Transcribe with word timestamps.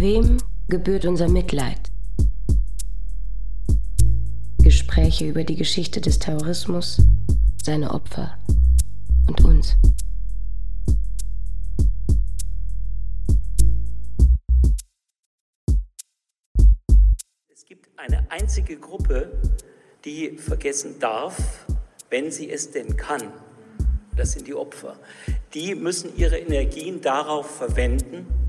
Wem 0.00 0.38
gebührt 0.70 1.04
unser 1.04 1.28
Mitleid? 1.28 1.78
Gespräche 4.62 5.28
über 5.28 5.44
die 5.44 5.56
Geschichte 5.56 6.00
des 6.00 6.18
Terrorismus, 6.18 7.02
seine 7.62 7.92
Opfer 7.92 8.38
und 9.28 9.44
uns. 9.44 9.76
Es 17.52 17.66
gibt 17.66 17.90
eine 17.98 18.30
einzige 18.30 18.78
Gruppe, 18.78 19.30
die 20.06 20.38
vergessen 20.38 20.98
darf, 20.98 21.66
wenn 22.08 22.30
sie 22.30 22.50
es 22.50 22.70
denn 22.70 22.96
kann. 22.96 23.30
Das 24.16 24.32
sind 24.32 24.46
die 24.46 24.54
Opfer. 24.54 24.98
Die 25.52 25.74
müssen 25.74 26.16
ihre 26.16 26.38
Energien 26.38 27.02
darauf 27.02 27.50
verwenden, 27.50 28.39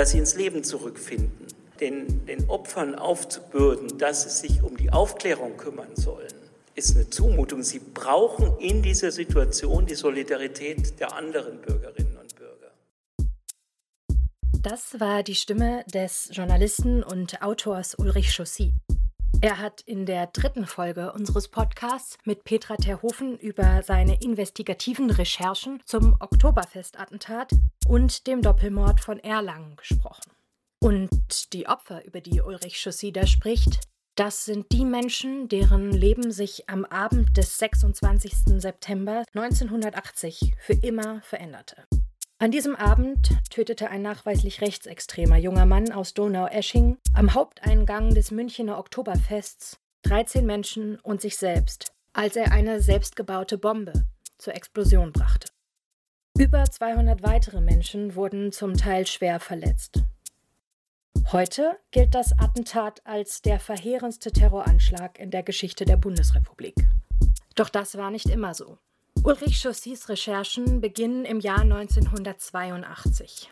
dass 0.00 0.12
sie 0.12 0.18
ins 0.18 0.34
Leben 0.34 0.64
zurückfinden. 0.64 1.46
Den, 1.78 2.24
den 2.24 2.48
Opfern 2.48 2.94
aufzubürden, 2.94 3.98
dass 3.98 4.22
sie 4.22 4.48
sich 4.48 4.62
um 4.62 4.74
die 4.78 4.90
Aufklärung 4.90 5.58
kümmern 5.58 5.94
sollen, 5.94 6.32
ist 6.74 6.96
eine 6.96 7.10
Zumutung. 7.10 7.62
Sie 7.62 7.80
brauchen 7.80 8.56
in 8.60 8.82
dieser 8.82 9.10
Situation 9.10 9.84
die 9.84 9.94
Solidarität 9.94 10.98
der 11.00 11.14
anderen 11.14 11.60
Bürgerinnen 11.60 12.16
und 12.16 12.34
Bürger. 12.34 12.72
Das 14.62 14.98
war 15.00 15.22
die 15.22 15.34
Stimme 15.34 15.84
des 15.92 16.30
Journalisten 16.32 17.02
und 17.02 17.42
Autors 17.42 17.94
Ulrich 17.94 18.34
Chaussy. 18.34 18.72
Er 19.42 19.58
hat 19.58 19.80
in 19.82 20.04
der 20.04 20.26
dritten 20.26 20.66
Folge 20.66 21.12
unseres 21.12 21.48
Podcasts 21.48 22.18
mit 22.24 22.44
Petra 22.44 22.76
Terhofen 22.76 23.38
über 23.38 23.82
seine 23.82 24.20
investigativen 24.22 25.10
Recherchen 25.10 25.80
zum 25.86 26.16
Oktoberfestattentat 26.20 27.52
und 27.86 28.26
dem 28.26 28.42
Doppelmord 28.42 29.00
von 29.00 29.18
Erlangen 29.18 29.76
gesprochen. 29.76 30.30
Und 30.82 31.52
die 31.52 31.68
Opfer, 31.68 32.04
über 32.04 32.20
die 32.20 32.40
Ulrich 32.40 32.82
Chaussy 32.82 33.12
spricht, 33.26 33.80
das 34.14 34.44
sind 34.44 34.72
die 34.72 34.84
Menschen, 34.84 35.48
deren 35.48 35.92
Leben 35.92 36.30
sich 36.30 36.68
am 36.68 36.84
Abend 36.84 37.36
des 37.38 37.58
26. 37.58 38.60
September 38.60 39.24
1980 39.34 40.54
für 40.58 40.74
immer 40.74 41.22
veränderte. 41.22 41.86
An 42.42 42.50
diesem 42.50 42.74
Abend 42.74 43.36
tötete 43.50 43.90
ein 43.90 44.00
nachweislich 44.00 44.62
rechtsextremer 44.62 45.36
junger 45.36 45.66
Mann 45.66 45.92
aus 45.92 46.14
Donaueschingen 46.14 46.96
am 47.12 47.34
Haupteingang 47.34 48.14
des 48.14 48.30
Münchener 48.30 48.78
Oktoberfests 48.78 49.78
13 50.04 50.46
Menschen 50.46 50.98
und 51.00 51.20
sich 51.20 51.36
selbst, 51.36 51.92
als 52.14 52.36
er 52.36 52.50
eine 52.52 52.80
selbstgebaute 52.80 53.58
Bombe 53.58 53.92
zur 54.38 54.54
Explosion 54.54 55.12
brachte. 55.12 55.48
Über 56.38 56.64
200 56.64 57.22
weitere 57.22 57.60
Menschen 57.60 58.14
wurden 58.14 58.52
zum 58.52 58.74
Teil 58.74 59.06
schwer 59.06 59.38
verletzt. 59.38 60.02
Heute 61.32 61.78
gilt 61.90 62.14
das 62.14 62.32
Attentat 62.38 63.04
als 63.04 63.42
der 63.42 63.60
verheerendste 63.60 64.32
Terroranschlag 64.32 65.18
in 65.18 65.30
der 65.30 65.42
Geschichte 65.42 65.84
der 65.84 65.98
Bundesrepublik. 65.98 66.76
Doch 67.54 67.68
das 67.68 67.98
war 67.98 68.10
nicht 68.10 68.30
immer 68.30 68.54
so. 68.54 68.78
Ulrich 69.22 69.60
Chaussys 69.60 70.08
Recherchen 70.08 70.80
beginnen 70.80 71.26
im 71.26 71.40
Jahr 71.40 71.60
1982. 71.60 73.50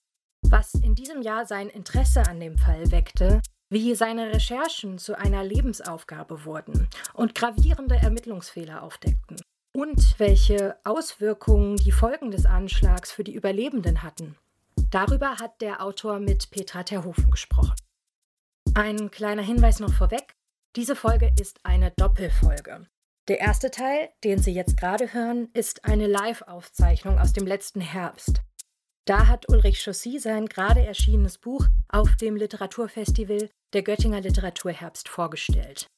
Was 0.48 0.72
in 0.74 0.94
diesem 0.94 1.20
Jahr 1.20 1.44
sein 1.44 1.68
Interesse 1.68 2.22
an 2.26 2.40
dem 2.40 2.56
Fall 2.56 2.90
weckte, 2.90 3.42
wie 3.68 3.94
seine 3.94 4.32
Recherchen 4.32 4.96
zu 4.96 5.18
einer 5.18 5.44
Lebensaufgabe 5.44 6.46
wurden 6.46 6.88
und 7.12 7.34
gravierende 7.34 7.96
Ermittlungsfehler 7.96 8.82
aufdeckten 8.82 9.36
und 9.74 10.18
welche 10.18 10.78
Auswirkungen 10.84 11.76
die 11.76 11.92
Folgen 11.92 12.30
des 12.30 12.46
Anschlags 12.46 13.12
für 13.12 13.24
die 13.24 13.34
Überlebenden 13.34 14.02
hatten. 14.02 14.36
Darüber 14.90 15.36
hat 15.36 15.60
der 15.60 15.82
Autor 15.82 16.18
mit 16.18 16.50
Petra 16.50 16.82
Terhofen 16.82 17.30
gesprochen. 17.30 17.74
Ein 18.72 19.10
kleiner 19.10 19.42
Hinweis 19.42 19.80
noch 19.80 19.92
vorweg. 19.92 20.34
Diese 20.76 20.96
Folge 20.96 21.30
ist 21.38 21.60
eine 21.62 21.90
Doppelfolge. 21.90 22.86
Der 23.28 23.40
erste 23.40 23.70
Teil, 23.70 24.08
den 24.24 24.38
Sie 24.38 24.52
jetzt 24.52 24.78
gerade 24.78 25.12
hören, 25.12 25.50
ist 25.52 25.84
eine 25.84 26.06
Live-Aufzeichnung 26.06 27.18
aus 27.18 27.34
dem 27.34 27.46
letzten 27.46 27.82
Herbst. 27.82 28.40
Da 29.04 29.26
hat 29.26 29.46
Ulrich 29.50 29.82
Chaussy 29.82 30.18
sein 30.18 30.46
gerade 30.46 30.80
erschienenes 30.80 31.36
Buch 31.36 31.66
auf 31.90 32.16
dem 32.16 32.36
Literaturfestival 32.36 33.50
der 33.74 33.82
Göttinger 33.82 34.22
Literaturherbst 34.22 35.10
vorgestellt. 35.10 35.88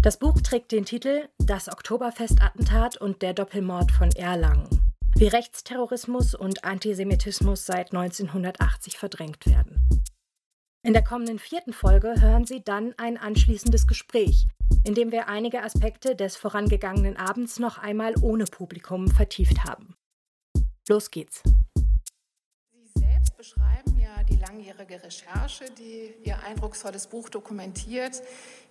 Das 0.00 0.18
Buch 0.18 0.40
trägt 0.40 0.72
den 0.72 0.86
Titel 0.86 1.28
Das 1.36 1.68
Oktoberfestattentat 1.68 2.96
und 2.96 3.20
der 3.20 3.34
Doppelmord 3.34 3.92
von 3.92 4.10
Erlangen. 4.12 4.80
Wie 5.16 5.28
Rechtsterrorismus 5.28 6.34
und 6.34 6.64
Antisemitismus 6.64 7.66
seit 7.66 7.92
1980 7.92 8.96
verdrängt 8.96 9.44
werden. 9.44 10.02
In 10.82 10.94
der 10.94 11.04
kommenden 11.04 11.38
vierten 11.38 11.74
Folge 11.74 12.22
hören 12.22 12.46
Sie 12.46 12.64
dann 12.64 12.94
ein 12.96 13.18
anschließendes 13.18 13.86
Gespräch 13.86 14.46
in 14.84 15.12
wir 15.12 15.28
einige 15.28 15.62
Aspekte 15.62 16.16
des 16.16 16.36
vorangegangenen 16.36 17.16
Abends 17.16 17.58
noch 17.58 17.78
einmal 17.78 18.14
ohne 18.22 18.44
Publikum 18.44 19.08
vertieft 19.08 19.64
haben. 19.64 19.94
Los 20.88 21.10
geht's. 21.10 21.42
Sie 21.44 23.00
selbst 23.00 23.36
beschreiben 23.36 23.98
ja 23.98 24.22
die 24.24 24.36
langjährige 24.36 25.02
Recherche, 25.02 25.66
die 25.78 26.14
Ihr 26.24 26.42
eindrucksvolles 26.44 27.08
Buch 27.08 27.28
dokumentiert, 27.28 28.22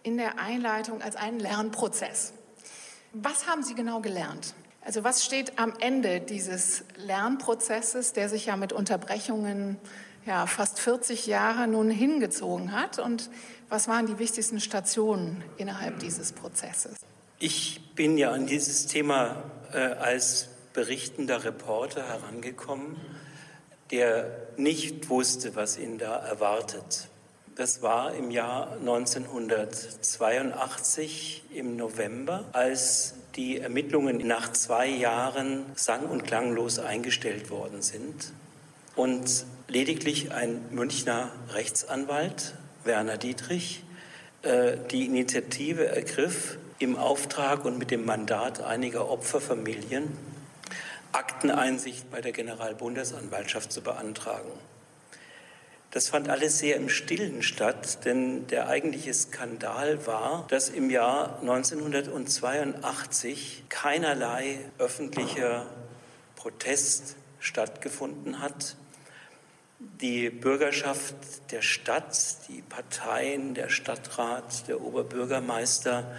in 0.03 0.17
der 0.17 0.39
Einleitung 0.39 1.01
als 1.01 1.15
einen 1.15 1.39
Lernprozess. 1.39 2.33
Was 3.13 3.47
haben 3.47 3.63
Sie 3.63 3.75
genau 3.75 4.01
gelernt? 4.01 4.53
Also 4.81 5.03
was 5.03 5.25
steht 5.25 5.59
am 5.59 5.73
Ende 5.79 6.21
dieses 6.21 6.83
Lernprozesses, 6.97 8.13
der 8.13 8.29
sich 8.29 8.47
ja 8.47 8.55
mit 8.55 8.73
Unterbrechungen 8.73 9.77
ja, 10.25 10.47
fast 10.47 10.79
40 10.79 11.27
Jahre 11.27 11.67
nun 11.67 11.89
hingezogen 11.89 12.71
hat? 12.71 12.97
Und 12.99 13.29
was 13.69 13.87
waren 13.87 14.07
die 14.07 14.19
wichtigsten 14.19 14.59
Stationen 14.59 15.41
innerhalb 15.57 15.99
dieses 15.99 16.33
Prozesses? 16.33 16.97
Ich 17.39 17.79
bin 17.95 18.17
ja 18.17 18.31
an 18.31 18.47
dieses 18.47 18.87
Thema 18.87 19.43
äh, 19.71 19.77
als 19.77 20.49
berichtender 20.73 21.43
Reporter 21.43 22.07
herangekommen, 22.07 22.95
der 23.91 24.47
nicht 24.57 25.09
wusste, 25.09 25.55
was 25.55 25.77
ihn 25.77 25.97
da 25.97 26.17
erwartet. 26.17 27.07
Das 27.55 27.81
war 27.81 28.13
im 28.13 28.29
Jahr 28.31 28.73
1982 28.73 31.43
im 31.53 31.75
November, 31.75 32.45
als 32.53 33.15
die 33.35 33.59
Ermittlungen 33.59 34.25
nach 34.25 34.53
zwei 34.53 34.87
Jahren 34.87 35.65
sang- 35.75 36.05
und 36.05 36.23
klanglos 36.23 36.79
eingestellt 36.79 37.49
worden 37.49 37.81
sind 37.81 38.31
und 38.95 39.43
lediglich 39.67 40.31
ein 40.31 40.61
Münchner 40.71 41.33
Rechtsanwalt, 41.53 42.53
Werner 42.89 43.17
Dietrich, 43.17 43.83
äh, 44.41 44.75
die 44.89 45.05
Initiative 45.05 45.85
ergriff, 45.85 46.57
im 46.79 46.95
Auftrag 46.95 47.63
und 47.63 47.77
mit 47.77 47.91
dem 47.91 48.03
Mandat 48.03 48.63
einiger 48.63 49.11
Opferfamilien 49.11 50.07
Akteneinsicht 51.11 52.09
bei 52.09 52.21
der 52.21 52.31
Generalbundesanwaltschaft 52.31 53.71
zu 53.71 53.81
beantragen. 53.81 54.49
Das 55.91 56.09
fand 56.09 56.29
alles 56.29 56.57
sehr 56.57 56.77
im 56.77 56.89
Stillen 56.89 57.43
statt, 57.43 58.05
denn 58.05 58.47
der 58.47 58.69
eigentliche 58.69 59.13
Skandal 59.13 60.07
war, 60.07 60.47
dass 60.49 60.69
im 60.69 60.89
Jahr 60.89 61.37
1982 61.41 63.65
keinerlei 63.69 64.57
öffentlicher 64.79 65.67
Protest 66.35 67.17
stattgefunden 67.39 68.39
hat 68.39 68.75
die 69.79 70.29
Bürgerschaft 70.29 71.15
der 71.51 71.61
Stadt, 71.61 72.37
die 72.47 72.61
Parteien, 72.61 73.53
der 73.53 73.69
Stadtrat, 73.69 74.67
der 74.67 74.81
Oberbürgermeister 74.81 76.15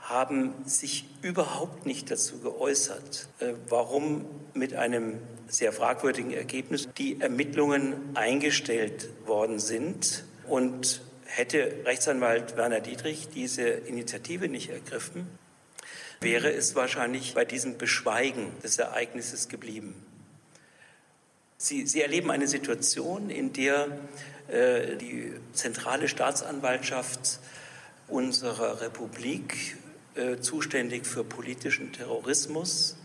haben 0.00 0.54
sich 0.66 1.04
überhaupt 1.22 1.84
nicht 1.84 2.10
dazu 2.10 2.38
geäußert, 2.38 3.28
äh, 3.40 3.54
warum 3.68 4.24
mit 4.54 4.74
einem 4.74 5.18
sehr 5.48 5.72
fragwürdigen 5.72 6.32
Ergebnis 6.32 6.88
die 6.96 7.20
Ermittlungen 7.20 7.94
eingestellt 8.14 9.08
worden 9.26 9.58
sind. 9.58 10.24
Und 10.46 11.02
hätte 11.24 11.84
Rechtsanwalt 11.84 12.56
Werner 12.56 12.80
Dietrich 12.80 13.28
diese 13.28 13.62
Initiative 13.68 14.48
nicht 14.48 14.70
ergriffen, 14.70 15.26
wäre 16.20 16.52
es 16.52 16.76
wahrscheinlich 16.76 17.34
bei 17.34 17.44
diesem 17.44 17.76
Beschweigen 17.78 18.52
des 18.62 18.78
Ereignisses 18.78 19.48
geblieben. 19.48 19.94
Sie, 21.58 21.86
Sie 21.86 22.02
erleben 22.02 22.30
eine 22.30 22.46
Situation, 22.46 23.30
in 23.30 23.52
der 23.52 23.98
äh, 24.48 24.96
die 24.96 25.32
zentrale 25.54 26.06
Staatsanwaltschaft 26.06 27.40
unserer 28.08 28.80
Republik, 28.82 29.76
äh, 30.14 30.38
zuständig 30.38 31.06
für 31.06 31.24
politischen 31.24 31.92
Terrorismus, 31.92 32.96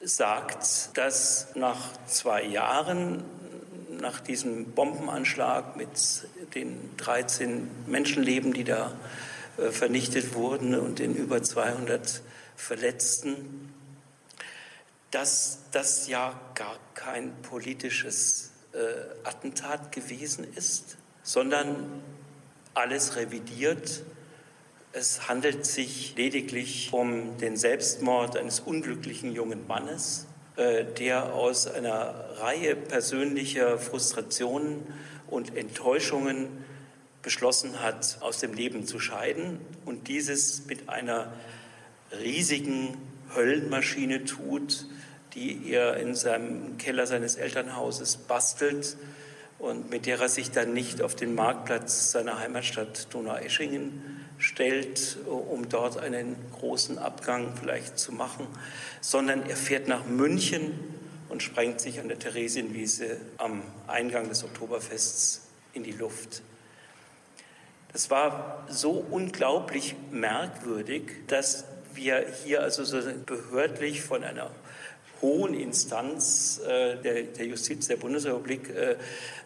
sagt, 0.00 0.96
dass 0.96 1.48
nach 1.54 1.90
zwei 2.06 2.42
Jahren, 2.44 3.22
nach 4.00 4.20
diesem 4.20 4.72
Bombenanschlag 4.72 5.76
mit 5.76 5.88
den 6.54 6.78
13 6.96 7.68
Menschenleben, 7.86 8.52
die 8.54 8.64
da 8.64 8.92
äh, 9.58 9.70
vernichtet 9.70 10.34
wurden 10.34 10.74
und 10.74 10.98
den 10.98 11.14
über 11.14 11.42
200 11.42 12.22
Verletzten, 12.56 13.67
dass 15.10 15.60
das 15.72 16.08
ja 16.08 16.38
gar 16.54 16.78
kein 16.94 17.32
politisches 17.42 18.50
äh, 18.72 18.78
Attentat 19.26 19.92
gewesen 19.92 20.46
ist, 20.54 20.96
sondern 21.22 22.02
alles 22.74 23.16
revidiert. 23.16 24.02
Es 24.92 25.28
handelt 25.28 25.66
sich 25.66 26.14
lediglich 26.16 26.90
um 26.92 27.38
den 27.38 27.56
Selbstmord 27.56 28.36
eines 28.36 28.60
unglücklichen 28.60 29.32
jungen 29.32 29.66
Mannes, 29.66 30.26
äh, 30.56 30.84
der 30.84 31.32
aus 31.34 31.66
einer 31.66 32.14
Reihe 32.40 32.76
persönlicher 32.76 33.78
Frustrationen 33.78 34.86
und 35.26 35.56
Enttäuschungen 35.56 36.48
beschlossen 37.22 37.80
hat, 37.82 38.18
aus 38.20 38.38
dem 38.40 38.54
Leben 38.54 38.86
zu 38.86 39.00
scheiden 39.00 39.60
und 39.84 40.08
dieses 40.08 40.66
mit 40.66 40.88
einer 40.88 41.32
riesigen 42.12 42.96
Höllenmaschine 43.34 44.24
tut, 44.24 44.86
die 45.38 45.72
er 45.72 45.96
in 45.96 46.14
seinem 46.14 46.78
Keller 46.78 47.06
seines 47.06 47.36
Elternhauses 47.36 48.16
bastelt 48.16 48.96
und 49.58 49.90
mit 49.90 50.06
der 50.06 50.20
er 50.20 50.28
sich 50.28 50.50
dann 50.50 50.72
nicht 50.72 51.00
auf 51.00 51.14
den 51.14 51.34
Marktplatz 51.34 52.10
seiner 52.10 52.38
Heimatstadt 52.38 53.12
Donaueschingen 53.14 54.26
stellt, 54.38 55.18
um 55.26 55.68
dort 55.68 55.98
einen 55.98 56.36
großen 56.58 56.98
Abgang 56.98 57.54
vielleicht 57.58 57.98
zu 57.98 58.12
machen, 58.12 58.46
sondern 59.00 59.48
er 59.48 59.56
fährt 59.56 59.88
nach 59.88 60.06
München 60.06 60.72
und 61.28 61.42
sprengt 61.42 61.80
sich 61.80 62.00
an 62.00 62.08
der 62.08 62.18
Theresienwiese 62.18 63.18
am 63.36 63.62
Eingang 63.86 64.28
des 64.28 64.44
Oktoberfests 64.44 65.42
in 65.72 65.84
die 65.84 65.92
Luft. 65.92 66.42
Das 67.92 68.10
war 68.10 68.64
so 68.68 69.04
unglaublich 69.10 69.94
merkwürdig, 70.10 71.02
dass 71.26 71.64
wir 71.94 72.26
hier 72.44 72.62
also 72.62 72.84
so 72.84 73.00
behördlich 73.26 74.02
von 74.02 74.22
einer 74.24 74.50
hohen 75.20 75.54
Instanz 75.54 76.60
äh, 76.66 76.96
der, 76.96 77.22
der, 77.24 77.46
Justiz 77.46 77.88
der 77.88 77.96
Bundesrepublik 77.96 78.70
äh, 78.70 78.96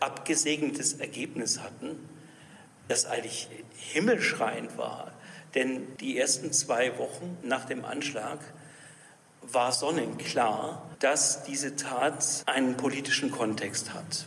abgesegnetes 0.00 0.94
Ergebnis 0.94 1.60
hatten, 1.60 1.96
das 2.88 3.06
eigentlich 3.06 3.48
himmelschreiend 3.76 4.76
war. 4.76 5.12
Denn 5.54 5.86
die 5.98 6.18
ersten 6.18 6.52
zwei 6.52 6.98
Wochen 6.98 7.36
nach 7.42 7.64
dem 7.64 7.84
Anschlag 7.84 8.38
war 9.42 9.72
sonnenklar, 9.72 10.88
dass 11.00 11.42
diese 11.44 11.76
Tat 11.76 12.42
einen 12.46 12.76
politischen 12.76 13.30
Kontext 13.30 13.92
hat. 13.92 14.26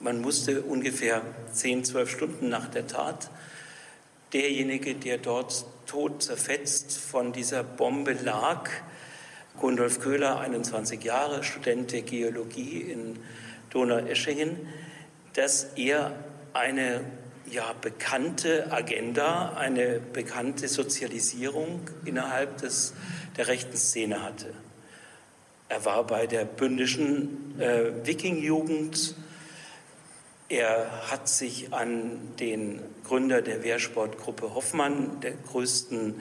Man 0.00 0.20
musste 0.20 0.62
ungefähr 0.62 1.22
zehn, 1.52 1.84
zwölf 1.84 2.10
Stunden 2.10 2.48
nach 2.48 2.68
der 2.68 2.86
Tat 2.86 3.30
derjenige, 4.32 4.94
der 4.94 5.18
dort 5.18 5.64
tot 5.86 6.22
zerfetzt 6.22 6.98
von 6.98 7.32
dieser 7.32 7.62
Bombe 7.62 8.12
lag, 8.12 8.70
Gundolf 9.60 10.00
Köhler, 10.00 10.40
21 10.40 11.02
Jahre, 11.02 11.42
Student 11.44 11.92
der 11.92 12.02
Geologie 12.02 12.80
in 12.80 13.18
Donaueschingen, 13.70 14.56
dass 15.34 15.64
er 15.76 16.12
eine 16.52 17.00
ja, 17.50 17.72
bekannte 17.80 18.72
Agenda, 18.72 19.54
eine 19.56 20.00
bekannte 20.00 20.68
Sozialisierung 20.68 21.80
innerhalb 22.04 22.58
des, 22.58 22.94
der 23.36 23.48
rechten 23.48 23.76
Szene 23.76 24.22
hatte. 24.22 24.52
Er 25.68 25.84
war 25.84 26.06
bei 26.06 26.26
der 26.26 26.44
bündischen 26.44 27.60
äh, 27.60 28.06
Wiking-Jugend 28.06 29.14
er 30.48 31.10
hat 31.10 31.28
sich 31.28 31.74
an 31.74 32.34
den 32.40 32.80
Gründer 33.04 33.42
der 33.42 33.62
Wehrsportgruppe 33.62 34.54
Hoffmann, 34.54 35.20
der 35.20 35.32
größten 35.32 36.14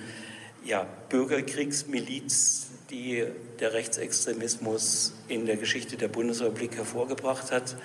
ja, 0.66 0.86
Bürgerkriegsmiliz, 1.07 2.68
die 2.89 3.25
der 3.60 3.74
Rechtsextremismus 3.74 5.13
in 5.28 5.45
der 5.45 5.57
Geschichte 5.57 5.98
der 5.98 6.07
Bundesrepublik 6.07 6.78
hervorgebracht 6.78 7.51
hat. 7.51 7.75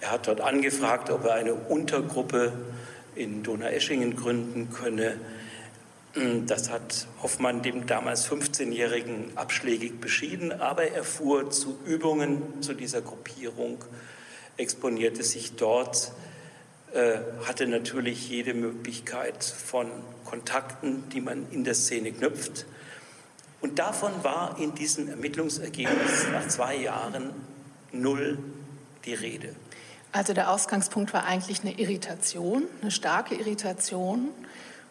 Er 0.00 0.10
hat 0.12 0.26
dort 0.26 0.40
angefragt, 0.40 1.10
ob 1.10 1.24
er 1.24 1.34
eine 1.34 1.54
Untergruppe 1.54 2.52
in 3.14 3.42
Donaueschingen 3.42 4.14
gründen 4.16 4.70
könne. 4.70 5.18
Das 6.46 6.70
hat 6.70 7.06
Hoffmann 7.22 7.62
dem 7.62 7.86
damals 7.86 8.30
15-Jährigen 8.30 9.32
abschlägig 9.36 10.00
beschieden, 10.00 10.52
aber 10.52 10.90
er 10.90 11.04
fuhr 11.04 11.50
zu 11.50 11.78
Übungen 11.84 12.62
zu 12.62 12.72
dieser 12.72 13.02
Gruppierung 13.02 13.84
exponierte 14.56 15.22
sich 15.22 15.56
dort, 15.56 16.12
äh, 16.92 17.18
hatte 17.44 17.66
natürlich 17.66 18.28
jede 18.28 18.54
Möglichkeit 18.54 19.44
von 19.44 19.88
Kontakten, 20.24 21.08
die 21.10 21.20
man 21.20 21.46
in 21.50 21.64
der 21.64 21.74
Szene 21.74 22.12
knüpft. 22.12 22.66
Und 23.66 23.80
davon 23.80 24.12
war 24.22 24.60
in 24.60 24.76
diesem 24.76 25.08
Ermittlungsergebnis 25.08 26.28
nach 26.30 26.46
zwei 26.46 26.76
Jahren 26.76 27.32
null 27.90 28.38
die 29.04 29.14
Rede. 29.14 29.56
Also 30.12 30.34
der 30.34 30.52
Ausgangspunkt 30.52 31.12
war 31.12 31.24
eigentlich 31.24 31.62
eine 31.62 31.72
Irritation, 31.72 32.62
eine 32.80 32.92
starke 32.92 33.34
Irritation. 33.34 34.28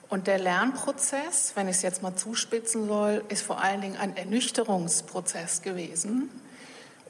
Und 0.09 0.27
der 0.27 0.39
Lernprozess, 0.39 1.53
wenn 1.55 1.69
ich 1.69 1.77
es 1.77 1.83
jetzt 1.83 2.03
mal 2.03 2.17
zuspitzen 2.17 2.89
soll, 2.89 3.23
ist 3.29 3.43
vor 3.43 3.61
allen 3.61 3.79
Dingen 3.79 3.95
ein 3.95 4.17
Ernüchterungsprozess 4.17 5.61
gewesen. 5.61 6.29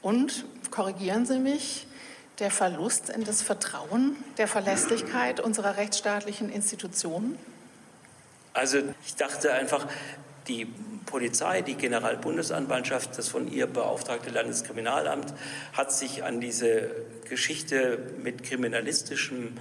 Und, 0.02 0.44
korrigieren 0.70 1.26
Sie 1.26 1.40
mich, 1.40 1.88
der 2.38 2.52
Verlust 2.52 3.08
in 3.08 3.24
das 3.24 3.42
Vertrauen, 3.42 4.14
der 4.38 4.46
Verlässlichkeit 4.46 5.40
unserer 5.40 5.78
rechtsstaatlichen 5.78 6.48
Institutionen? 6.48 7.36
Also 8.54 8.78
ich 9.04 9.16
dachte 9.16 9.52
einfach, 9.52 9.88
die 10.48 10.66
Polizei, 11.06 11.62
die 11.62 11.74
Generalbundesanwaltschaft, 11.74 13.16
das 13.16 13.28
von 13.28 13.50
ihr 13.50 13.66
beauftragte 13.66 14.30
Landeskriminalamt 14.30 15.34
hat 15.72 15.92
sich 15.92 16.24
an 16.24 16.40
diese 16.40 16.90
Geschichte 17.28 17.98
mit 18.22 18.42
kriminalistischem 18.42 19.54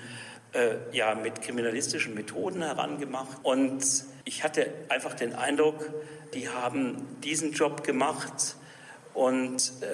äh, 0.53 0.75
ja, 0.91 1.15
mit 1.15 1.41
kriminalistischen 1.41 2.13
Methoden 2.13 2.61
herangemacht. 2.61 3.37
Und 3.43 3.83
ich 4.23 4.43
hatte 4.43 4.67
einfach 4.89 5.13
den 5.13 5.33
Eindruck, 5.33 5.91
die 6.33 6.49
haben 6.49 7.19
diesen 7.21 7.51
Job 7.53 7.83
gemacht, 7.83 8.55
und 9.15 9.71
äh, 9.81 9.85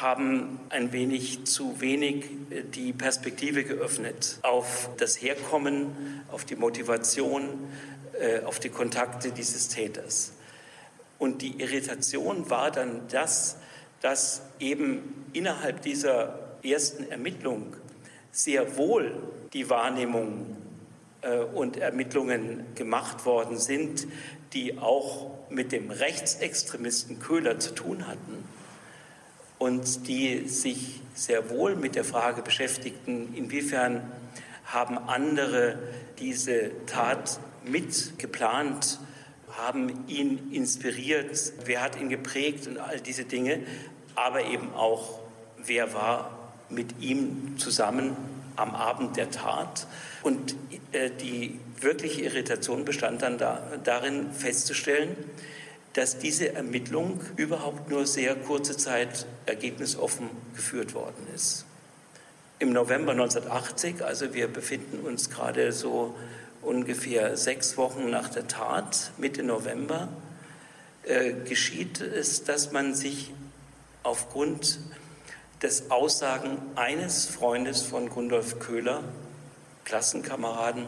haben 0.00 0.58
ein 0.70 0.90
wenig 0.92 1.44
zu 1.44 1.80
wenig 1.80 2.24
äh, 2.48 2.62
die 2.62 2.92
Perspektive 2.92 3.62
geöffnet 3.62 4.38
auf 4.42 4.88
das 4.96 5.20
Herkommen, 5.20 6.22
auf 6.32 6.46
die 6.46 6.56
Motivation, 6.56 7.68
äh, 8.18 8.42
auf 8.42 8.58
die 8.58 8.70
Kontakte 8.70 9.32
dieses 9.32 9.68
Täters. 9.68 10.32
Und 11.20 11.42
die 11.42 11.60
Irritation 11.60 12.50
war 12.50 12.72
dann 12.72 13.02
das, 13.10 13.58
dass 14.00 14.42
eben 14.58 15.26
innerhalb 15.34 15.82
dieser 15.82 16.38
ersten 16.64 17.08
Ermittlung 17.10 17.76
sehr 18.32 18.76
wohl 18.76 19.14
die 19.52 19.68
Wahrnehmung 19.68 20.56
äh, 21.20 21.36
und 21.38 21.76
Ermittlungen 21.76 22.64
gemacht 22.74 23.26
worden 23.26 23.58
sind, 23.58 24.06
die 24.54 24.78
auch 24.78 25.30
mit 25.50 25.72
dem 25.72 25.90
Rechtsextremisten 25.90 27.20
Köhler 27.20 27.60
zu 27.60 27.74
tun 27.74 28.06
hatten 28.06 28.44
und 29.58 30.08
die 30.08 30.48
sich 30.48 31.00
sehr 31.14 31.50
wohl 31.50 31.76
mit 31.76 31.96
der 31.96 32.04
Frage 32.04 32.40
beschäftigten, 32.40 33.34
inwiefern 33.34 34.10
haben 34.64 34.96
andere 34.96 35.78
diese 36.18 36.70
Tat 36.86 37.38
mitgeplant, 37.64 38.98
haben 39.66 40.04
ihn 40.08 40.52
inspiriert, 40.52 41.52
wer 41.64 41.82
hat 41.82 42.00
ihn 42.00 42.08
geprägt 42.08 42.66
und 42.66 42.78
all 42.78 43.00
diese 43.00 43.24
Dinge, 43.24 43.60
aber 44.14 44.44
eben 44.44 44.72
auch, 44.74 45.20
wer 45.58 45.92
war 45.94 46.38
mit 46.68 47.00
ihm 47.00 47.56
zusammen 47.58 48.16
am 48.56 48.74
Abend 48.74 49.16
der 49.16 49.30
Tat. 49.30 49.86
Und 50.22 50.54
äh, 50.92 51.10
die 51.10 51.58
wirkliche 51.80 52.22
Irritation 52.22 52.84
bestand 52.84 53.22
dann 53.22 53.38
da, 53.38 53.62
darin 53.84 54.32
festzustellen, 54.32 55.16
dass 55.94 56.18
diese 56.18 56.52
Ermittlung 56.52 57.20
überhaupt 57.36 57.90
nur 57.90 58.06
sehr 58.06 58.36
kurze 58.36 58.76
Zeit 58.76 59.26
ergebnisoffen 59.46 60.28
geführt 60.54 60.94
worden 60.94 61.26
ist. 61.34 61.64
Im 62.60 62.72
November 62.72 63.12
1980, 63.12 64.04
also 64.04 64.34
wir 64.34 64.46
befinden 64.46 65.00
uns 65.00 65.30
gerade 65.30 65.72
so 65.72 66.14
ungefähr 66.62 67.36
sechs 67.36 67.76
Wochen 67.76 68.10
nach 68.10 68.28
der 68.28 68.48
Tat, 68.48 69.12
Mitte 69.18 69.42
November, 69.42 70.08
äh, 71.02 71.32
geschieht 71.32 72.00
es, 72.00 72.44
dass 72.44 72.72
man 72.72 72.94
sich 72.94 73.32
aufgrund 74.02 74.78
des 75.62 75.90
Aussagen 75.90 76.58
eines 76.74 77.26
Freundes 77.26 77.82
von 77.82 78.08
Gundolf 78.08 78.58
Köhler, 78.58 79.02
Klassenkameraden, 79.84 80.86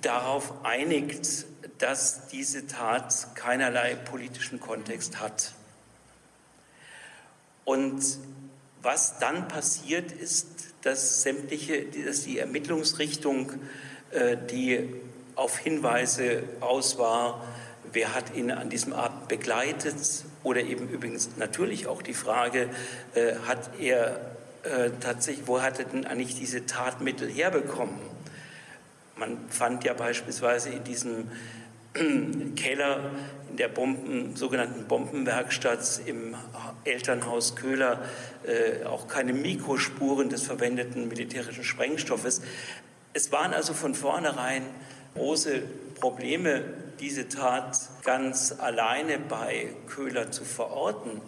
darauf 0.00 0.64
einigt, 0.64 1.46
dass 1.78 2.28
diese 2.28 2.66
Tat 2.66 3.34
keinerlei 3.34 3.94
politischen 3.94 4.60
Kontext 4.60 5.20
hat. 5.20 5.52
Und 7.64 8.02
was 8.82 9.18
dann 9.18 9.48
passiert 9.48 10.12
ist, 10.12 10.46
dass 10.82 11.22
sämtliche, 11.22 11.84
dass 11.84 12.22
die 12.22 12.38
Ermittlungsrichtung, 12.38 13.52
die 14.50 14.88
auf 15.34 15.58
Hinweise 15.58 16.42
aus 16.60 16.98
war, 16.98 17.42
wer 17.92 18.14
hat 18.14 18.34
ihn 18.34 18.50
an 18.50 18.70
diesem 18.70 18.92
Abend 18.92 19.28
begleitet 19.28 19.96
oder 20.42 20.60
eben 20.60 20.88
übrigens 20.88 21.30
natürlich 21.36 21.86
auch 21.86 22.02
die 22.02 22.14
Frage, 22.14 22.68
äh, 23.14 23.34
hat 23.46 23.70
er 23.80 24.20
äh, 24.64 24.90
tatsächlich, 25.00 25.46
wo 25.46 25.60
hatte 25.60 25.84
denn 25.84 26.06
eigentlich 26.06 26.34
diese 26.34 26.66
Tatmittel 26.66 27.28
herbekommen? 27.28 27.98
Man 29.16 29.38
fand 29.48 29.84
ja 29.84 29.94
beispielsweise 29.94 30.70
in 30.70 30.84
diesem 30.84 31.30
Keller 32.56 33.10
in 33.50 33.56
der 33.56 33.68
Bomben, 33.68 34.36
sogenannten 34.36 34.84
Bombenwerkstatt 34.84 36.02
im 36.06 36.34
Elternhaus 36.84 37.56
Köhler 37.56 38.02
äh, 38.44 38.84
auch 38.84 39.08
keine 39.08 39.32
Mikrospuren 39.32 40.28
des 40.28 40.42
verwendeten 40.42 41.08
militärischen 41.08 41.64
Sprengstoffes. 41.64 42.42
Es 43.18 43.32
waren 43.32 43.52
also 43.52 43.74
von 43.74 43.96
vornherein 43.96 44.62
große 45.16 45.60
Probleme, 45.98 46.62
diese 47.00 47.28
Tat 47.28 47.76
ganz 48.04 48.54
alleine 48.56 49.18
bei 49.18 49.74
Köhler 49.88 50.30
zu 50.30 50.44
verorten. 50.44 51.20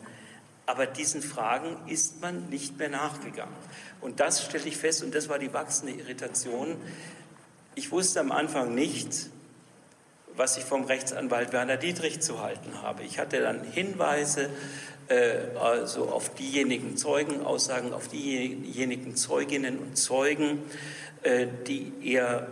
Aber 0.66 0.86
diesen 0.86 1.20
Fragen 1.20 1.76
ist 1.88 2.20
man 2.20 2.48
nicht 2.48 2.78
mehr 2.78 2.90
nachgegangen. 2.90 3.56
Und 4.00 4.20
das 4.20 4.44
stelle 4.44 4.66
ich 4.66 4.76
fest, 4.76 5.02
und 5.02 5.16
das 5.16 5.28
war 5.28 5.40
die 5.40 5.52
wachsende 5.52 5.92
Irritation. 5.94 6.76
Ich 7.74 7.90
wusste 7.90 8.20
am 8.20 8.30
Anfang 8.30 8.72
nicht, 8.72 9.28
was 10.36 10.58
ich 10.58 10.64
vom 10.64 10.84
Rechtsanwalt 10.84 11.52
Werner 11.52 11.76
Dietrich 11.76 12.20
zu 12.20 12.40
halten 12.40 12.82
habe. 12.82 13.02
Ich 13.02 13.18
hatte 13.18 13.40
dann 13.40 13.64
Hinweise 13.64 14.48
äh, 15.08 15.56
also 15.60 16.04
auf 16.04 16.36
diejenigen 16.36 16.96
Zeugenaussagen, 16.96 17.92
auf 17.92 18.06
diejenigen 18.06 19.16
Zeuginnen 19.16 19.80
und 19.80 19.98
Zeugen, 19.98 20.62
die 21.24 21.92
er 22.02 22.46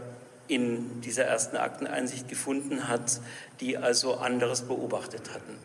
in 0.49 1.01
dieser 1.03 1.25
ersten 1.25 1.57
Akteneinsicht 1.57 2.29
gefunden 2.29 2.89
hat, 2.89 3.21
die 3.61 3.77
also 3.77 4.17
anderes 4.17 4.63
beobachtet 4.63 5.31
hatten. 5.33 5.59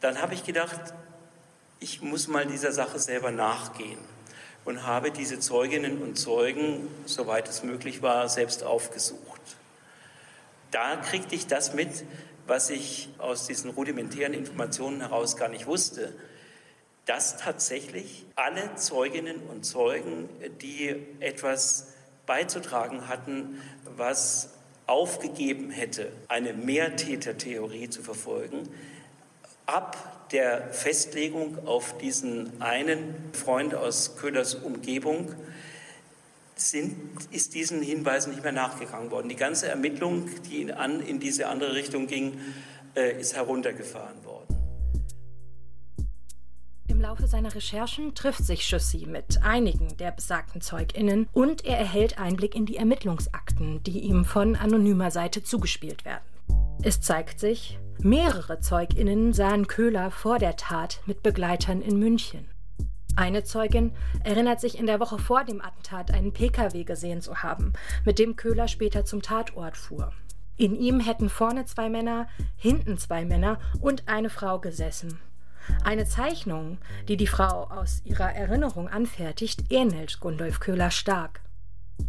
Dann 0.00 0.20
habe 0.20 0.34
ich 0.34 0.44
gedacht, 0.44 0.80
ich 1.80 2.00
muss 2.02 2.28
mal 2.28 2.46
dieser 2.46 2.72
Sache 2.72 2.98
selber 2.98 3.30
nachgehen 3.30 3.98
und 4.64 4.84
habe 4.84 5.10
diese 5.10 5.38
Zeuginnen 5.38 5.98
und 6.02 6.18
Zeugen, 6.18 6.88
soweit 7.06 7.48
es 7.48 7.62
möglich 7.62 8.02
war, 8.02 8.28
selbst 8.28 8.64
aufgesucht. 8.64 9.40
Da 10.70 10.96
kriegte 10.96 11.34
ich 11.34 11.46
das 11.46 11.74
mit, 11.74 12.04
was 12.46 12.70
ich 12.70 13.08
aus 13.18 13.46
diesen 13.46 13.70
rudimentären 13.70 14.34
Informationen 14.34 15.00
heraus 15.00 15.36
gar 15.36 15.48
nicht 15.48 15.66
wusste, 15.66 16.12
dass 17.08 17.38
tatsächlich 17.38 18.26
alle 18.36 18.74
Zeuginnen 18.74 19.38
und 19.48 19.64
Zeugen, 19.64 20.28
die 20.60 20.94
etwas 21.20 21.86
beizutragen 22.26 23.08
hatten, 23.08 23.62
was 23.96 24.50
aufgegeben 24.86 25.70
hätte, 25.70 26.12
eine 26.28 26.52
Mehrtätertheorie 26.52 27.88
zu 27.88 28.02
verfolgen, 28.02 28.68
ab 29.64 30.28
der 30.32 30.68
Festlegung 30.74 31.66
auf 31.66 31.96
diesen 31.96 32.60
einen 32.60 33.14
Freund 33.32 33.74
aus 33.74 34.16
Köhlers 34.18 34.54
Umgebung 34.54 35.34
sind, 36.56 36.94
ist 37.30 37.54
diesen 37.54 37.80
Hinweisen 37.80 38.32
nicht 38.32 38.42
mehr 38.42 38.52
nachgegangen 38.52 39.10
worden. 39.10 39.30
Die 39.30 39.36
ganze 39.36 39.68
Ermittlung, 39.68 40.28
die 40.42 40.60
in, 40.60 40.72
an, 40.72 41.00
in 41.00 41.20
diese 41.20 41.48
andere 41.48 41.74
Richtung 41.74 42.06
ging, 42.06 42.38
äh, 42.94 43.18
ist 43.18 43.34
heruntergefahren 43.34 44.22
worden. 44.26 44.57
Im 46.98 47.02
Laufe 47.02 47.28
seiner 47.28 47.54
Recherchen 47.54 48.12
trifft 48.16 48.44
sich 48.44 48.68
Chaussy 48.68 49.06
mit 49.06 49.40
einigen 49.44 49.96
der 49.98 50.10
besagten 50.10 50.60
ZeugInnen 50.60 51.28
und 51.32 51.64
er 51.64 51.78
erhält 51.78 52.18
Einblick 52.18 52.56
in 52.56 52.66
die 52.66 52.76
Ermittlungsakten, 52.76 53.80
die 53.84 54.00
ihm 54.00 54.24
von 54.24 54.56
anonymer 54.56 55.12
Seite 55.12 55.44
zugespielt 55.44 56.04
werden. 56.04 56.24
Es 56.82 57.00
zeigt 57.00 57.38
sich, 57.38 57.78
mehrere 58.00 58.58
ZeugInnen 58.58 59.32
sahen 59.32 59.68
Köhler 59.68 60.10
vor 60.10 60.40
der 60.40 60.56
Tat 60.56 61.00
mit 61.06 61.22
Begleitern 61.22 61.82
in 61.82 62.00
München. 62.00 62.48
Eine 63.14 63.44
Zeugin 63.44 63.92
erinnert 64.24 64.60
sich 64.60 64.76
in 64.76 64.86
der 64.86 64.98
Woche 64.98 65.20
vor 65.20 65.44
dem 65.44 65.60
Attentat 65.60 66.10
einen 66.10 66.32
Pkw 66.32 66.82
gesehen 66.82 67.20
zu 67.20 67.44
haben, 67.44 67.74
mit 68.04 68.18
dem 68.18 68.34
Köhler 68.34 68.66
später 68.66 69.04
zum 69.04 69.22
Tatort 69.22 69.76
fuhr. 69.76 70.12
In 70.56 70.74
ihm 70.74 70.98
hätten 70.98 71.28
vorne 71.28 71.64
zwei 71.64 71.90
Männer, 71.90 72.26
hinten 72.56 72.98
zwei 72.98 73.24
Männer 73.24 73.60
und 73.80 74.08
eine 74.08 74.30
Frau 74.30 74.58
gesessen. 74.58 75.20
Eine 75.84 76.04
Zeichnung, 76.04 76.78
die 77.08 77.16
die 77.16 77.26
Frau 77.26 77.64
aus 77.64 78.02
ihrer 78.04 78.32
Erinnerung 78.34 78.88
anfertigt, 78.88 79.64
ähnelt 79.70 80.20
Gundolf 80.20 80.60
Köhler 80.60 80.90
stark. 80.90 81.40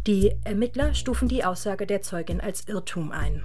Die 0.06 0.34
Ermittler 0.44 0.94
stufen 0.94 1.28
die 1.28 1.44
Aussage 1.44 1.86
der 1.86 2.02
Zeugin 2.02 2.40
als 2.40 2.68
Irrtum 2.68 3.12
ein. 3.12 3.44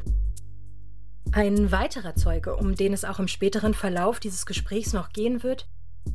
Ein 1.32 1.72
weiterer 1.72 2.16
Zeuge, 2.16 2.56
um 2.56 2.76
den 2.76 2.94
es 2.94 3.04
auch 3.04 3.20
im 3.20 3.28
späteren 3.28 3.74
Verlauf 3.74 4.20
dieses 4.20 4.46
Gesprächs 4.46 4.94
noch 4.94 5.10
gehen 5.10 5.44
wird, 5.44 5.68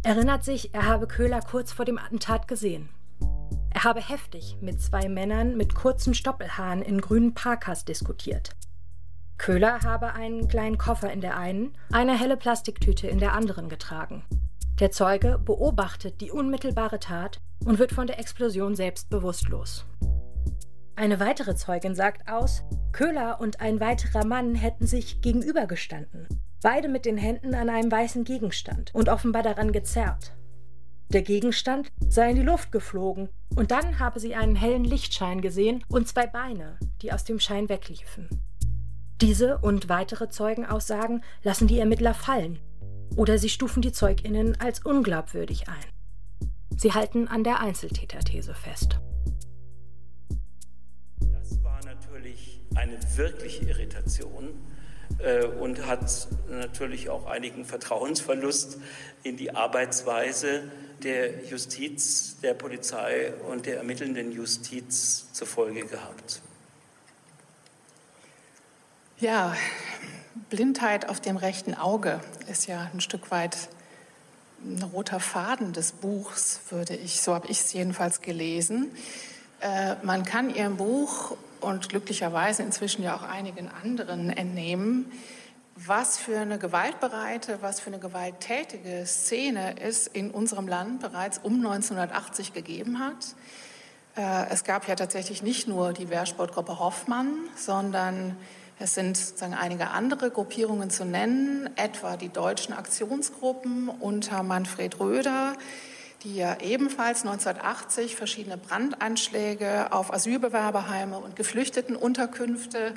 erinnert 0.02 0.44
sich, 0.44 0.72
er 0.72 0.86
habe 0.86 1.06
Köhler 1.06 1.40
kurz 1.40 1.72
vor 1.72 1.84
dem 1.84 1.98
Attentat 1.98 2.48
gesehen. 2.48 2.88
Er 3.70 3.84
habe 3.84 4.00
heftig 4.00 4.56
mit 4.60 4.80
zwei 4.80 5.08
Männern 5.08 5.56
mit 5.56 5.74
kurzen 5.74 6.14
Stoppelhaaren 6.14 6.82
in 6.82 7.00
grünen 7.00 7.34
Parkas 7.34 7.84
diskutiert. 7.84 8.50
Köhler 9.40 9.80
habe 9.84 10.12
einen 10.12 10.48
kleinen 10.48 10.76
Koffer 10.76 11.10
in 11.10 11.22
der 11.22 11.38
einen, 11.38 11.72
eine 11.90 12.18
helle 12.18 12.36
Plastiktüte 12.36 13.06
in 13.06 13.18
der 13.18 13.32
anderen 13.32 13.70
getragen. 13.70 14.22
Der 14.80 14.90
Zeuge 14.90 15.38
beobachtet 15.42 16.20
die 16.20 16.30
unmittelbare 16.30 17.00
Tat 17.00 17.40
und 17.64 17.78
wird 17.78 17.92
von 17.92 18.06
der 18.06 18.18
Explosion 18.18 18.74
selbst 18.74 19.08
bewusstlos. 19.08 19.86
Eine 20.94 21.20
weitere 21.20 21.54
Zeugin 21.54 21.94
sagt 21.94 22.30
aus, 22.30 22.64
Köhler 22.92 23.40
und 23.40 23.62
ein 23.62 23.80
weiterer 23.80 24.26
Mann 24.26 24.54
hätten 24.54 24.86
sich 24.86 25.22
gegenübergestanden 25.22 26.28
beide 26.62 26.88
mit 26.88 27.06
den 27.06 27.16
Händen 27.16 27.54
an 27.54 27.70
einem 27.70 27.90
weißen 27.90 28.24
Gegenstand 28.24 28.94
und 28.94 29.08
offenbar 29.08 29.42
daran 29.42 29.72
gezerrt. 29.72 30.34
Der 31.08 31.22
Gegenstand 31.22 31.90
sei 32.06 32.28
in 32.28 32.36
die 32.36 32.42
Luft 32.42 32.70
geflogen 32.70 33.30
und 33.56 33.70
dann 33.70 33.98
habe 34.00 34.20
sie 34.20 34.34
einen 34.34 34.54
hellen 34.54 34.84
Lichtschein 34.84 35.40
gesehen 35.40 35.82
und 35.88 36.06
zwei 36.06 36.26
Beine, 36.26 36.78
die 37.00 37.10
aus 37.14 37.24
dem 37.24 37.40
Schein 37.40 37.70
wegliefen. 37.70 38.28
Diese 39.20 39.58
und 39.58 39.90
weitere 39.90 40.30
Zeugenaussagen 40.30 41.22
lassen 41.42 41.68
die 41.68 41.78
Ermittler 41.78 42.14
fallen 42.14 42.58
oder 43.16 43.36
sie 43.36 43.50
stufen 43.50 43.82
die 43.82 43.92
Zeuginnen 43.92 44.58
als 44.58 44.80
unglaubwürdig 44.80 45.68
ein. 45.68 45.84
Sie 46.78 46.94
halten 46.94 47.28
an 47.28 47.44
der 47.44 47.60
Einzeltäterthese 47.60 48.54
fest. 48.54 48.98
Das 51.20 51.62
war 51.62 51.84
natürlich 51.84 52.62
eine 52.74 52.98
wirkliche 53.16 53.66
Irritation 53.66 54.54
äh, 55.18 55.44
und 55.44 55.86
hat 55.86 56.28
natürlich 56.48 57.10
auch 57.10 57.26
einigen 57.26 57.66
Vertrauensverlust 57.66 58.78
in 59.22 59.36
die 59.36 59.54
Arbeitsweise 59.54 60.62
der 61.02 61.44
Justiz, 61.44 62.40
der 62.40 62.54
Polizei 62.54 63.34
und 63.50 63.66
der 63.66 63.76
ermittelnden 63.76 64.32
Justiz 64.32 65.30
zur 65.34 65.46
Folge 65.46 65.84
gehabt. 65.84 66.40
Ja, 69.20 69.54
Blindheit 70.48 71.10
auf 71.10 71.20
dem 71.20 71.36
rechten 71.36 71.74
Auge 71.74 72.20
ist 72.50 72.66
ja 72.66 72.88
ein 72.90 73.02
Stück 73.02 73.30
weit 73.30 73.68
ein 74.64 74.82
roter 74.82 75.20
Faden 75.20 75.74
des 75.74 75.92
Buchs, 75.92 76.62
würde 76.70 76.96
ich, 76.96 77.20
so 77.20 77.34
habe 77.34 77.46
ich 77.48 77.60
es 77.60 77.72
jedenfalls 77.74 78.22
gelesen. 78.22 78.90
Äh, 79.60 79.96
man 80.04 80.24
kann 80.24 80.48
Ihrem 80.48 80.78
Buch 80.78 81.36
und 81.60 81.90
glücklicherweise 81.90 82.62
inzwischen 82.62 83.02
ja 83.02 83.14
auch 83.14 83.22
einigen 83.22 83.68
anderen 83.68 84.30
entnehmen, 84.30 85.12
was 85.76 86.16
für 86.16 86.38
eine 86.38 86.58
gewaltbereite, 86.58 87.58
was 87.60 87.78
für 87.78 87.88
eine 87.88 87.98
gewalttätige 87.98 89.04
Szene 89.04 89.78
es 89.82 90.06
in 90.06 90.30
unserem 90.30 90.66
Land 90.66 91.00
bereits 91.00 91.36
um 91.42 91.56
1980 91.56 92.54
gegeben 92.54 93.00
hat. 93.00 93.34
Äh, 94.16 94.48
es 94.48 94.64
gab 94.64 94.88
ja 94.88 94.94
tatsächlich 94.94 95.42
nicht 95.42 95.68
nur 95.68 95.92
die 95.92 96.08
Wehrsportgruppe 96.08 96.78
Hoffmann, 96.78 97.34
sondern 97.54 98.38
es 98.80 98.94
sind 98.94 99.14
sozusagen 99.14 99.52
einige 99.52 99.90
andere 99.90 100.30
Gruppierungen 100.30 100.88
zu 100.88 101.04
nennen, 101.04 101.68
etwa 101.76 102.16
die 102.16 102.30
deutschen 102.30 102.72
Aktionsgruppen 102.72 103.90
unter 103.90 104.42
Manfred 104.42 104.98
Röder, 104.98 105.52
die 106.22 106.36
ja 106.36 106.56
ebenfalls 106.60 107.20
1980 107.26 108.16
verschiedene 108.16 108.56
Brandanschläge 108.56 109.92
auf 109.92 110.12
Asylbewerberheime 110.12 111.18
und 111.18 111.36
Geflüchtetenunterkünfte 111.36 112.94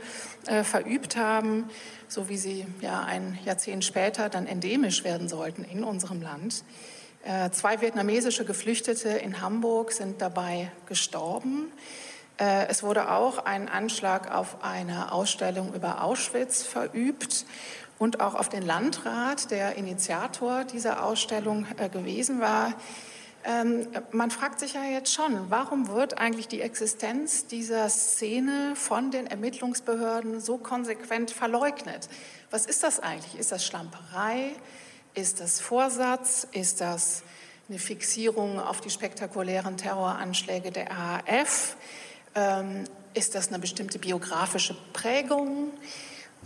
äh, 0.47 0.63
verübt 0.63 1.17
haben, 1.17 1.69
so 2.07 2.29
wie 2.29 2.37
sie 2.37 2.65
ja 2.79 3.01
ein 3.01 3.37
Jahrzehnt 3.43 3.83
später 3.83 4.29
dann 4.29 4.47
endemisch 4.47 5.03
werden 5.03 5.27
sollten 5.27 5.65
in 5.65 5.83
unserem 5.83 6.21
Land. 6.21 6.63
Äh, 7.25 7.49
zwei 7.51 7.81
vietnamesische 7.81 8.45
Geflüchtete 8.45 9.09
in 9.09 9.41
Hamburg 9.41 9.91
sind 9.91 10.21
dabei 10.21 10.71
gestorben. 10.87 11.71
Äh, 12.37 12.67
es 12.67 12.83
wurde 12.83 13.11
auch 13.11 13.45
ein 13.45 13.69
Anschlag 13.69 14.33
auf 14.33 14.63
eine 14.63 15.11
Ausstellung 15.11 15.73
über 15.73 16.03
Auschwitz 16.03 16.63
verübt 16.63 17.45
und 17.99 18.19
auch 18.21 18.35
auf 18.35 18.49
den 18.49 18.63
Landrat, 18.63 19.51
der 19.51 19.75
Initiator 19.75 20.63
dieser 20.63 21.03
Ausstellung 21.03 21.65
äh, 21.77 21.89
gewesen 21.89 22.41
war. 22.41 22.73
Ähm, 23.45 23.87
man 24.11 24.31
fragt 24.31 24.59
sich 24.59 24.73
ja 24.73 24.83
jetzt 24.83 25.13
schon, 25.13 25.49
warum 25.49 25.89
wird 25.89 26.17
eigentlich 26.17 26.47
die 26.47 26.61
Existenz 26.61 27.45
dieser 27.45 27.89
Szene 27.89 28.73
von 28.75 29.11
den 29.11 29.27
Ermittlungsbehörden 29.27 30.39
so 30.39 30.57
konsequent 30.57 31.31
verleugnet? 31.31 32.09
Was 32.51 32.65
ist 32.65 32.83
das 32.83 32.99
eigentlich? 32.99 33.37
Ist 33.37 33.51
das 33.51 33.65
Schlamperei? 33.65 34.51
Ist 35.13 35.41
das 35.41 35.59
Vorsatz? 35.59 36.47
Ist 36.51 36.81
das 36.81 37.23
eine 37.69 37.79
Fixierung 37.79 38.59
auf 38.59 38.81
die 38.81 38.89
spektakulären 38.89 39.77
Terroranschläge 39.77 40.71
der 40.71 40.89
RAF. 40.91 41.77
Ähm, 42.35 42.85
ist 43.13 43.35
das 43.35 43.49
eine 43.49 43.59
bestimmte 43.59 43.99
biografische 43.99 44.75
Prägung? 44.91 45.71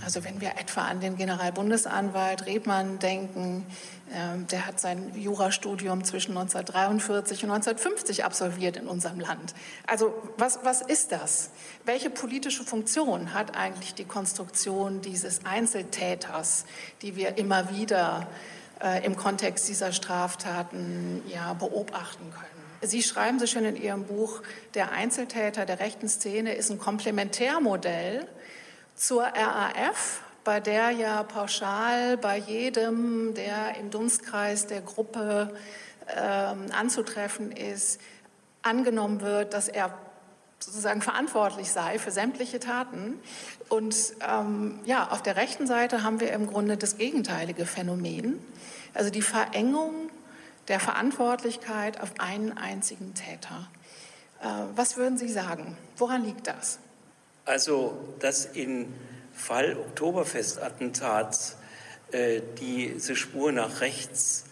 Also 0.03 0.23
wenn 0.23 0.41
wir 0.41 0.51
etwa 0.59 0.81
an 0.81 0.99
den 0.99 1.17
Generalbundesanwalt 1.17 2.45
Rebmann 2.45 2.99
denken, 2.99 3.65
äh, 4.11 4.37
der 4.51 4.67
hat 4.67 4.79
sein 4.79 5.11
Jurastudium 5.15 6.03
zwischen 6.03 6.37
1943 6.37 7.43
und 7.43 7.51
1950 7.51 8.23
absolviert 8.23 8.77
in 8.77 8.87
unserem 8.87 9.19
Land. 9.19 9.55
Also 9.87 10.13
was, 10.37 10.59
was 10.63 10.81
ist 10.81 11.11
das? 11.11 11.49
Welche 11.85 12.09
politische 12.09 12.63
Funktion 12.63 13.33
hat 13.33 13.55
eigentlich 13.55 13.95
die 13.95 14.05
Konstruktion 14.05 15.01
dieses 15.01 15.45
Einzeltäters, 15.45 16.65
die 17.01 17.15
wir 17.15 17.37
immer 17.37 17.71
wieder 17.71 18.27
äh, 18.83 19.03
im 19.03 19.15
Kontext 19.15 19.67
dieser 19.67 19.91
Straftaten 19.93 21.23
ja, 21.27 21.53
beobachten 21.53 22.31
können? 22.31 22.56
Sie 22.81 23.01
schreiben 23.01 23.39
so 23.39 23.47
schön 23.47 23.65
in 23.65 23.75
Ihrem 23.75 24.03
Buch, 24.03 24.41
der 24.75 24.91
Einzeltäter 24.91 25.65
der 25.65 25.79
rechten 25.79 26.07
Szene 26.07 26.53
ist 26.53 26.69
ein 26.69 26.77
Komplementärmodell 26.77 28.27
zur 28.95 29.23
RAF, 29.23 30.21
bei 30.43 30.59
der 30.59 30.91
ja 30.91 31.23
pauschal 31.23 32.17
bei 32.17 32.37
jedem, 32.37 33.33
der 33.33 33.77
im 33.79 33.89
Dunstkreis 33.89 34.67
der 34.67 34.81
Gruppe 34.81 35.55
ähm, 36.15 36.67
anzutreffen 36.71 37.51
ist, 37.51 37.99
angenommen 38.61 39.21
wird, 39.21 39.53
dass 39.53 39.69
er 39.69 39.97
sozusagen 40.59 41.01
verantwortlich 41.01 41.71
sei 41.71 41.97
für 41.97 42.11
sämtliche 42.11 42.59
Taten. 42.59 43.19
Und 43.69 43.95
ähm, 44.27 44.79
ja, 44.85 45.09
auf 45.09 45.23
der 45.23 45.35
rechten 45.35 45.65
Seite 45.65 46.03
haben 46.03 46.19
wir 46.19 46.31
im 46.31 46.47
Grunde 46.47 46.77
das 46.77 46.97
gegenteilige 46.97 47.65
Phänomen, 47.65 48.39
also 48.93 49.09
die 49.09 49.21
Verengung 49.21 50.09
der 50.67 50.79
Verantwortlichkeit 50.79 51.99
auf 52.01 52.11
einen 52.19 52.57
einzigen 52.57 53.13
Täter. 53.13 53.69
Äh, 54.41 54.47
was 54.75 54.97
würden 54.97 55.17
Sie 55.17 55.29
sagen? 55.29 55.77
Woran 55.97 56.25
liegt 56.25 56.47
das? 56.47 56.79
Also, 57.45 57.97
dass 58.19 58.45
in 58.45 58.93
Fall 59.33 59.77
Oktoberfestattentat 59.77 61.55
äh, 62.11 62.41
diese 62.59 63.15
Spur 63.15 63.51
nach 63.51 63.81
rechts 63.81 64.45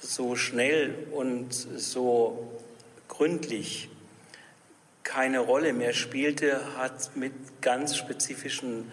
so 0.00 0.36
schnell 0.36 1.08
und 1.12 1.52
so 1.52 2.60
gründlich 3.08 3.88
keine 5.02 5.40
Rolle 5.40 5.72
mehr 5.72 5.92
spielte, 5.92 6.76
hat 6.76 7.16
mit 7.16 7.32
ganz 7.60 7.96
spezifischen 7.96 8.90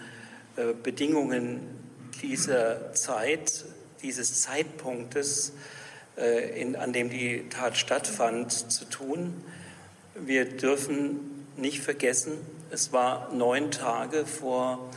äh, 0.55 0.73
Bedingungen 0.73 1.61
dieser 2.21 2.93
Zeit, 2.93 3.65
dieses 4.01 4.41
Zeitpunktes, 4.41 5.49
äh, 5.49 5.78
in, 6.19 6.75
an 6.75 6.93
dem 6.93 7.09
die 7.09 7.47
Tat 7.49 7.77
stattfand, 7.77 8.51
zu 8.51 8.85
tun. 8.85 9.43
Wir 10.15 10.45
dürfen 10.45 11.45
nicht 11.57 11.81
vergessen, 11.81 12.33
es 12.71 12.93
war 12.93 13.33
neun 13.33 13.71
Tage 13.71 14.25
vor 14.25 14.89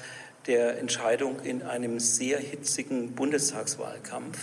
der 0.47 0.79
Entscheidung 0.79 1.41
in 1.41 1.63
einem 1.63 2.01
sehr 2.01 2.39
hitzigen 2.39 3.13
Bundestagswahlkampf. 3.13 4.39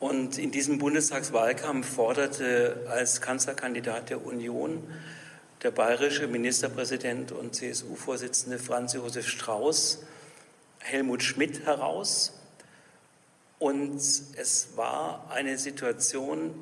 Und 0.00 0.38
in 0.38 0.50
diesem 0.50 0.78
Bundestagswahlkampf 0.78 1.94
forderte 1.94 2.86
als 2.88 3.20
Kanzlerkandidat 3.20 4.10
der 4.10 4.26
Union 4.26 4.82
der 5.62 5.70
bayerische 5.70 6.26
Ministerpräsident 6.26 7.30
und 7.30 7.54
CSU-Vorsitzende 7.54 8.58
Franz 8.58 8.94
Josef 8.94 9.28
Strauß 9.28 10.00
Helmut 10.80 11.22
Schmidt 11.22 11.64
heraus. 11.64 12.32
Und 13.62 13.94
es 13.94 14.70
war 14.74 15.30
eine 15.30 15.56
Situation, 15.56 16.52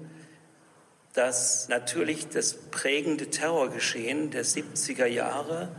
dass 1.14 1.70
natürlich 1.70 2.28
das 2.28 2.52
prägende 2.52 3.30
Terrorgeschehen 3.30 4.30
der 4.30 4.44
70er 4.44 5.06
Jahre, 5.06 5.74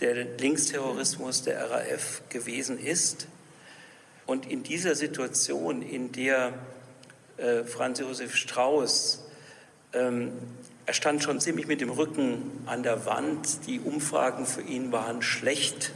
der 0.00 0.14
Linksterrorismus 0.38 1.42
der 1.42 1.70
RAF 1.70 2.22
gewesen 2.30 2.78
ist. 2.78 3.28
Und 4.24 4.50
in 4.50 4.62
dieser 4.62 4.94
Situation, 4.94 5.82
in 5.82 6.10
der 6.12 6.54
äh, 7.36 7.64
Franz 7.64 8.00
Josef 8.00 8.34
Strauß, 8.34 9.26
ähm, 9.92 10.32
er 10.86 10.94
stand 10.94 11.22
schon 11.22 11.38
ziemlich 11.38 11.66
mit 11.66 11.82
dem 11.82 11.90
Rücken 11.90 12.62
an 12.64 12.82
der 12.82 13.04
Wand, 13.04 13.66
die 13.66 13.78
Umfragen 13.78 14.46
für 14.46 14.62
ihn 14.62 14.90
waren 14.90 15.20
schlecht. 15.20 15.92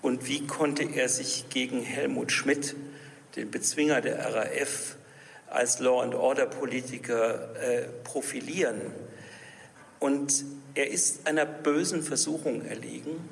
Und 0.00 0.28
wie 0.28 0.46
konnte 0.46 0.84
er 0.84 1.08
sich 1.08 1.46
gegen 1.50 1.80
Helmut 1.80 2.30
Schmidt, 2.30 2.76
den 3.36 3.50
Bezwinger 3.50 4.00
der 4.00 4.18
RAF, 4.34 4.96
als 5.48 5.78
Law-and-Order-Politiker 5.78 7.56
äh, 7.56 7.82
profilieren. 8.04 8.80
Und 9.98 10.44
er 10.74 10.90
ist 10.90 11.26
einer 11.26 11.46
bösen 11.46 12.02
Versuchung 12.02 12.64
erlegen 12.64 13.28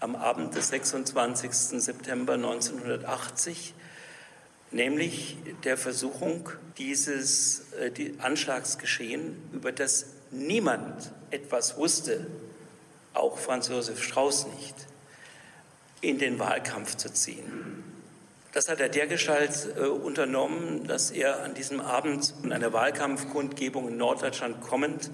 am 0.00 0.14
Abend 0.14 0.54
des 0.54 0.68
26. 0.68 1.50
September 1.52 2.34
1980, 2.34 3.74
nämlich 4.70 5.36
der 5.64 5.76
Versuchung, 5.76 6.50
dieses 6.78 7.72
äh, 7.72 7.90
die 7.90 8.14
Anschlagsgeschehen, 8.18 9.36
über 9.52 9.72
das 9.72 10.06
niemand 10.30 11.12
etwas 11.30 11.76
wusste, 11.76 12.26
auch 13.14 13.38
Franz 13.38 13.68
Josef 13.68 14.02
Strauß 14.02 14.46
nicht, 14.46 14.74
in 16.00 16.18
den 16.18 16.38
Wahlkampf 16.38 16.96
zu 16.96 17.12
ziehen. 17.12 17.67
Das 18.58 18.68
hat 18.68 18.80
er 18.80 18.88
dergestalt 18.88 19.68
äh, 19.76 19.82
unternommen, 19.82 20.84
dass 20.84 21.12
er 21.12 21.44
an 21.44 21.54
diesem 21.54 21.80
Abend 21.80 22.34
in 22.42 22.52
einer 22.52 22.72
Wahlkampfkundgebung 22.72 23.86
in 23.86 23.96
Norddeutschland 23.98 24.60
kommend 24.62 25.12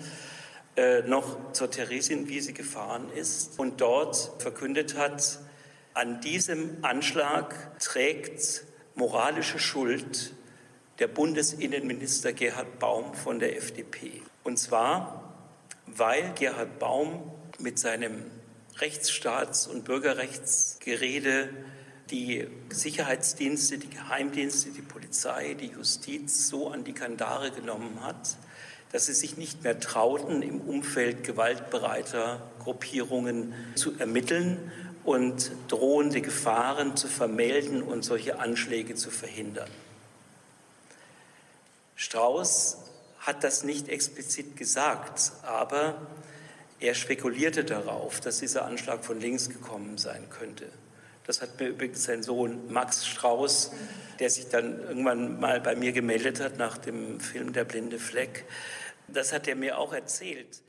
äh, 0.76 1.02
noch 1.02 1.52
zur 1.52 1.70
Theresienwiese 1.70 2.54
gefahren 2.54 3.10
ist 3.14 3.58
und 3.58 3.82
dort 3.82 4.30
verkündet 4.38 4.96
hat, 4.96 5.40
an 5.92 6.22
diesem 6.22 6.78
Anschlag 6.80 7.78
trägt 7.80 8.64
moralische 8.94 9.58
Schuld 9.58 10.32
der 10.98 11.08
Bundesinnenminister 11.08 12.32
Gerhard 12.32 12.78
Baum 12.78 13.12
von 13.12 13.40
der 13.40 13.58
FDP. 13.58 14.22
Und 14.42 14.58
zwar, 14.58 15.34
weil 15.84 16.32
Gerhard 16.34 16.78
Baum 16.78 17.30
mit 17.58 17.78
seinem 17.78 18.24
Rechtsstaats- 18.78 19.66
und 19.66 19.84
Bürgerrechtsgerede 19.84 21.50
die 22.10 22.46
Sicherheitsdienste, 22.70 23.78
die 23.78 23.90
Geheimdienste, 23.90 24.70
die 24.70 24.82
Polizei, 24.82 25.54
die 25.54 25.68
Justiz 25.68 26.48
so 26.48 26.68
an 26.68 26.84
die 26.84 26.92
Kandare 26.92 27.50
genommen 27.50 28.02
hat, 28.02 28.36
dass 28.92 29.06
sie 29.06 29.14
sich 29.14 29.36
nicht 29.36 29.64
mehr 29.64 29.80
trauten, 29.80 30.42
im 30.42 30.60
Umfeld 30.60 31.24
gewaltbereiter 31.24 32.42
Gruppierungen 32.60 33.54
zu 33.74 33.98
ermitteln 33.98 34.70
und 35.04 35.50
drohende 35.68 36.20
Gefahren 36.20 36.96
zu 36.96 37.08
vermelden 37.08 37.82
und 37.82 38.04
solche 38.04 38.38
Anschläge 38.38 38.94
zu 38.94 39.10
verhindern. 39.10 39.70
Strauß 41.96 42.78
hat 43.18 43.42
das 43.44 43.64
nicht 43.64 43.88
explizit 43.88 44.56
gesagt, 44.56 45.32
aber 45.42 46.06
er 46.80 46.94
spekulierte 46.94 47.64
darauf, 47.64 48.20
dass 48.20 48.38
dieser 48.38 48.64
Anschlag 48.64 49.04
von 49.04 49.18
links 49.20 49.48
gekommen 49.48 49.96
sein 49.96 50.28
könnte. 50.28 50.70
Das 51.26 51.40
hat 51.40 51.58
mir 51.58 51.68
übrigens 51.68 52.04
sein 52.04 52.22
Sohn 52.22 52.70
Max 52.72 53.06
Strauß, 53.06 53.72
der 54.18 54.30
sich 54.30 54.48
dann 54.48 54.80
irgendwann 54.80 55.40
mal 55.40 55.60
bei 55.60 55.74
mir 55.74 55.92
gemeldet 55.92 56.40
hat 56.40 56.58
nach 56.58 56.78
dem 56.78 57.18
Film 57.20 57.52
Der 57.52 57.64
blinde 57.64 57.98
Fleck. 57.98 58.44
Das 59.08 59.32
hat 59.32 59.48
er 59.48 59.56
mir 59.56 59.78
auch 59.78 59.92
erzählt. 59.92 60.62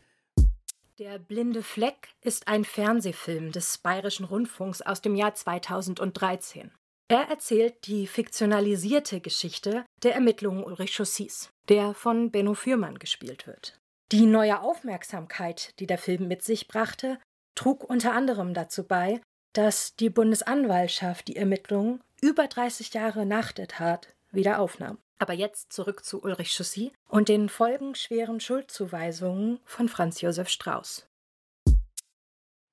Der 0.98 1.20
blinde 1.20 1.62
Fleck 1.62 2.10
ist 2.22 2.48
ein 2.48 2.64
Fernsehfilm 2.64 3.52
des 3.52 3.78
Bayerischen 3.80 4.26
Rundfunks 4.26 4.82
aus 4.82 5.02
dem 5.02 5.16
Jahr 5.16 5.36
2013. 5.36 6.72
Er 7.10 7.30
erzählt 7.30 7.86
die 7.86 8.08
fiktionalisierte 8.08 9.20
Geschichte 9.20 9.86
der 10.04 10.16
Ermittlungen 10.16 10.64
Ulrich 10.64 10.96
Chaussis, 10.96 11.50
der 11.68 11.94
von 11.94 12.32
Benno 12.32 12.54
Fürmann 12.54 12.98
gespielt 12.98 13.46
wird. 13.46 13.78
Die 14.12 14.26
neue 14.26 14.62
Aufmerksamkeit, 14.62 15.74
die 15.80 15.86
der 15.86 15.98
Film 15.98 16.28
mit 16.28 16.44
sich 16.44 16.68
brachte, 16.68 17.20
trug 17.56 17.84
unter 17.84 18.14
anderem 18.14 18.54
dazu 18.54 18.88
bei, 18.88 19.22
dass 19.56 19.96
die 19.96 20.10
Bundesanwaltschaft 20.10 21.30
die 21.30 21.38
Ermittlungen 21.38 22.02
über 22.22 22.48
30 22.48 22.94
Jahre 22.94 23.26
nach 23.26 23.54
der 23.54 23.68
Tat 23.68 24.14
wieder 24.32 24.60
aufnahm. 24.60 24.98
Aber 25.18 25.32
jetzt 25.32 25.72
zurück 25.72 26.04
zu 26.04 26.22
Ulrich 26.22 26.54
Chaussy 26.54 26.92
und 27.08 27.30
den 27.30 27.48
folgenschweren 27.48 28.42
Schuldzuweisungen 28.42 29.60
von 29.64 29.88
Franz 29.88 30.20
Josef 30.20 30.50
Strauß. 30.50 31.08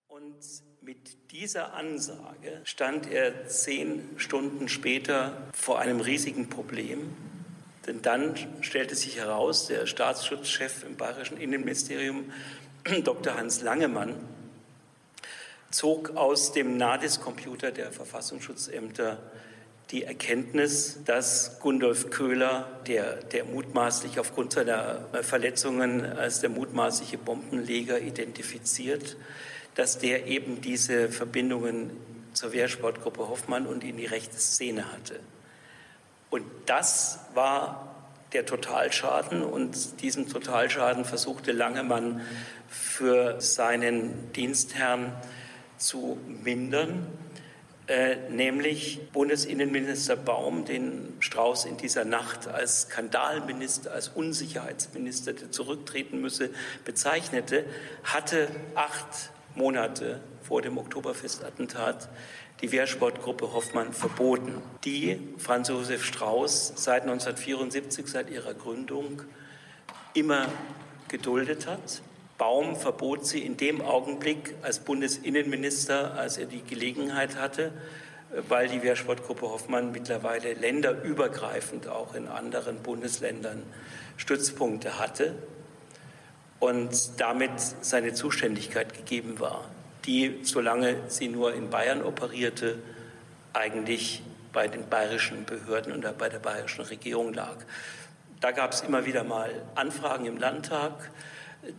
Und 0.08 0.34
mit 0.80 1.30
dieser 1.30 1.74
Ansage 1.74 2.60
stand 2.64 3.08
er 3.08 3.46
zehn 3.46 4.02
Stunden 4.16 4.68
später 4.68 5.36
vor 5.52 5.78
einem 5.78 6.00
riesigen 6.00 6.48
Problem. 6.48 7.14
Denn 7.86 8.02
dann 8.02 8.34
stellte 8.60 8.96
sich 8.96 9.18
heraus, 9.18 9.68
der 9.68 9.86
Staatsschutzchef 9.86 10.82
im 10.84 10.96
Bayerischen 10.96 11.36
Innenministerium, 11.36 12.32
Dr. 13.04 13.36
Hans 13.36 13.62
Langemann, 13.62 14.16
zog 15.72 16.16
aus 16.16 16.52
dem 16.52 16.76
NADIS-Computer 16.76 17.72
der 17.72 17.90
Verfassungsschutzämter 17.92 19.18
die 19.90 20.04
Erkenntnis, 20.04 21.00
dass 21.04 21.58
Gundolf 21.60 22.10
Köhler, 22.10 22.66
der, 22.86 23.16
der 23.16 23.44
mutmaßlich 23.44 24.18
aufgrund 24.18 24.52
seiner 24.52 25.06
Verletzungen 25.22 26.04
als 26.06 26.40
der 26.40 26.50
mutmaßliche 26.50 27.18
Bombenleger 27.18 28.00
identifiziert, 28.00 29.16
dass 29.74 29.98
der 29.98 30.26
eben 30.26 30.60
diese 30.60 31.08
Verbindungen 31.10 31.90
zur 32.32 32.52
Wehrsportgruppe 32.52 33.28
Hoffmann 33.28 33.66
und 33.66 33.84
in 33.84 33.96
die 33.96 34.06
rechte 34.06 34.36
Szene 34.38 34.90
hatte. 34.92 35.20
Und 36.30 36.44
das 36.64 37.18
war 37.34 37.94
der 38.32 38.46
Totalschaden 38.46 39.42
und 39.42 40.00
diesen 40.00 40.28
Totalschaden 40.28 41.04
versuchte 41.04 41.52
Langemann 41.52 42.22
für 42.68 43.40
seinen 43.42 44.32
Dienstherrn 44.32 45.12
zu 45.82 46.18
mindern, 46.42 47.06
äh, 47.88 48.16
nämlich 48.30 49.00
Bundesinnenminister 49.12 50.16
Baum, 50.16 50.64
den 50.64 51.16
Strauß 51.20 51.64
in 51.64 51.76
dieser 51.76 52.04
Nacht 52.04 52.46
als 52.46 52.82
Skandalminister, 52.82 53.92
als 53.92 54.08
Unsicherheitsminister, 54.08 55.32
der 55.32 55.50
zurücktreten 55.50 56.20
müsse, 56.20 56.50
bezeichnete, 56.84 57.64
hatte 58.04 58.48
acht 58.76 59.30
Monate 59.56 60.20
vor 60.42 60.62
dem 60.62 60.78
Oktoberfestattentat 60.78 62.08
die 62.60 62.70
Wehrsportgruppe 62.70 63.52
Hoffmann 63.52 63.92
verboten, 63.92 64.62
die 64.84 65.18
Franz 65.36 65.68
Josef 65.68 66.04
Strauß 66.04 66.74
seit 66.76 67.02
1974, 67.02 68.06
seit 68.06 68.30
ihrer 68.30 68.54
Gründung, 68.54 69.22
immer 70.14 70.46
geduldet 71.08 71.66
hat. 71.66 72.02
Baum 72.42 72.74
verbot 72.74 73.24
sie 73.24 73.38
in 73.38 73.56
dem 73.56 73.80
Augenblick 73.80 74.56
als 74.62 74.80
Bundesinnenminister, 74.80 76.14
als 76.14 76.38
er 76.38 76.46
die 76.46 76.64
Gelegenheit 76.64 77.36
hatte, 77.36 77.70
weil 78.48 78.66
die 78.66 78.82
Wehrsportgruppe 78.82 79.42
Hoffmann 79.42 79.92
mittlerweile 79.92 80.54
länderübergreifend 80.54 81.86
auch 81.86 82.16
in 82.16 82.26
anderen 82.26 82.82
Bundesländern 82.82 83.62
Stützpunkte 84.16 84.98
hatte 84.98 85.36
und 86.58 87.20
damit 87.20 87.52
seine 87.80 88.12
Zuständigkeit 88.12 88.92
gegeben 88.92 89.38
war 89.38 89.70
die, 90.04 90.40
solange 90.42 90.96
sie 91.08 91.28
nur 91.28 91.54
in 91.54 91.70
Bayern 91.70 92.02
operierte, 92.02 92.78
eigentlich 93.52 94.20
bei 94.52 94.66
den 94.66 94.88
bayerischen 94.88 95.44
Behörden 95.44 95.92
und 95.92 96.18
bei 96.18 96.28
der 96.28 96.40
bayerischen 96.40 96.84
Regierung 96.84 97.32
lag. 97.32 97.56
Da 98.40 98.50
gab 98.50 98.72
es 98.72 98.80
immer 98.80 99.06
wieder 99.06 99.22
mal 99.22 99.50
Anfragen 99.76 100.26
im 100.26 100.38
Landtag 100.38 101.10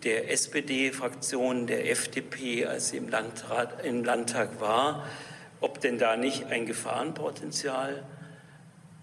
der 0.03 0.31
SPD-Fraktion, 0.31 1.67
der 1.67 1.89
FDP, 1.91 2.65
als 2.65 2.89
sie 2.89 2.97
im, 2.97 3.09
Landrat, 3.09 3.83
im 3.85 4.03
Landtag 4.03 4.59
war, 4.59 5.05
ob 5.59 5.81
denn 5.81 5.97
da 5.97 6.15
nicht 6.15 6.45
ein 6.45 6.65
Gefahrenpotenzial 6.65 8.03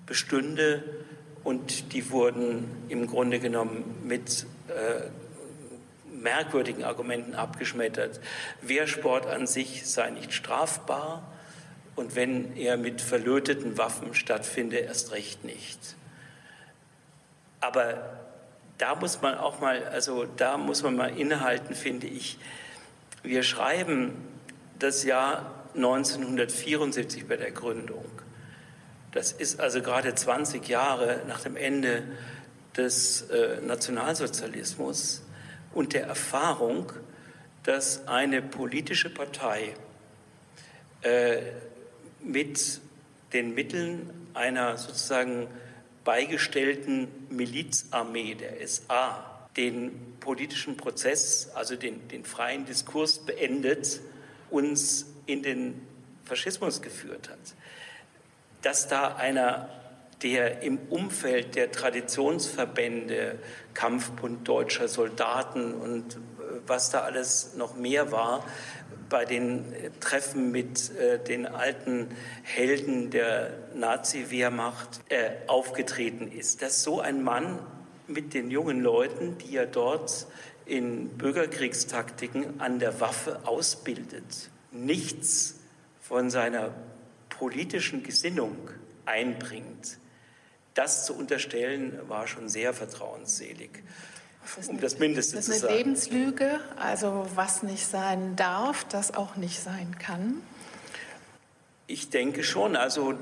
bestünde. 0.07 0.83
Und 1.45 1.93
die 1.93 2.11
wurden 2.11 2.69
im 2.89 3.07
Grunde 3.07 3.41
genommen 3.41 4.03
mit 4.05 4.47
äh, 4.69 5.09
merkwürdigen 6.13 6.85
Argumenten 6.85 7.35
abgeschmettert. 7.35 8.21
Wehrsport 8.63 9.27
an 9.27 9.47
sich 9.47 9.87
sei 9.87 10.11
nicht 10.11 10.33
strafbar 10.33 11.31
und 11.97 12.15
wenn 12.15 12.57
er 12.57 12.77
mit 12.77 13.01
verlöteten 13.01 13.79
Waffen 13.79 14.15
stattfinde, 14.15 14.79
erst 14.79 15.13
recht 15.13 15.45
nicht. 15.45 15.79
Aber 17.61 18.30
da 18.81 18.95
muss 18.95 19.21
man 19.21 19.37
auch 19.37 19.61
mal, 19.61 19.85
also 19.89 20.25
da 20.25 20.57
muss 20.57 20.83
man 20.83 20.97
mal 20.97 21.19
innehalten, 21.19 21.75
finde 21.75 22.07
ich. 22.07 22.39
Wir 23.23 23.43
schreiben 23.43 24.13
das 24.79 25.05
Jahr 25.05 25.67
1974 25.75 27.29
bei 27.29 27.37
der 27.37 27.51
Gründung. 27.51 28.07
Das 29.13 29.33
ist 29.33 29.61
also 29.61 29.83
gerade 29.83 30.15
20 30.15 30.67
Jahre 30.67 31.21
nach 31.29 31.41
dem 31.41 31.57
Ende 31.57 32.05
des 32.75 33.23
äh, 33.23 33.61
Nationalsozialismus 33.61 35.23
und 35.75 35.93
der 35.93 36.07
Erfahrung, 36.07 36.91
dass 37.65 38.09
eine 38.09 38.41
politische 38.41 39.11
Partei 39.11 39.75
äh, 41.03 41.39
mit 42.23 42.81
den 43.35 43.55
Mitteln 43.55 44.29
einer 44.33 44.79
sozusagen 44.79 45.49
beigestellten 46.05 47.09
Milizarmee 47.31 48.35
der 48.35 48.67
SA 48.67 49.41
den 49.57 50.17
politischen 50.21 50.77
Prozess, 50.77 51.51
also 51.55 51.77
den, 51.77 52.07
den 52.09 52.25
freien 52.25 52.65
Diskurs 52.67 53.19
beendet, 53.19 54.01
uns 54.51 55.07
in 55.27 55.43
den 55.43 55.87
Faschismus 56.25 56.83
geführt 56.83 57.29
hat. 57.29 57.39
Dass 58.63 58.89
da 58.89 59.17
einer 59.17 59.69
der 60.23 60.63
im 60.63 60.79
Umfeld 60.91 61.55
der 61.55 61.73
Traditionsverbände, 61.73 63.39
Kampfbund 63.73 64.47
deutscher 64.47 64.87
Soldaten 64.87 65.73
und 65.73 66.15
äh, 66.15 66.19
was 66.67 66.91
da 66.91 67.01
alles 67.01 67.55
noch 67.57 67.75
mehr 67.75 68.13
war, 68.13 68.45
bei 69.11 69.27
den 69.27 69.65
Treffen 70.01 70.51
mit 70.51 70.97
äh, 70.97 71.19
den 71.19 71.47
alten 71.47 72.09
Helden 72.43 73.11
der 73.11 73.51
Nazi-Wehrmacht 73.75 75.01
äh, 75.11 75.33
aufgetreten 75.47 76.33
ist. 76.33 76.63
Dass 76.63 76.83
so 76.83 77.01
ein 77.01 77.23
Mann 77.23 77.59
mit 78.07 78.33
den 78.33 78.51
jungen 78.51 78.81
Leuten, 78.81 79.37
die 79.39 79.57
er 79.57 79.67
dort 79.67 80.27
in 80.65 81.11
Bürgerkriegstaktiken 81.19 82.61
an 82.61 82.79
der 82.79 83.01
Waffe 83.01 83.41
ausbildet, 83.45 84.51
nichts 84.71 85.57
von 86.01 86.31
seiner 86.31 86.73
politischen 87.29 88.03
Gesinnung 88.03 88.57
einbringt, 89.05 89.99
das 90.75 91.05
zu 91.05 91.15
unterstellen, 91.15 91.99
war 92.09 92.27
schon 92.29 92.49
sehr 92.49 92.73
vertrauensselig. 92.73 93.83
Das 94.57 94.69
um 94.69 94.81
das 94.81 94.99
Mindeste 94.99 95.37
das 95.37 95.47
zu 95.47 95.53
sagen. 95.53 95.63
Das 95.63 95.71
ist 95.71 96.11
eine 96.11 96.19
Lebenslüge, 96.19 96.61
also 96.77 97.27
was 97.35 97.63
nicht 97.63 97.87
sein 97.87 98.37
darf, 98.37 98.85
das 98.85 99.15
auch 99.15 99.37
nicht 99.37 99.61
sein 99.61 99.97
kann. 99.99 100.43
Ich 101.87 102.11
denke 102.11 102.43
schon. 102.43 102.77
Also 102.77 103.15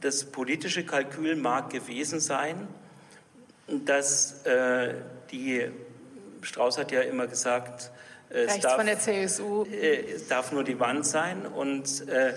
das 0.00 0.24
politische 0.24 0.84
Kalkül 0.84 1.36
mag 1.36 1.70
gewesen 1.70 2.20
sein, 2.20 2.68
dass 3.66 4.44
äh, 4.44 4.94
die 5.30 5.70
Strauß 6.42 6.78
hat 6.78 6.92
ja 6.92 7.00
immer 7.02 7.26
gesagt, 7.26 7.90
äh, 8.30 8.44
es 8.44 8.60
darf. 8.60 8.84
Äh, 8.84 10.12
es 10.14 10.28
darf 10.28 10.52
nur 10.52 10.64
die 10.64 10.78
Wand 10.80 11.06
sein 11.06 11.46
und 11.46 12.08
äh, 12.08 12.34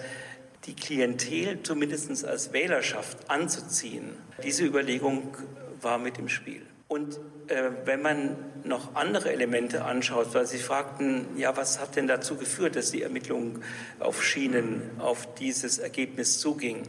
die 0.65 0.76
Klientel 0.76 1.63
zumindest 1.63 2.26
als 2.26 2.54
Wählerschaft 2.54 3.30
anzuziehen. 3.30 4.12
Diese 4.44 4.63
Überlegung 4.63 5.36
war 5.82 5.98
mit 5.98 6.17
im 6.20 6.30
Spiel. 6.30 6.65
Und 6.91 7.21
äh, 7.47 7.69
wenn 7.86 8.01
man 8.01 8.36
noch 8.65 8.95
andere 8.95 9.32
Elemente 9.32 9.86
anschaut, 9.86 10.34
weil 10.34 10.45
Sie 10.45 10.58
fragten, 10.58 11.25
ja, 11.38 11.56
was 11.56 11.80
hat 11.80 11.95
denn 11.95 12.06
dazu 12.06 12.36
geführt, 12.36 12.75
dass 12.75 12.91
die 12.91 13.01
Ermittlungen 13.01 13.63
auf 14.01 14.21
Schienen 14.21 14.82
auf 14.99 15.34
dieses 15.36 15.77
Ergebnis 15.80 16.41
zugingen? 16.41 16.84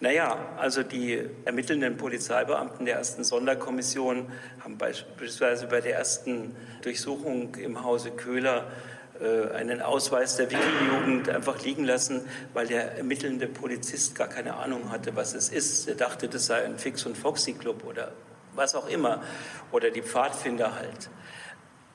Naja, 0.00 0.36
also 0.58 0.82
die 0.82 1.18
ermittelnden 1.46 1.96
Polizeibeamten 1.96 2.84
der 2.84 2.96
ersten 2.96 3.24
Sonderkommission 3.24 4.30
haben 4.60 4.76
beispielsweise 4.76 5.66
bei 5.66 5.80
der 5.80 5.94
ersten 5.94 6.54
Durchsuchung 6.82 7.54
im 7.54 7.82
Hause 7.84 8.10
Köhler 8.10 8.70
äh, 9.18 9.50
einen 9.54 9.80
Ausweis 9.80 10.36
der 10.36 10.50
Wickeljugend 10.50 11.30
einfach 11.30 11.64
liegen 11.64 11.84
lassen, 11.84 12.20
weil 12.52 12.66
der 12.66 12.98
ermittelnde 12.98 13.46
Polizist 13.46 14.14
gar 14.14 14.28
keine 14.28 14.56
Ahnung 14.56 14.92
hatte, 14.92 15.16
was 15.16 15.32
es 15.32 15.48
ist. 15.48 15.88
Er 15.88 15.94
dachte, 15.94 16.28
das 16.28 16.44
sei 16.44 16.66
ein 16.66 16.78
Fix- 16.78 17.06
und 17.06 17.16
Foxy-Club 17.16 17.84
oder 17.86 18.12
was 18.54 18.74
auch 18.74 18.88
immer 18.88 19.22
oder 19.70 19.90
die 19.90 20.02
Pfadfinder 20.02 20.74
halt. 20.74 21.10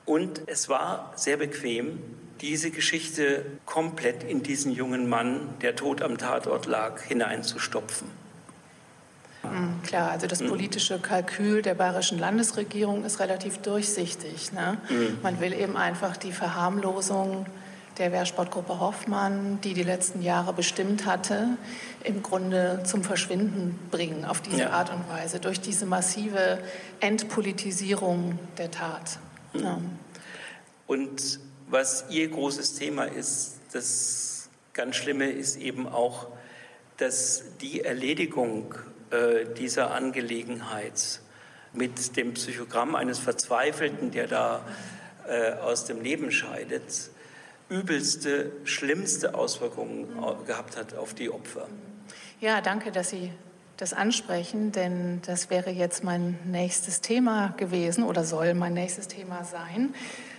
Und 0.04 0.42
es 0.46 0.68
war 0.68 1.12
sehr 1.16 1.36
bequem, 1.36 1.98
diese 2.40 2.70
Geschichte 2.70 3.44
komplett 3.66 4.22
in 4.22 4.42
diesen 4.42 4.72
jungen 4.72 5.08
Mann, 5.08 5.54
der 5.60 5.76
tot 5.76 6.02
am 6.02 6.18
Tatort 6.18 6.66
lag, 6.66 7.00
hineinzustopfen. 7.02 8.08
Mhm, 9.42 9.82
klar, 9.82 10.10
also 10.10 10.26
das 10.26 10.40
mhm. 10.40 10.48
politische 10.48 10.98
Kalkül 10.98 11.62
der 11.62 11.74
bayerischen 11.74 12.18
Landesregierung 12.18 13.04
ist 13.04 13.20
relativ 13.20 13.58
durchsichtig. 13.58 14.52
Ne? 14.52 14.78
Mhm. 14.88 15.18
Man 15.22 15.40
will 15.40 15.52
eben 15.52 15.76
einfach 15.76 16.16
die 16.16 16.32
Verharmlosung 16.32 17.46
der 17.98 18.12
Wehrsportgruppe 18.12 18.80
Hoffmann, 18.80 19.60
die 19.62 19.74
die 19.74 19.82
letzten 19.82 20.22
Jahre 20.22 20.52
bestimmt 20.52 21.06
hatte, 21.06 21.56
im 22.04 22.22
Grunde 22.22 22.82
zum 22.84 23.02
Verschwinden 23.02 23.78
bringen, 23.90 24.24
auf 24.24 24.40
diese 24.40 24.62
ja. 24.62 24.70
Art 24.70 24.92
und 24.92 25.08
Weise, 25.08 25.40
durch 25.40 25.60
diese 25.60 25.86
massive 25.86 26.58
Entpolitisierung 27.00 28.38
der 28.56 28.70
Tat. 28.70 29.18
Mhm. 29.52 29.60
Ja. 29.60 29.80
Und 30.86 31.40
was 31.68 32.06
Ihr 32.08 32.28
großes 32.28 32.74
Thema 32.74 33.04
ist, 33.04 33.56
das 33.72 34.48
ganz 34.72 34.96
Schlimme 34.96 35.30
ist 35.30 35.56
eben 35.56 35.86
auch, 35.86 36.28
dass 36.96 37.44
die 37.60 37.82
Erledigung 37.82 38.74
äh, 39.10 39.44
dieser 39.58 39.92
Angelegenheit 39.92 41.20
mit 41.72 42.16
dem 42.16 42.34
Psychogramm 42.34 42.94
eines 42.94 43.18
Verzweifelten, 43.18 44.10
der 44.10 44.26
da 44.26 44.64
äh, 45.28 45.52
aus 45.52 45.84
dem 45.84 46.00
Leben 46.00 46.32
scheidet, 46.32 47.10
übelste, 47.68 48.52
schlimmste 48.64 49.34
Auswirkungen 49.34 50.08
gehabt 50.46 50.76
hat 50.76 50.94
auf 50.94 51.14
die 51.14 51.30
Opfer. 51.30 51.68
Ja, 52.40 52.60
danke, 52.60 52.92
dass 52.92 53.10
Sie 53.10 53.30
das 53.76 53.92
ansprechen, 53.92 54.72
denn 54.72 55.22
das 55.24 55.50
wäre 55.50 55.70
jetzt 55.70 56.02
mein 56.02 56.38
nächstes 56.44 57.00
Thema 57.00 57.54
gewesen 57.56 58.02
oder 58.04 58.24
soll 58.24 58.54
mein 58.54 58.74
nächstes 58.74 59.06
Thema 59.06 59.44
sein. 59.44 59.94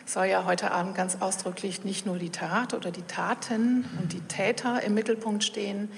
Soll 0.06 0.26
ja 0.26 0.46
heute 0.46 0.72
Abend 0.72 0.96
ganz 0.96 1.18
ausdrücklich 1.22 1.86
nicht 1.86 2.06
nur 2.06 2.18
die 2.18 2.32
Tat 2.32 2.74
oder 2.74 2.92
die 2.92 3.04
Taten 3.04 3.86
und 4.02 4.12
die 4.12 4.22
Täter 4.22 4.84
im 4.84 4.94
Mittelpunkt 4.94 5.44
stehen, 5.44 5.90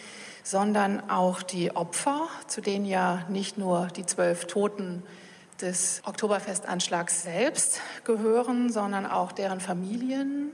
sondern 0.44 1.10
auch 1.10 1.41
die 1.41 1.76
Opfer, 1.76 2.28
zu 2.48 2.62
denen 2.62 2.86
ja 2.86 3.26
nicht 3.30 3.58
nur 3.58 3.88
die 3.88 4.06
zwölf 4.06 4.46
Toten 4.46 5.02
des 5.62 6.02
Oktoberfestanschlags 6.06 7.24
selbst 7.24 7.82
gehören, 8.04 8.72
sondern 8.72 9.06
auch 9.06 9.32
deren 9.32 9.60
Familien 9.60 10.52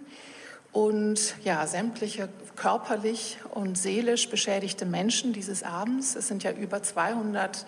und 0.77 1.33
ja, 1.43 1.65
sämtliche 1.65 2.29
körperlich 2.55 3.39
und 3.49 3.79
seelisch 3.79 4.29
beschädigte 4.29 4.85
Menschen 4.85 5.33
dieses 5.33 5.63
Abends. 5.63 6.15
Es 6.15 6.27
sind 6.27 6.43
ja 6.43 6.51
über 6.51 6.83
200 6.83 7.65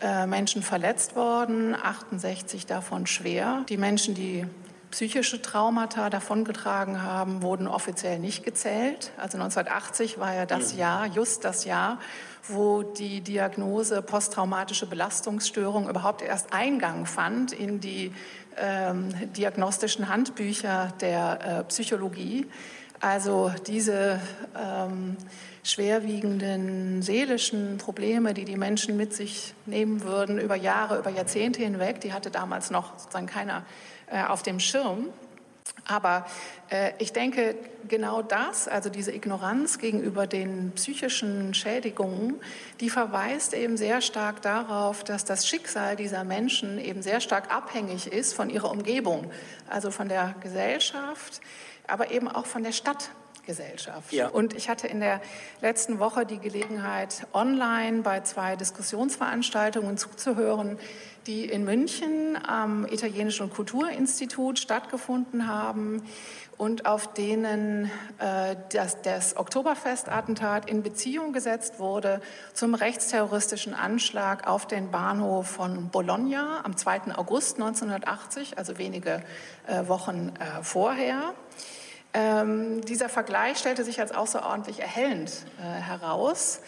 äh, 0.00 0.26
Menschen 0.26 0.62
verletzt 0.62 1.16
worden, 1.16 1.74
68 1.74 2.64
davon 2.64 3.06
schwer. 3.06 3.66
Die 3.68 3.76
Menschen, 3.76 4.14
die 4.14 4.46
psychische 4.90 5.42
Traumata 5.42 6.08
davongetragen 6.08 7.02
haben, 7.02 7.42
wurden 7.42 7.68
offiziell 7.68 8.18
nicht 8.18 8.42
gezählt. 8.42 9.12
Also 9.18 9.36
1980 9.36 10.18
war 10.18 10.32
ja 10.32 10.46
das 10.46 10.72
mhm. 10.72 10.78
Jahr, 10.78 11.06
just 11.08 11.44
das 11.44 11.66
Jahr, 11.66 11.98
wo 12.48 12.82
die 12.82 13.20
Diagnose 13.20 14.00
posttraumatische 14.00 14.86
Belastungsstörung 14.86 15.90
überhaupt 15.90 16.22
erst 16.22 16.54
Eingang 16.54 17.04
fand 17.04 17.52
in 17.52 17.80
die 17.80 18.12
ähm, 18.58 19.32
diagnostischen 19.32 20.08
Handbücher 20.08 20.92
der 21.00 21.60
äh, 21.60 21.64
Psychologie. 21.64 22.46
Also 23.00 23.52
diese 23.66 24.20
ähm, 24.56 25.16
schwerwiegenden 25.62 27.02
seelischen 27.02 27.78
Probleme, 27.78 28.32
die 28.34 28.44
die 28.44 28.56
Menschen 28.56 28.96
mit 28.96 29.12
sich 29.12 29.54
nehmen 29.66 30.02
würden 30.02 30.38
über 30.38 30.54
Jahre, 30.54 30.98
über 30.98 31.10
Jahrzehnte 31.10 31.62
hinweg, 31.62 32.00
die 32.00 32.12
hatte 32.12 32.30
damals 32.30 32.70
noch 32.70 32.98
sozusagen 32.98 33.26
keiner 33.26 33.64
äh, 34.06 34.22
auf 34.24 34.42
dem 34.42 34.60
Schirm. 34.60 35.08
Aber 35.86 36.26
äh, 36.70 36.92
ich 36.98 37.12
denke, 37.12 37.54
genau 37.88 38.22
das, 38.22 38.68
also 38.68 38.90
diese 38.90 39.12
Ignoranz 39.12 39.78
gegenüber 39.78 40.26
den 40.26 40.72
psychischen 40.72 41.54
Schädigungen, 41.54 42.40
die 42.80 42.90
verweist 42.90 43.54
eben 43.54 43.76
sehr 43.76 44.00
stark 44.00 44.42
darauf, 44.42 45.04
dass 45.04 45.24
das 45.24 45.46
Schicksal 45.46 45.96
dieser 45.96 46.24
Menschen 46.24 46.78
eben 46.78 47.02
sehr 47.02 47.20
stark 47.20 47.52
abhängig 47.54 48.06
ist 48.12 48.34
von 48.34 48.50
ihrer 48.50 48.70
Umgebung, 48.70 49.30
also 49.68 49.90
von 49.90 50.08
der 50.08 50.34
Gesellschaft, 50.40 51.40
aber 51.86 52.10
eben 52.10 52.28
auch 52.28 52.46
von 52.46 52.62
der 52.62 52.72
Stadt. 52.72 53.10
Gesellschaft. 53.46 54.12
Ja. 54.12 54.28
Und 54.28 54.54
ich 54.54 54.68
hatte 54.68 54.86
in 54.86 55.00
der 55.00 55.20
letzten 55.60 55.98
Woche 55.98 56.26
die 56.26 56.38
Gelegenheit, 56.38 57.26
online 57.32 58.02
bei 58.02 58.20
zwei 58.20 58.56
Diskussionsveranstaltungen 58.56 59.96
zuzuhören, 59.96 60.78
die 61.26 61.44
in 61.44 61.64
München 61.64 62.38
am 62.46 62.86
Italienischen 62.86 63.50
Kulturinstitut 63.50 64.58
stattgefunden 64.58 65.48
haben 65.48 66.02
und 66.56 66.86
auf 66.86 67.12
denen 67.12 67.90
äh, 68.18 68.56
das, 68.72 69.02
das 69.02 69.36
Oktoberfestattentat 69.36 70.70
in 70.70 70.82
Beziehung 70.82 71.32
gesetzt 71.32 71.78
wurde 71.78 72.20
zum 72.54 72.74
rechtsterroristischen 72.74 73.74
Anschlag 73.74 74.46
auf 74.46 74.66
den 74.66 74.90
Bahnhof 74.90 75.48
von 75.48 75.90
Bologna 75.90 76.64
am 76.64 76.76
2. 76.76 77.16
August 77.16 77.56
1980, 77.56 78.56
also 78.56 78.78
wenige 78.78 79.22
äh, 79.66 79.86
Wochen 79.88 80.32
äh, 80.38 80.62
vorher. 80.62 81.34
Ähm, 82.18 82.80
dieser 82.80 83.10
Vergleich 83.10 83.58
stellte 83.58 83.84
sich 83.84 84.00
als 84.00 84.12
außerordentlich 84.12 84.80
erhellend 84.80 85.44
äh, 85.58 85.62
heraus 85.62 86.60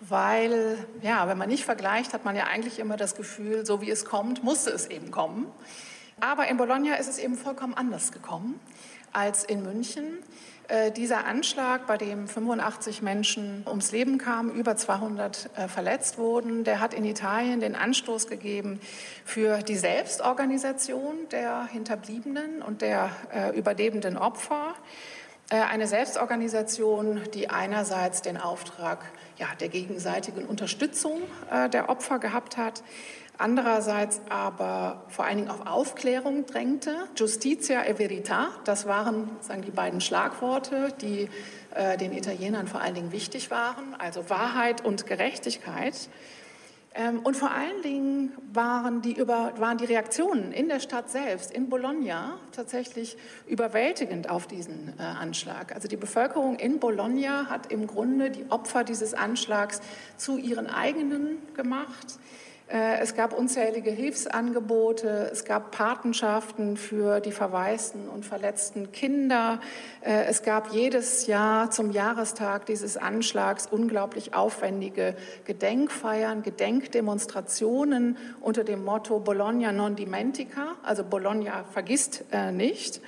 weil, 0.00 0.76
ja, 1.02 1.26
wenn 1.28 1.38
man 1.38 1.48
nicht 1.48 1.64
vergleicht, 1.64 2.12
hat 2.12 2.24
man 2.24 2.36
ja 2.36 2.44
eigentlich 2.44 2.78
immer 2.78 2.96
das 2.96 3.14
Gefühl, 3.14 3.64
so 3.64 3.80
wie 3.80 3.90
es 3.90 4.04
kommt, 4.04 4.44
musste 4.44 4.70
es 4.70 4.88
eben 4.88 5.10
kommen. 5.10 5.46
Aber 6.20 6.48
in 6.48 6.56
Bologna 6.56 6.96
ist 6.96 7.08
es 7.08 7.18
eben 7.18 7.34
vollkommen 7.34 7.74
anders 7.74 8.12
gekommen 8.12 8.60
als 9.12 9.44
in 9.44 9.62
München. 9.62 10.18
Äh, 10.68 10.90
dieser 10.90 11.26
Anschlag, 11.26 11.86
bei 11.86 11.96
dem 11.96 12.26
85 12.26 13.00
Menschen 13.00 13.64
ums 13.68 13.92
Leben 13.92 14.18
kamen, 14.18 14.50
über 14.50 14.76
200 14.76 15.50
äh, 15.54 15.68
verletzt 15.68 16.18
wurden, 16.18 16.64
der 16.64 16.80
hat 16.80 16.92
in 16.92 17.04
Italien 17.04 17.60
den 17.60 17.76
Anstoß 17.76 18.26
gegeben 18.26 18.80
für 19.24 19.58
die 19.62 19.76
Selbstorganisation 19.76 21.28
der 21.30 21.66
Hinterbliebenen 21.66 22.62
und 22.62 22.82
der 22.82 23.10
äh, 23.32 23.56
überlebenden 23.56 24.16
Opfer. 24.16 24.74
Äh, 25.50 25.60
eine 25.60 25.86
Selbstorganisation, 25.86 27.20
die 27.32 27.48
einerseits 27.48 28.22
den 28.22 28.36
Auftrag 28.36 29.04
ja, 29.38 29.46
der 29.60 29.68
gegenseitigen 29.68 30.46
Unterstützung 30.46 31.22
äh, 31.50 31.68
der 31.68 31.88
Opfer 31.88 32.18
gehabt 32.18 32.56
hat, 32.56 32.82
andererseits 33.38 34.20
aber 34.28 35.04
vor 35.08 35.24
allen 35.24 35.38
Dingen 35.38 35.50
auf 35.50 35.66
Aufklärung 35.66 36.46
drängte. 36.46 36.94
Justitia 37.16 37.84
e 37.84 37.92
Verità, 37.92 38.48
das 38.64 38.86
waren 38.86 39.30
sagen 39.40 39.62
die 39.62 39.70
beiden 39.70 40.00
Schlagworte, 40.00 40.92
die 41.00 41.28
äh, 41.74 41.96
den 41.96 42.12
Italienern 42.12 42.68
vor 42.68 42.80
allen 42.80 42.94
Dingen 42.94 43.12
wichtig 43.12 43.50
waren, 43.50 43.94
also 43.98 44.30
Wahrheit 44.30 44.84
und 44.84 45.06
Gerechtigkeit. 45.06 46.08
Ähm, 46.96 47.20
und 47.20 47.36
vor 47.36 47.50
allen 47.50 47.82
Dingen 47.82 48.32
waren 48.54 49.02
die, 49.02 49.12
über, 49.12 49.52
waren 49.58 49.76
die 49.76 49.84
Reaktionen 49.84 50.52
in 50.52 50.68
der 50.68 50.80
Stadt 50.80 51.10
selbst, 51.10 51.50
in 51.50 51.68
Bologna, 51.68 52.38
tatsächlich 52.52 53.18
überwältigend 53.46 54.30
auf 54.30 54.46
diesen 54.46 54.94
äh, 54.98 55.02
Anschlag. 55.02 55.74
Also 55.74 55.88
die 55.88 55.98
Bevölkerung 55.98 56.56
in 56.56 56.80
Bologna 56.80 57.50
hat 57.50 57.70
im 57.70 57.86
Grunde 57.86 58.30
die 58.30 58.46
Opfer 58.50 58.82
dieses 58.82 59.12
Anschlags 59.12 59.82
zu 60.16 60.38
ihren 60.38 60.68
eigenen 60.68 61.36
gemacht. 61.54 62.18
Äh, 62.68 62.98
es 62.98 63.14
gab 63.14 63.32
unzählige 63.32 63.90
Hilfsangebote, 63.90 65.30
es 65.32 65.44
gab 65.44 65.70
Patenschaften 65.70 66.76
für 66.76 67.20
die 67.20 67.30
verwaisten 67.30 68.08
und 68.08 68.26
verletzten 68.26 68.90
Kinder. 68.90 69.60
Äh, 70.00 70.24
es 70.24 70.42
gab 70.42 70.72
jedes 70.72 71.28
Jahr 71.28 71.70
zum 71.70 71.92
Jahrestag 71.92 72.66
dieses 72.66 72.96
Anschlags 72.96 73.68
unglaublich 73.68 74.34
aufwendige 74.34 75.14
Gedenkfeiern, 75.44 76.42
Gedenkdemonstrationen 76.42 78.16
unter 78.40 78.64
dem 78.64 78.84
Motto 78.84 79.20
Bologna 79.20 79.70
non 79.70 79.94
dimentica, 79.94 80.74
also 80.82 81.04
Bologna 81.04 81.64
vergisst 81.72 82.24
äh, 82.32 82.50
nicht. 82.50 83.00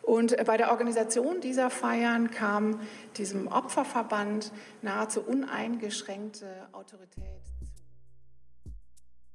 Und 0.00 0.36
bei 0.46 0.56
der 0.56 0.70
Organisation 0.70 1.40
dieser 1.40 1.68
Feiern 1.68 2.30
kam 2.30 2.80
diesem 3.16 3.48
Opferverband 3.48 4.52
nahezu 4.80 5.20
uneingeschränkte 5.20 6.46
Autorität 6.72 7.55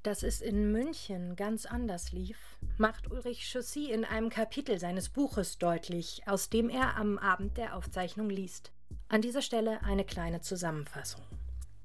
dass 0.04 0.24
es 0.24 0.42
in 0.42 0.72
München 0.72 1.36
ganz 1.36 1.66
anders 1.66 2.12
lief, 2.12 2.58
macht 2.78 3.12
Ulrich 3.12 3.52
Chaussy 3.52 3.92
in 3.92 4.06
einem 4.06 4.30
Kapitel 4.30 4.80
seines 4.80 5.10
Buches 5.10 5.58
deutlich, 5.58 6.24
aus 6.26 6.50
dem 6.50 6.70
er 6.70 6.98
am 6.98 7.18
Abend 7.18 7.58
der 7.58 7.76
Aufzeichnung 7.76 8.30
liest. 8.30 8.72
An 9.10 9.22
dieser 9.22 9.42
Stelle 9.42 9.84
eine 9.84 10.06
kleine 10.06 10.42
Zusammenfassung. 10.42 11.22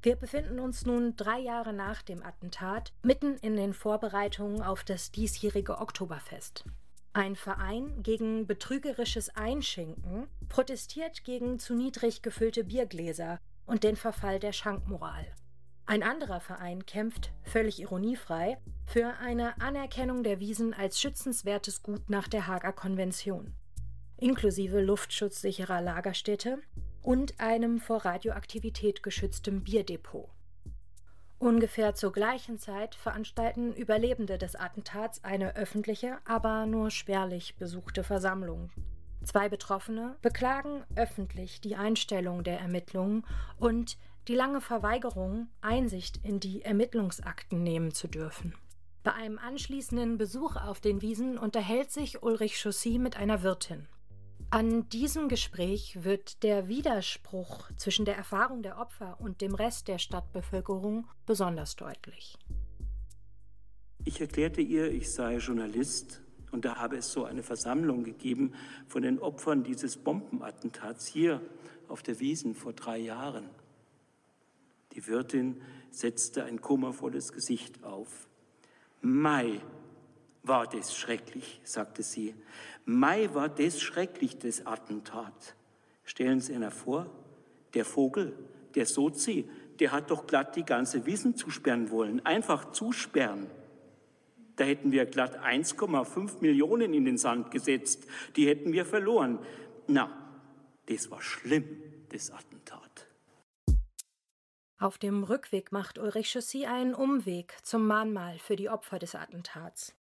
Wir 0.03 0.17
befinden 0.17 0.61
uns 0.61 0.87
nun 0.87 1.17
drei 1.17 1.41
Jahre 1.41 1.73
nach 1.73 2.03
dem 2.03 2.23
Attentat 2.23 2.93
mitten 3.03 3.37
in 3.39 3.57
den 3.57 3.75
Vorbereitungen 3.75 4.63
auf 4.63 4.85
das 4.85 5.11
diesjährige 5.11 5.79
Oktoberfest. 5.79 6.65
Ein 7.13 7.35
Verein 7.35 8.03
gegen 8.03 8.47
betrügerisches 8.47 9.31
Einschinken 9.31 10.29
protestiert 10.49 11.25
gegen 11.25 11.59
zu 11.59 11.75
niedrig 11.75 12.23
gefüllte 12.23 12.63
Biergläser 12.63 13.41
und 13.65 13.85
den 13.85 13.97
Verfall 13.97 14.39
der 14.39 14.53
Schankmoral. 14.53 15.27
Ein 15.89 16.03
anderer 16.03 16.41
Verein 16.41 16.85
kämpft, 16.85 17.31
völlig 17.45 17.81
ironiefrei, 17.81 18.59
für 18.87 19.15
eine 19.21 19.61
Anerkennung 19.61 20.25
der 20.25 20.41
Wiesen 20.41 20.75
als 20.75 21.01
schützenswertes 21.01 21.85
Gut 21.85 22.11
nach 22.11 22.27
der 22.27 22.49
Haager 22.49 22.73
Konvention, 22.73 23.55
inklusive 24.17 24.81
luftschutzsicherer 24.81 25.81
Lagerstätte 25.81 26.59
und 27.03 27.39
einem 27.39 27.79
vor 27.79 28.05
Radioaktivität 28.05 29.05
geschütztem 29.05 29.63
Bierdepot. 29.63 30.29
Ungefähr 31.39 31.95
zur 31.95 32.11
gleichen 32.11 32.59
Zeit 32.59 32.97
veranstalten 32.97 33.73
Überlebende 33.73 34.39
des 34.39 34.57
Attentats 34.57 35.23
eine 35.23 35.55
öffentliche, 35.55 36.19
aber 36.25 36.67
nur 36.67 36.91
spärlich 36.91 37.55
besuchte 37.59 38.03
Versammlung. 38.03 38.71
Zwei 39.23 39.49
Betroffene 39.49 40.17
beklagen 40.21 40.83
öffentlich 40.97 41.61
die 41.61 41.77
Einstellung 41.77 42.43
der 42.43 42.59
Ermittlungen 42.59 43.25
und 43.59 43.99
die 44.29 44.35
lange 44.35 44.61
Verweigerung, 44.61 45.49
Einsicht 45.61 46.21
in 46.25 46.41
die 46.41 46.63
Ermittlungsakten 46.63 47.63
nehmen 47.63 47.93
zu 47.93 48.09
dürfen. 48.09 48.55
Bei 49.03 49.13
einem 49.13 49.39
anschließenden 49.39 50.19
Besuch 50.19 50.57
auf 50.57 50.81
den 50.81 51.01
Wiesen 51.01 51.39
unterhält 51.39 51.93
sich 51.93 52.23
Ulrich 52.23 52.61
Chaussy 52.61 52.99
mit 52.99 53.17
einer 53.17 53.43
Wirtin. 53.43 53.87
An 54.51 54.89
diesem 54.89 55.29
Gespräch 55.29 56.03
wird 56.03 56.43
der 56.43 56.69
Widerspruch 56.69 57.71
zwischen 57.77 58.05
der 58.05 58.17
Erfahrung 58.17 58.63
der 58.63 58.79
Opfer 58.79 59.21
und 59.21 59.41
dem 59.41 59.55
Rest 59.55 59.89
der 59.89 59.99
Stadtbevölkerung 59.99 61.09
besonders 61.25 61.77
deutlich. 61.77 62.37
Ich 64.05 64.21
erklärte 64.21 64.61
ihr, 64.61 64.91
ich 64.91 65.13
sei 65.13 65.37
Journalist 65.39 66.21
und 66.53 66.65
da 66.65 66.77
habe 66.77 66.97
es 66.97 67.13
so 67.13 67.25
eine 67.25 67.43
Versammlung 67.43 68.05
gegeben 68.05 68.55
von 68.87 69.03
den 69.03 69.19
Opfern 69.19 69.65
dieses 69.65 69.97
Bombenattentats 69.97 71.07
hier 71.07 71.41
auf 71.89 72.03
der 72.03 72.21
Wiesen 72.21 72.55
vor 72.55 72.73
drei 72.73 72.99
Jahren. 72.99 73.51
Die 74.97 75.07
Wirtin 75.07 75.61
setzte 75.91 76.45
ein 76.45 76.61
kummervolles 76.61 77.33
Gesicht 77.33 77.85
auf. 77.85 78.09
Mai, 79.03 79.61
war 80.43 80.67
das 80.67 80.97
schrecklich, 80.97 81.61
sagte 81.65 82.03
sie. 82.03 82.35
Mai 82.87 83.29
war 83.35 83.49
das 83.49 83.81
schrecklich, 83.81 84.39
das 84.39 84.65
Attentat. 84.65 85.55
Stellen 86.05 86.41
Sie 86.41 86.57
sich 86.57 86.73
vor, 86.73 87.11
der 87.75 87.85
Vogel, 87.85 88.33
der 88.75 88.87
Sozi, 88.87 89.49
der 89.81 89.93
hat 89.93 90.11
doch 90.11 90.27
glatt 90.27 90.57
die 90.57 90.65
ganze 90.65 91.05
Wiesen 91.05 91.37
zusperren 91.37 91.91
wollen. 91.91 92.25
Einfach 92.25 92.73
zusperren. 92.73 93.49
Da 94.55 94.65
hätten 94.65 94.93
wir 94.93 95.05
glatt 95.05 95.39
1,5 95.45 96.41
Millionen 96.41 96.95
in 96.95 97.05
den 97.05 97.19
Sand 97.19 97.51
gesetzt. 97.51 98.07
Die 98.37 98.47
hätten 98.47 98.73
wir 98.73 98.87
verloren. 98.87 99.41
Na, 99.89 100.11
das 100.87 101.11
war 101.11 101.21
schlimm, 101.21 101.65
das 102.09 102.31
Attentat. 102.31 102.56
Auf 104.79 104.99
dem 104.99 105.25
Rückweg 105.25 105.73
macht 105.73 105.99
Ulrich 105.99 106.31
Chaussy 106.31 106.67
einen 106.67 106.95
Umweg 106.95 107.57
zum 107.63 107.87
Mahnmal 107.87 108.39
für 108.39 108.57
die 108.57 108.69
Opfer 108.69 108.99
des 108.99 109.15
Attentats. 109.15 109.95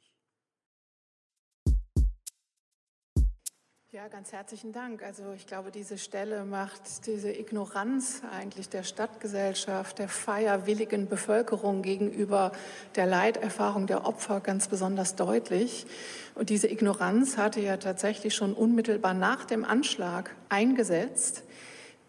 Ja, 3.91 4.09
ganz 4.09 4.33
herzlichen 4.33 4.73
Dank. 4.73 5.03
Also 5.03 5.33
ich 5.33 5.47
glaube, 5.47 5.71
diese 5.71 5.99
Stelle 5.99 6.45
macht 6.45 7.07
diese 7.07 7.31
Ignoranz 7.31 8.23
eigentlich 8.31 8.71
der 8.71 8.83
Stadtgesellschaft, 8.83 9.99
der 9.99 10.09
feierwilligen 10.09 11.09
Bevölkerung 11.09 11.83
gegenüber 11.83 12.53
der 12.97 13.07
Leiterfahrung 13.07 13.87
der 13.87 14.07
Opfer 14.07 14.41
ganz 14.41 14.69
besonders 14.69 15.15
deutlich. 15.15 15.87
Und 16.35 16.49
diese 16.49 16.71
Ignoranz 16.71 17.37
hatte 17.37 17.61
ja 17.61 17.77
tatsächlich 17.77 18.35
schon 18.35 18.55
unmittelbar 18.55 19.13
nach 19.13 19.45
dem 19.45 19.65
Anschlag 19.65 20.35
eingesetzt. 20.49 21.45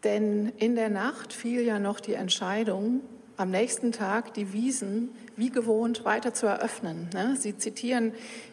Denn 0.03 0.51
in 0.57 0.75
der 0.75 0.89
Nacht 0.89 1.33
fiel 1.33 1.61
ja 1.61 1.79
noch 1.79 1.99
die 1.99 2.13
Entscheidung, 2.13 3.01
am 3.39 3.51
nächsten 3.51 3.93
Tag 3.93 4.33
die 4.33 4.51
Wiesen 4.51 5.15
wie 5.37 5.49
gewohnt 5.49 6.03
weiter 6.03 6.33
zu 6.33 6.45
eröffnen. 6.45 7.09
Ne? 7.13 7.37
Sie 7.37 7.57
zitieren 7.57 8.11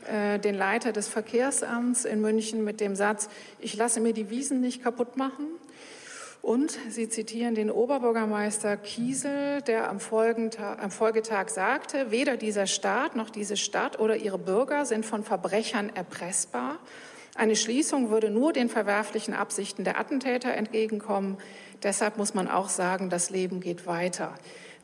äh, 0.08 0.38
den 0.38 0.54
Leiter 0.54 0.92
des 0.92 1.08
Verkehrsamts 1.08 2.04
in 2.04 2.20
München 2.20 2.62
mit 2.62 2.80
dem 2.80 2.94
Satz, 2.94 3.28
ich 3.58 3.74
lasse 3.74 3.98
mir 4.00 4.12
die 4.12 4.30
Wiesen 4.30 4.60
nicht 4.60 4.84
kaputt 4.84 5.16
machen. 5.16 5.46
Und 6.40 6.78
Sie 6.88 7.08
zitieren 7.08 7.56
den 7.56 7.72
Oberbürgermeister 7.72 8.76
Kiesel, 8.76 9.62
der 9.62 9.90
am, 9.90 9.98
am 9.98 10.90
Folgetag 10.92 11.48
sagte, 11.48 12.12
weder 12.12 12.36
dieser 12.36 12.68
Staat 12.68 13.16
noch 13.16 13.30
diese 13.30 13.56
Stadt 13.56 13.98
oder 13.98 14.14
ihre 14.14 14.38
Bürger 14.38 14.86
sind 14.86 15.04
von 15.04 15.24
Verbrechern 15.24 15.90
erpressbar. 15.96 16.78
Eine 17.36 17.54
Schließung 17.54 18.10
würde 18.10 18.30
nur 18.30 18.52
den 18.52 18.68
verwerflichen 18.70 19.34
Absichten 19.34 19.84
der 19.84 20.00
Attentäter 20.00 20.54
entgegenkommen. 20.54 21.36
Deshalb 21.82 22.16
muss 22.16 22.32
man 22.32 22.48
auch 22.48 22.70
sagen, 22.70 23.10
das 23.10 23.28
Leben 23.28 23.60
geht 23.60 23.86
weiter. 23.86 24.34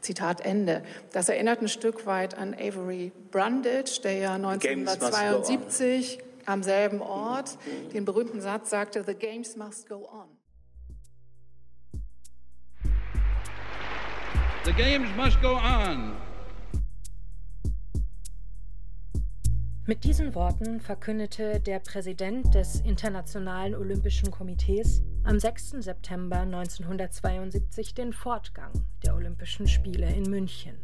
Zitat 0.03 0.43
Ende. 0.43 0.83
Das 1.12 1.29
erinnert 1.29 1.62
ein 1.62 1.69
Stück 1.69 2.07
weit 2.07 2.37
an 2.37 2.55
Avery 2.55 3.12
Brundage, 3.31 4.01
der 4.03 4.15
ja 4.15 4.35
1972 4.35 6.19
am 6.45 6.62
selben 6.62 7.01
Ort 7.01 7.57
den 7.95 8.05
berühmten 8.05 8.41
Satz 8.41 8.69
sagte, 8.69 9.05
The 9.07 9.15
games 9.15 9.57
must 9.57 9.88
go 9.88 10.09
on. 10.12 10.29
The 14.65 14.73
games 14.73 15.09
must 15.17 15.41
go 15.41 15.55
on. 15.55 16.21
Mit 19.85 20.05
diesen 20.05 20.37
Worten 20.37 20.79
verkündete 20.79 21.59
der 21.59 21.81
Präsident 21.81 22.55
des 22.55 22.81
Internationalen 22.83 23.75
Olympischen 23.75 24.31
Komitees 24.31 25.03
am 25.25 25.40
6. 25.40 25.71
September 25.81 26.42
1972 26.42 27.92
den 27.92 28.12
Fortgang 28.12 28.71
der 29.05 29.16
Olympischen 29.16 29.66
Spiele 29.66 30.07
in 30.14 30.31
München. 30.31 30.77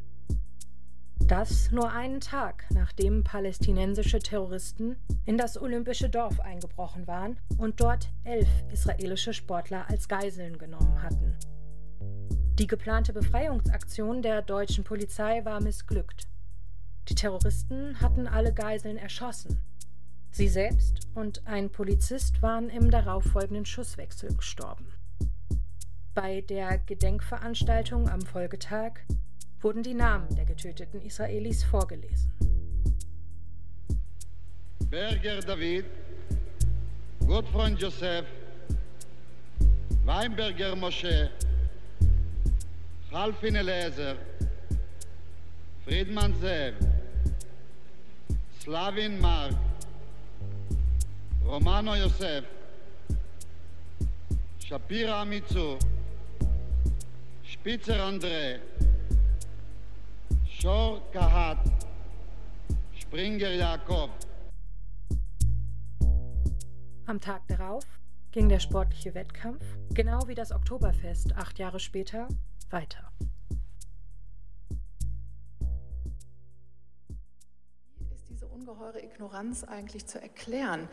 Das 1.28 1.70
nur 1.70 1.92
einen 1.92 2.18
Tag 2.18 2.64
nachdem 2.74 3.22
palästinensische 3.22 4.18
Terroristen 4.18 4.96
in 5.26 5.38
das 5.38 5.56
olympische 5.56 6.10
Dorf 6.10 6.40
eingebrochen 6.40 7.06
waren 7.06 7.38
und 7.56 7.80
dort 7.80 8.10
elf 8.24 8.48
israelische 8.72 9.32
Sportler 9.32 9.88
als 9.88 10.08
Geiseln 10.08 10.58
genommen 10.58 11.00
hatten. 11.00 11.36
Die 12.58 12.66
geplante 12.66 13.12
Befreiungsaktion 13.12 14.22
der 14.22 14.42
deutschen 14.42 14.82
Polizei 14.82 15.44
war 15.44 15.62
missglückt. 15.62 16.26
Die 17.08 17.14
Terroristen 17.14 18.00
hatten 18.00 18.26
alle 18.26 18.52
Geiseln 18.52 18.98
erschossen. 18.98 19.58
Sie 20.30 20.48
selbst 20.48 21.08
und 21.14 21.46
ein 21.46 21.70
Polizist 21.70 22.42
waren 22.42 22.68
im 22.68 22.90
darauffolgenden 22.90 23.64
Schusswechsel 23.64 24.34
gestorben. 24.34 24.86
Bei 26.14 26.42
der 26.42 26.78
Gedenkveranstaltung 26.78 28.08
am 28.10 28.20
Folgetag 28.20 29.00
wurden 29.60 29.82
die 29.82 29.94
Namen 29.94 30.28
der 30.36 30.44
getöteten 30.44 31.00
Israelis 31.00 31.64
vorgelesen. 31.64 32.30
Berger 34.90 35.40
David, 35.40 35.86
Gottfreund 37.26 37.80
Josef, 37.80 38.26
Weinberger 40.04 40.76
Moshe, 40.76 41.30
Halfin 43.10 43.54
Eliezer, 43.54 44.16
Friedman 45.84 46.34
Zev, 46.40 46.74
Slavin 48.68 49.18
Mark, 49.18 49.54
Romano 51.42 51.94
Yosef, 51.94 52.44
Shapira 54.58 55.22
Amitzu, 55.22 55.78
Spitzer 57.42 57.98
André, 57.98 58.60
Shor 60.46 61.00
Kahat, 61.14 61.56
Springer 62.98 63.54
Jakob. 63.54 64.10
Am 67.06 67.18
Tag 67.18 67.48
darauf 67.48 67.86
ging 68.32 68.50
der 68.50 68.60
sportliche 68.60 69.14
Wettkampf, 69.14 69.64
genau 69.94 70.28
wie 70.28 70.34
das 70.34 70.52
Oktoberfest 70.52 71.34
acht 71.38 71.58
Jahre 71.58 71.80
später, 71.80 72.28
weiter. 72.68 73.10
Ungeheure 78.68 79.02
Ignoranz 79.02 79.64
eigentlich 79.64 80.04
zu 80.04 80.20
erklären. 80.20 80.88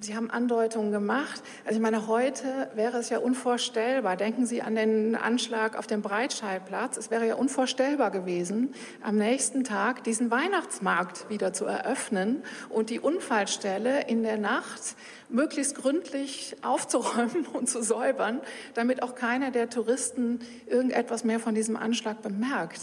Sie 0.00 0.14
haben 0.14 0.30
Andeutungen 0.30 0.92
gemacht. 0.92 1.42
Also 1.64 1.76
ich 1.76 1.82
meine, 1.82 2.06
heute 2.06 2.70
wäre 2.74 2.98
es 2.98 3.08
ja 3.08 3.16
unvorstellbar. 3.16 4.18
Denken 4.18 4.44
Sie 4.44 4.60
an 4.60 4.74
den 4.74 5.16
Anschlag 5.16 5.78
auf 5.78 5.86
dem 5.86 6.02
Breitscheidplatz. 6.02 6.98
Es 6.98 7.10
wäre 7.10 7.26
ja 7.26 7.36
unvorstellbar 7.36 8.10
gewesen, 8.10 8.74
am 9.02 9.16
nächsten 9.16 9.64
Tag 9.64 10.04
diesen 10.04 10.30
Weihnachtsmarkt 10.30 11.30
wieder 11.30 11.54
zu 11.54 11.64
eröffnen 11.64 12.42
und 12.68 12.90
die 12.90 13.00
Unfallstelle 13.00 14.06
in 14.06 14.22
der 14.22 14.36
Nacht 14.36 14.94
möglichst 15.30 15.76
gründlich 15.76 16.56
aufzuräumen 16.60 17.46
und 17.54 17.70
zu 17.70 17.82
säubern, 17.82 18.42
damit 18.74 19.02
auch 19.02 19.14
keiner 19.14 19.50
der 19.50 19.70
Touristen 19.70 20.40
irgendetwas 20.66 21.24
mehr 21.24 21.40
von 21.40 21.54
diesem 21.54 21.78
Anschlag 21.78 22.20
bemerkt. 22.20 22.80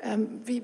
Ähm, 0.00 0.42
wie, 0.44 0.62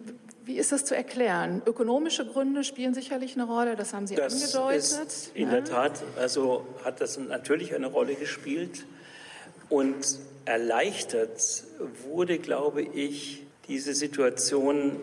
wie 0.50 0.58
ist 0.58 0.72
das 0.72 0.84
zu 0.84 0.96
erklären? 0.96 1.62
Ökonomische 1.64 2.26
Gründe 2.26 2.64
spielen 2.64 2.92
sicherlich 2.92 3.36
eine 3.36 3.44
Rolle, 3.44 3.76
das 3.76 3.94
haben 3.94 4.08
Sie 4.08 4.16
das 4.16 4.34
angedeutet. 4.34 5.06
Ist 5.06 5.30
in 5.34 5.44
ja. 5.44 5.60
der 5.60 5.64
Tat, 5.64 6.02
also 6.18 6.66
hat 6.84 7.00
das 7.00 7.18
natürlich 7.18 7.72
eine 7.72 7.86
Rolle 7.86 8.16
gespielt. 8.16 8.84
Und 9.68 10.18
erleichtert 10.46 11.62
wurde, 12.04 12.40
glaube 12.40 12.82
ich, 12.82 13.46
diese 13.68 13.94
Situation 13.94 14.98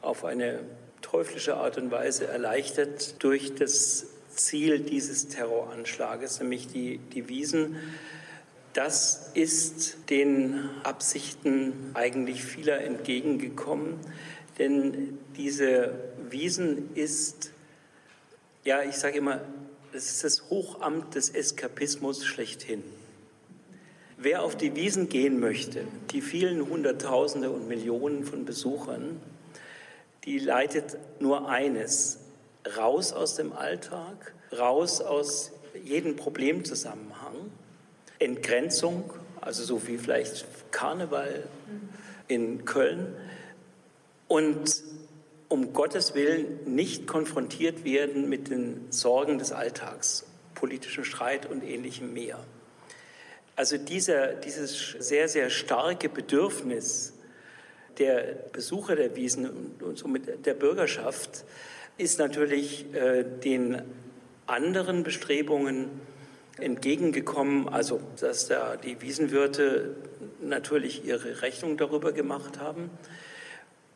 auf 0.00 0.24
eine 0.24 0.60
teuflische 1.02 1.56
Art 1.56 1.76
und 1.76 1.90
Weise 1.90 2.28
erleichtert 2.28 3.20
durch 3.24 3.56
das 3.56 4.06
Ziel 4.28 4.78
dieses 4.78 5.26
Terroranschlages, 5.26 6.38
nämlich 6.38 6.68
die, 6.68 6.98
die 6.98 7.28
Wiesen. 7.28 7.74
Das 8.74 9.32
ist 9.34 10.10
den 10.10 10.70
Absichten 10.84 11.90
eigentlich 11.94 12.44
vieler 12.44 12.80
entgegengekommen, 12.80 13.98
denn 14.58 15.18
diese 15.36 15.92
Wiesen 16.30 16.94
ist, 16.94 17.52
ja, 18.64 18.82
ich 18.82 18.96
sage 18.96 19.18
immer, 19.18 19.40
es 19.92 20.10
ist 20.10 20.24
das 20.24 20.50
Hochamt 20.50 21.14
des 21.14 21.30
Eskapismus 21.30 22.24
schlechthin. 22.24 22.82
Wer 24.16 24.42
auf 24.42 24.56
die 24.56 24.74
Wiesen 24.74 25.08
gehen 25.08 25.40
möchte, 25.40 25.86
die 26.12 26.20
vielen 26.20 26.68
Hunderttausende 26.68 27.50
und 27.50 27.68
Millionen 27.68 28.24
von 28.24 28.44
Besuchern, 28.44 29.20
die 30.24 30.38
leitet 30.38 30.96
nur 31.20 31.48
eines, 31.48 32.20
raus 32.76 33.12
aus 33.12 33.34
dem 33.34 33.52
Alltag, 33.52 34.34
raus 34.56 35.00
aus 35.00 35.52
jedem 35.82 36.16
Problemzusammenhang, 36.16 37.50
Entgrenzung, 38.18 39.12
also 39.40 39.64
so 39.64 39.86
wie 39.86 39.98
vielleicht 39.98 40.46
Karneval 40.70 41.44
in 42.28 42.64
Köln 42.64 43.14
und 44.34 44.82
um 45.46 45.72
Gottes 45.72 46.16
Willen 46.16 46.74
nicht 46.74 47.06
konfrontiert 47.06 47.84
werden 47.84 48.28
mit 48.28 48.50
den 48.50 48.90
Sorgen 48.90 49.38
des 49.38 49.52
Alltags, 49.52 50.26
politischen 50.56 51.04
Streit 51.04 51.48
und 51.48 51.62
ähnlichem 51.62 52.12
mehr. 52.12 52.44
Also 53.54 53.78
dieser, 53.78 54.32
dieses 54.32 54.96
sehr, 54.98 55.28
sehr 55.28 55.50
starke 55.50 56.08
Bedürfnis 56.08 57.12
der 57.98 58.22
Besucher 58.50 58.96
der 58.96 59.14
Wiesen 59.14 59.76
und 59.80 59.98
somit 59.98 60.44
der 60.44 60.54
Bürgerschaft, 60.54 61.44
ist 61.96 62.18
natürlich 62.18 62.92
äh, 62.92 63.22
den 63.22 63.82
anderen 64.46 65.04
Bestrebungen 65.04 65.90
entgegengekommen, 66.58 67.68
also 67.68 68.00
dass 68.20 68.48
da 68.48 68.74
die 68.74 69.00
Wiesenwirte 69.00 69.94
natürlich 70.42 71.04
ihre 71.04 71.40
Rechnung 71.40 71.76
darüber 71.76 72.10
gemacht 72.10 72.58
haben. 72.58 72.90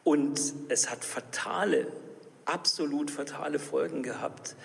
Und 0.08 0.40
es 0.70 0.90
hat 0.90 1.04
fatale, 1.04 1.86
absolut 2.46 3.10
fatale 3.10 3.58
Folgen 3.58 4.02
gehabt, 4.02 4.56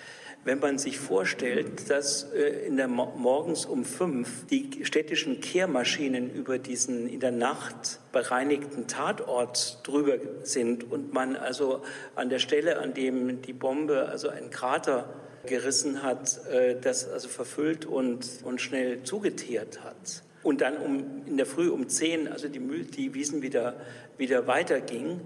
wenn 0.42 0.58
man 0.58 0.78
sich 0.78 0.98
vorstellt, 0.98 1.90
dass 1.90 2.32
äh, 2.32 2.66
in 2.66 2.78
der 2.78 2.88
morgens 2.88 3.66
um 3.66 3.84
fünf 3.84 4.46
die 4.46 4.86
städtischen 4.86 5.42
Kehrmaschinen 5.42 6.30
über 6.30 6.58
diesen 6.58 7.06
in 7.06 7.20
der 7.20 7.30
Nacht 7.30 8.00
bereinigten 8.10 8.86
Tatort 8.86 9.80
drüber 9.82 10.16
sind 10.44 10.90
und 10.90 11.12
man 11.12 11.36
also 11.36 11.82
an 12.14 12.30
der 12.30 12.38
Stelle, 12.38 12.78
an 12.78 12.94
dem 12.94 13.42
die 13.42 13.52
Bombe 13.52 14.08
also 14.08 14.30
einen 14.30 14.48
Krater 14.48 15.10
gerissen 15.44 16.02
hat, 16.02 16.40
äh, 16.46 16.80
das 16.80 17.06
also 17.06 17.28
verfüllt 17.28 17.84
und, 17.84 18.26
und 18.44 18.62
schnell 18.62 19.02
zugeteert 19.02 19.84
hat. 19.84 20.22
Und 20.44 20.60
dann 20.60 20.76
um, 20.76 21.22
in 21.26 21.36
der 21.36 21.46
Früh 21.46 21.68
um 21.68 21.88
zehn, 21.88 22.28
also 22.28 22.48
die, 22.48 22.60
die 22.60 23.14
Wiesen 23.14 23.42
wieder, 23.42 23.74
wieder 24.18 24.46
weiterging. 24.46 25.20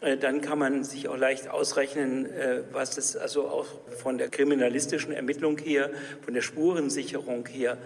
Äh, 0.00 0.16
dann 0.16 0.40
kann 0.40 0.58
man 0.58 0.82
sich 0.82 1.06
auch 1.06 1.16
leicht 1.16 1.48
ausrechnen, 1.48 2.26
äh, 2.26 2.62
was 2.72 2.98
es 2.98 3.16
also 3.16 3.46
auch 3.46 3.66
von 4.02 4.18
der 4.18 4.28
kriminalistischen 4.28 5.12
Ermittlung 5.12 5.58
her, 5.58 5.90
von 6.22 6.34
der 6.34 6.42
Spurensicherung 6.42 7.46
her 7.46 7.78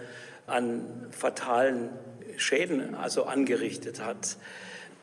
an 0.47 1.07
fatalen 1.11 1.89
Schäden 2.37 2.95
also 2.95 3.23
angerichtet 3.23 4.03
hat. 4.03 4.37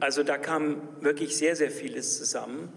Also 0.01 0.22
da 0.22 0.37
kam 0.37 0.81
wirklich 1.01 1.37
sehr, 1.37 1.57
sehr 1.57 1.70
vieles 1.70 2.18
zusammen. 2.18 2.68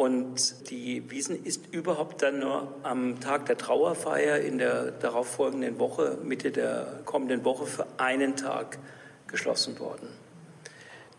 Und 0.00 0.70
die 0.70 1.10
Wiesen 1.10 1.44
ist 1.44 1.74
überhaupt 1.74 2.22
dann 2.22 2.38
nur 2.38 2.74
am 2.84 3.20
Tag 3.20 3.44
der 3.44 3.58
Trauerfeier 3.58 4.38
in 4.38 4.56
der 4.56 4.92
darauffolgenden 4.92 5.78
Woche, 5.78 6.16
Mitte 6.22 6.52
der 6.52 7.02
kommenden 7.04 7.44
Woche, 7.44 7.66
für 7.66 7.86
einen 7.98 8.34
Tag 8.34 8.78
geschlossen 9.26 9.78
worden. 9.78 10.08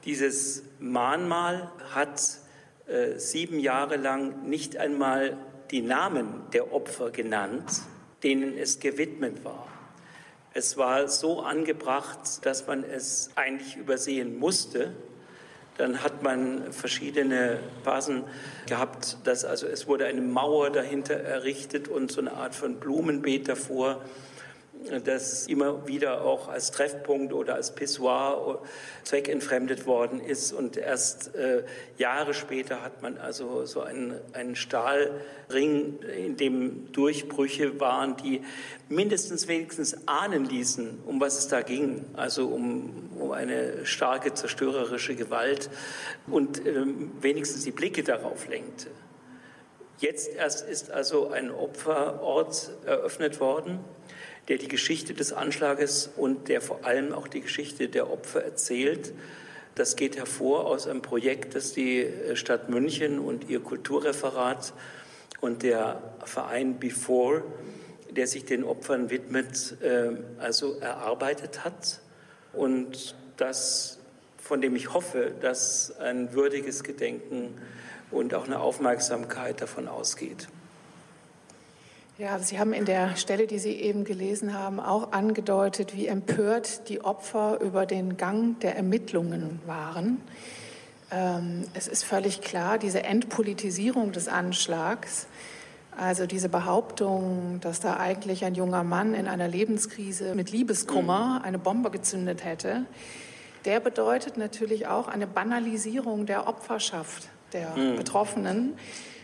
Dieses 0.04 0.64
Mahnmal 0.80 1.70
hat 1.94 2.40
äh, 2.88 3.20
sieben 3.20 3.60
Jahre 3.60 3.98
lang 3.98 4.50
nicht 4.50 4.78
einmal 4.78 5.38
die 5.70 5.84
Namen 5.84 6.42
der 6.52 6.74
Opfer 6.74 7.12
genannt, 7.12 7.84
denen 8.24 8.58
es 8.58 8.80
gewidmet 8.80 9.46
war. 9.46 9.68
Es 10.56 10.76
war 10.76 11.08
so 11.08 11.42
angebracht, 11.42 12.44
dass 12.48 12.66
man 12.66 12.84
es 12.84 13.30
eigentlich 13.36 13.78
übersehen 13.78 14.40
musste. 14.40 14.96
Dann 15.78 16.04
hat 16.04 16.22
man 16.22 16.72
verschiedene 16.72 17.60
Phasen 17.84 18.24
gehabt, 18.68 19.18
dass 19.24 19.46
also 19.46 19.68
es 19.68 19.88
wurde 19.88 20.06
eine 20.06 20.22
Mauer 20.22 20.70
dahinter 20.70 21.16
errichtet 21.16 21.88
und 21.88 22.12
so 22.12 22.22
eine 22.22 22.34
Art 22.34 22.54
von 22.56 22.76
Blumenbeet 22.76 23.48
davor 23.48 24.02
das 25.04 25.48
immer 25.48 25.88
wieder 25.88 26.22
auch 26.24 26.48
als 26.48 26.72
Treffpunkt 26.72 27.34
oder 27.34 27.56
als 27.56 27.74
Pissoir 27.76 28.62
zweckentfremdet 29.04 29.86
worden 29.86 30.20
ist. 30.20 30.54
Und 30.54 30.78
erst 30.78 31.36
äh, 31.36 31.64
Jahre 31.98 32.34
später 32.34 32.82
hat 32.82 33.02
man 33.02 33.18
also 33.18 33.66
so 33.66 33.82
einen, 33.82 34.20
einen 34.34 34.56
Stahlring, 34.56 36.00
in 36.02 36.38
dem 36.38 36.92
Durchbrüche 36.92 37.80
waren, 37.80 38.18
die 38.18 38.42
mindestens 38.90 39.48
wenigstens 39.48 40.08
ahnen 40.08 40.46
ließen, 40.46 41.00
um 41.06 41.20
was 41.22 41.38
es 41.38 41.48
da 41.48 41.62
ging. 41.62 42.06
Also 42.14 42.48
um, 42.48 43.10
um 43.20 43.32
eine 43.32 43.86
starke 43.86 44.34
zerstörerische 44.34 45.16
Gewalt 45.16 45.70
und 46.28 46.66
äh, 46.66 46.86
wenigstens 47.22 47.64
die 47.64 47.72
Blicke 47.72 48.04
darauf 48.04 48.48
lenkte. 48.48 48.90
Jetzt 50.02 50.34
erst 50.34 50.68
ist 50.68 50.90
also 50.90 51.30
ein 51.30 51.52
Opferort 51.52 52.72
eröffnet 52.88 53.40
worden 53.40 53.80
der 54.52 54.58
die 54.58 54.68
Geschichte 54.68 55.14
des 55.14 55.32
Anschlages 55.32 56.10
und 56.18 56.50
der 56.50 56.60
vor 56.60 56.84
allem 56.84 57.14
auch 57.14 57.30
die 57.30 57.40
Geschichte 57.40 57.88
der 57.88 58.12
Opfer 58.12 58.44
erzählt. 58.44 59.14
Das 59.76 59.96
geht 59.96 60.18
hervor 60.18 60.66
aus 60.66 60.88
einem 60.88 61.02
Projekt, 61.02 61.56
das 61.56 61.72
die 61.72 62.06
Stadt 62.34 62.68
München 62.68 63.20
und 63.20 63.50
ihr 63.50 63.62
Kulturreferat 63.62 64.74
und 65.40 65.64
der 65.64 66.02
Verein 66.26 66.82
Before, 66.82 67.46
der 68.10 68.28
sich 68.28 68.44
den 68.44 68.66
Opfern 68.66 69.10
widmet, 69.10 69.78
äh, 69.82 70.18
also 70.38 70.78
erarbeitet 70.80 71.64
hat. 71.64 72.02
Und 72.52 73.16
das, 73.38 74.00
von 74.38 74.60
dem 74.60 74.76
ich 74.76 74.94
hoffe, 74.94 75.32
dass 75.40 75.98
ein 75.98 76.34
würdiges 76.34 76.84
Gedenken 76.84 77.58
und 78.12 78.34
auch 78.34 78.48
eine 78.48 78.60
Aufmerksamkeit 78.60 79.62
davon 79.62 79.88
ausgeht. 79.88 80.50
Ja, 82.22 82.38
Sie 82.38 82.60
haben 82.60 82.72
in 82.72 82.86
der 82.86 83.16
Stelle, 83.16 83.48
die 83.48 83.58
Sie 83.58 83.72
eben 83.72 84.04
gelesen 84.04 84.54
haben, 84.54 84.80
auch 84.80 85.12
angedeutet, 85.12 85.96
wie 85.96 86.06
empört 86.06 86.88
die 86.88 87.04
Opfer 87.04 87.60
über 87.62 87.88
den 87.88 88.16
Gang 88.16 88.60
der 88.60 88.76
Ermittlungen 88.76 89.60
waren. 89.66 90.22
Ähm, 91.10 91.64
es 91.74 91.88
ist 91.88 92.04
völlig 92.04 92.42
klar, 92.42 92.78
diese 92.78 93.02
Entpolitisierung 93.02 94.12
des 94.12 94.28
Anschlags, 94.28 95.26
also 95.98 96.28
diese 96.28 96.48
Behauptung, 96.48 97.58
dass 97.60 97.80
da 97.80 97.98
eigentlich 97.98 98.46
ein 98.46 98.54
junger 98.54 98.84
Mann 98.84 99.16
in 99.16 99.28
einer 99.28 99.48
Lebenskrise 99.48 100.36
mit 100.36 100.52
Liebeskummer 100.52 101.40
mhm. 101.40 101.46
eine 101.46 101.58
Bombe 101.58 101.90
gezündet 101.90 102.46
hätte, 102.46 102.86
der 103.66 103.80
bedeutet 103.80 104.38
natürlich 104.38 104.86
auch 104.86 105.08
eine 105.08 105.26
Banalisierung 105.26 106.28
der 106.28 106.48
Opferschaft 106.48 107.30
der 107.52 107.76
mhm. 107.76 107.96
Betroffenen 107.96 108.74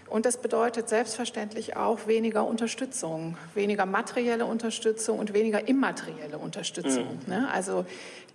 und 0.10 0.26
das 0.26 0.38
bedeutet 0.38 0.90
selbstverständlich 0.90 1.76
auch 1.76 2.08
weniger 2.08 2.46
Unterstützung, 2.46 3.38
weniger 3.54 3.86
materielle 3.86 4.46
Unterstützung 4.46 5.20
und 5.20 5.34
weniger 5.34 5.68
immaterielle 5.68 6.38
Unterstützung. 6.38 7.20
Mhm. 7.26 7.34
Ne? 7.34 7.50
Also 7.52 7.86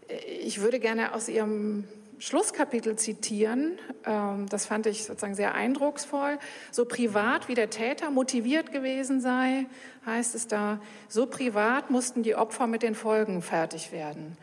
äh, 0.08 0.14
ich 0.42 0.60
würde 0.60 0.78
gerne 0.80 1.14
aus 1.14 1.28
Ihrem 1.28 1.84
Schlusskapitel 2.22 2.94
zitieren. 2.96 3.78
Ähm, 4.04 4.46
das 4.48 4.66
fand 4.66 4.86
ich 4.86 5.04
sozusagen 5.04 5.34
sehr 5.34 5.54
eindrucksvoll. 5.54 6.38
So 6.70 6.84
privat 6.84 7.48
wie 7.48 7.54
der 7.54 7.68
Täter 7.68 8.10
motiviert 8.10 8.70
gewesen 8.70 9.20
sei, 9.20 9.66
heißt 10.06 10.36
es 10.36 10.46
da, 10.46 10.78
so 11.08 11.26
privat 11.26 11.90
mussten 11.90 12.22
die 12.22 12.36
Opfer 12.36 12.68
mit 12.68 12.82
den 12.82 12.94
Folgen 12.94 13.42
fertig 13.42 13.90
werden. 13.90 14.36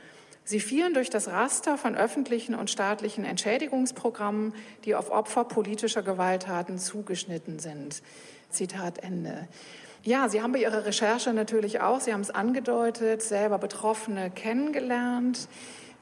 Sie 0.50 0.60
fielen 0.60 0.96
durch 0.96 1.12
das 1.12 1.28
Raster 1.28 1.78
von 1.78 1.96
öffentlichen 1.96 2.56
und 2.56 2.72
staatlichen 2.72 3.24
Entschädigungsprogrammen, 3.24 4.56
die 4.84 4.96
auf 4.96 5.12
Opfer 5.12 5.44
politischer 5.44 6.02
Gewalttaten 6.02 6.80
zugeschnitten 6.80 7.60
sind. 7.60 8.02
Zitat 8.50 8.98
Ende. 9.04 9.48
Ja, 10.02 10.28
Sie 10.28 10.42
haben 10.42 10.52
bei 10.52 10.62
Ihrer 10.62 10.88
Recherche 10.88 11.34
natürlich 11.34 11.82
auch, 11.82 12.00
Sie 12.00 12.14
haben 12.14 12.22
es 12.22 12.32
angedeutet, 12.32 13.22
selber 13.22 13.60
Betroffene 13.60 14.32
kennengelernt. 14.32 15.48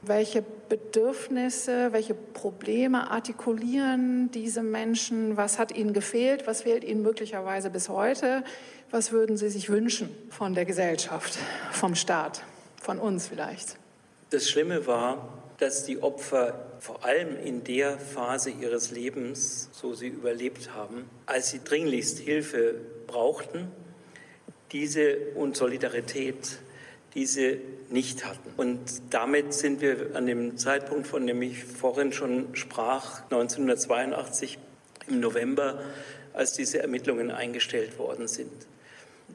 Welche 0.02 0.46
Bedürfnisse, 0.70 1.92
welche 1.92 2.14
Probleme 2.14 3.12
artikulieren 3.12 4.32
diese 4.32 4.64
Menschen? 4.64 5.36
Was 5.36 5.60
hat 5.60 5.76
ihnen 5.76 5.92
gefehlt? 5.92 6.48
Was 6.48 6.62
fehlt 6.62 6.86
ihnen 6.86 7.02
möglicherweise 7.02 7.70
bis 7.70 7.90
heute? 7.90 8.46
Was 8.92 9.12
würden 9.12 9.36
Sie 9.36 9.50
sich 9.50 9.70
wünschen 9.70 10.16
von 10.30 10.54
der 10.54 10.64
Gesellschaft, 10.64 11.38
vom 11.74 11.96
Staat, 11.96 12.46
von 12.82 12.98
uns 12.98 13.28
vielleicht? 13.28 13.78
Das 14.30 14.50
Schlimme 14.50 14.88
war, 14.88 15.42
dass 15.58 15.86
die 15.86 16.04
Opfer 16.04 16.68
vor 16.80 17.06
allem 17.06 17.38
in 17.38 17.64
der 17.64 17.98
Phase 17.98 18.50
ihres 18.50 18.92
Lebens, 18.92 19.70
so 19.72 19.94
sie 19.94 20.08
überlebt 20.08 20.74
haben, 20.74 21.10
als 21.26 21.50
sie 21.52 21.64
dringlichst 21.64 22.20
Hilfe 22.20 22.76
brauchten, 23.08 23.72
diese 24.74 25.18
und 25.36 25.56
Solidarität, 25.56 26.60
diese 27.16 27.58
nicht 27.90 28.26
hatten. 28.26 28.52
Und 28.58 28.80
damit 29.12 29.54
sind 29.54 29.80
wir 29.80 30.12
an 30.14 30.26
dem 30.26 30.58
Zeitpunkt, 30.58 31.08
von 31.08 31.26
dem 31.26 31.42
ich 31.42 31.64
vorhin 31.64 32.12
schon 32.12 32.54
sprach, 32.54 33.24
1982 33.32 34.60
im 35.08 35.22
November, 35.22 35.82
als 36.34 36.52
diese 36.52 36.80
Ermittlungen 36.80 37.32
eingestellt 37.32 37.98
worden 37.98 38.28
sind. 38.28 38.52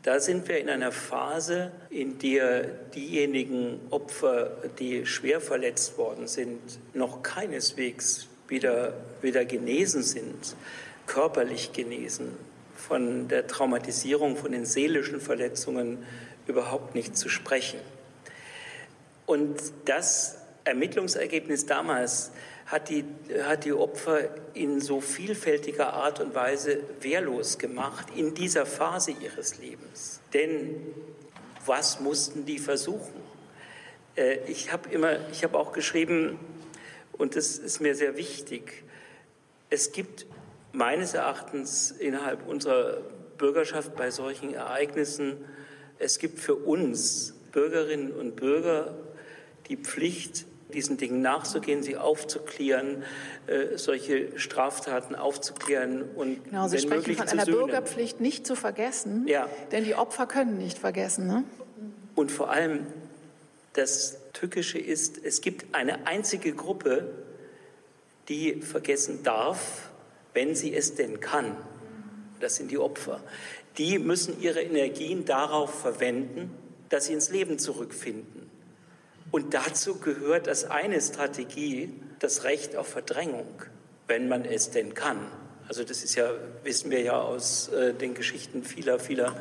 Da 0.02 0.18
sind 0.18 0.48
wir 0.48 0.58
in 0.58 0.68
einer 0.68 0.90
Phase, 0.90 1.70
in 1.88 2.18
der 2.18 2.64
diejenigen 2.64 3.80
Opfer, 3.90 4.50
die 4.80 5.06
schwer 5.06 5.40
verletzt 5.40 5.96
worden 5.96 6.26
sind, 6.26 6.58
noch 6.92 7.22
keineswegs 7.22 8.26
wieder, 8.48 8.94
wieder 9.20 9.44
genesen 9.44 10.02
sind, 10.02 10.56
körperlich 11.06 11.72
genesen, 11.72 12.36
von 12.76 13.28
der 13.28 13.46
Traumatisierung, 13.46 14.36
von 14.36 14.50
den 14.50 14.66
seelischen 14.66 15.20
Verletzungen 15.20 16.04
überhaupt 16.48 16.96
nicht 16.96 17.16
zu 17.16 17.28
sprechen. 17.28 17.78
Und 19.24 19.60
das 19.84 20.38
Ermittlungsergebnis 20.64 21.66
damals 21.66 22.32
hat 22.72 22.88
die, 22.88 23.04
hat 23.44 23.66
die 23.66 23.74
Opfer 23.74 24.30
in 24.54 24.80
so 24.80 25.02
vielfältiger 25.02 25.92
Art 25.92 26.20
und 26.20 26.34
Weise 26.34 26.80
wehrlos 27.02 27.58
gemacht 27.58 28.06
in 28.16 28.34
dieser 28.34 28.64
Phase 28.64 29.10
ihres 29.10 29.58
Lebens. 29.58 30.20
Denn 30.32 30.80
was 31.66 32.00
mussten 32.00 32.46
die 32.46 32.58
versuchen? 32.58 33.20
Äh, 34.16 34.38
ich 34.50 34.72
habe 34.72 34.88
immer, 34.88 35.28
ich 35.30 35.44
habe 35.44 35.58
auch 35.58 35.72
geschrieben, 35.72 36.38
und 37.12 37.36
das 37.36 37.58
ist 37.58 37.80
mir 37.80 37.94
sehr 37.94 38.16
wichtig, 38.16 38.84
es 39.68 39.92
gibt 39.92 40.24
meines 40.72 41.12
Erachtens 41.12 41.90
innerhalb 41.90 42.48
unserer 42.48 43.02
Bürgerschaft 43.36 43.94
bei 43.96 44.10
solchen 44.10 44.54
Ereignissen, 44.54 45.44
es 45.98 46.18
gibt 46.18 46.40
für 46.40 46.54
uns 46.54 47.34
Bürgerinnen 47.52 48.12
und 48.12 48.34
Bürger 48.34 48.94
die 49.68 49.76
Pflicht, 49.76 50.46
diesen 50.74 50.96
Dingen 50.96 51.20
nachzugehen, 51.22 51.82
sie 51.82 51.96
aufzuklären, 51.96 53.04
äh, 53.46 53.76
solche 53.76 54.38
Straftaten 54.38 55.14
aufzuklären 55.14 56.02
und 56.14 56.44
genau, 56.44 56.68
Sie 56.68 56.78
sprechen 56.78 57.14
von 57.14 57.28
einer 57.28 57.46
Bürgerpflicht 57.46 58.20
nicht 58.20 58.46
zu 58.46 58.56
vergessen, 58.56 59.26
ja. 59.26 59.48
denn 59.70 59.84
die 59.84 59.94
Opfer 59.94 60.26
können 60.26 60.58
nicht 60.58 60.78
vergessen. 60.78 61.26
Ne? 61.26 61.44
Und 62.14 62.30
vor 62.30 62.50
allem 62.50 62.86
das 63.72 64.18
Tückische 64.32 64.78
ist, 64.78 65.22
es 65.22 65.40
gibt 65.40 65.74
eine 65.74 66.06
einzige 66.06 66.52
Gruppe, 66.52 67.10
die 68.28 68.60
vergessen 68.60 69.22
darf, 69.22 69.90
wenn 70.34 70.54
sie 70.54 70.74
es 70.74 70.94
denn 70.94 71.20
kann. 71.20 71.56
Das 72.40 72.56
sind 72.56 72.70
die 72.70 72.78
Opfer. 72.78 73.20
Die 73.78 73.98
müssen 73.98 74.40
ihre 74.40 74.60
Energien 74.60 75.24
darauf 75.24 75.80
verwenden, 75.80 76.50
dass 76.88 77.06
sie 77.06 77.14
ins 77.14 77.30
Leben 77.30 77.58
zurückfinden. 77.58 78.50
Und 79.32 79.54
dazu 79.54 79.98
gehört 79.98 80.46
als 80.46 80.64
eine 80.64 81.00
Strategie 81.00 81.92
das 82.18 82.44
Recht 82.44 82.76
auf 82.76 82.86
Verdrängung, 82.86 83.62
wenn 84.06 84.28
man 84.28 84.44
es 84.44 84.70
denn 84.70 84.94
kann. 84.94 85.26
Also 85.66 85.84
das 85.84 86.04
ist 86.04 86.14
ja, 86.16 86.30
wissen 86.62 86.90
wir 86.90 87.00
ja 87.00 87.18
aus 87.18 87.68
äh, 87.68 87.94
den 87.94 88.14
Geschichten 88.14 88.62
vieler, 88.62 89.00
vieler 89.00 89.34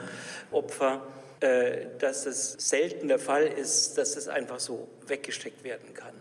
Opfer, 0.49 1.05
äh, 1.41 1.87
dass 1.99 2.25
es 2.25 2.53
selten 2.53 3.09
der 3.09 3.19
Fall 3.19 3.43
ist, 3.45 3.97
dass 3.97 4.15
es 4.15 4.29
einfach 4.29 4.61
so 4.61 4.87
weggesteckt 5.07 5.65
werden 5.65 5.93
kann. 5.93 6.13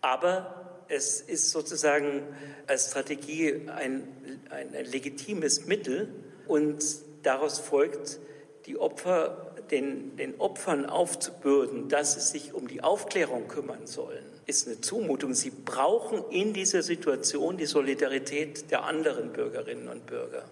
Aber 0.00 0.82
es 0.88 1.20
ist 1.20 1.52
sozusagen 1.52 2.22
als 2.66 2.90
Strategie 2.90 3.68
ein, 3.68 4.08
ein, 4.50 4.74
ein 4.74 4.84
legitimes 4.86 5.66
Mittel 5.66 6.08
und 6.48 6.84
daraus 7.22 7.60
folgt, 7.60 8.18
die 8.66 8.78
Opfer 8.78 9.43
den, 9.70 10.16
den 10.16 10.40
Opfern 10.40 10.86
aufzubürden, 10.86 11.88
dass 11.88 12.14
sie 12.14 12.38
sich 12.38 12.54
um 12.54 12.68
die 12.68 12.82
Aufklärung 12.82 13.48
kümmern 13.48 13.86
sollen, 13.86 14.24
ist 14.46 14.66
eine 14.66 14.80
Zumutung. 14.80 15.34
Sie 15.34 15.50
brauchen 15.50 16.22
in 16.30 16.52
dieser 16.52 16.82
Situation 16.82 17.56
die 17.56 17.66
Solidarität 17.66 18.70
der 18.70 18.84
anderen 18.84 19.32
Bürgerinnen 19.32 19.88
und 19.88 20.06
Bürger. 20.06 20.44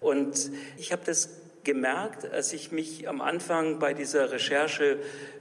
Und 0.00 0.50
ich 0.76 0.92
habe 0.92 1.02
das 1.04 1.30
gemerkt, 1.64 2.30
als 2.30 2.52
ich 2.52 2.70
mich 2.70 3.08
am 3.08 3.20
Anfang 3.20 3.80
bei 3.80 3.92
dieser 3.92 4.30
Recherche, 4.30 4.98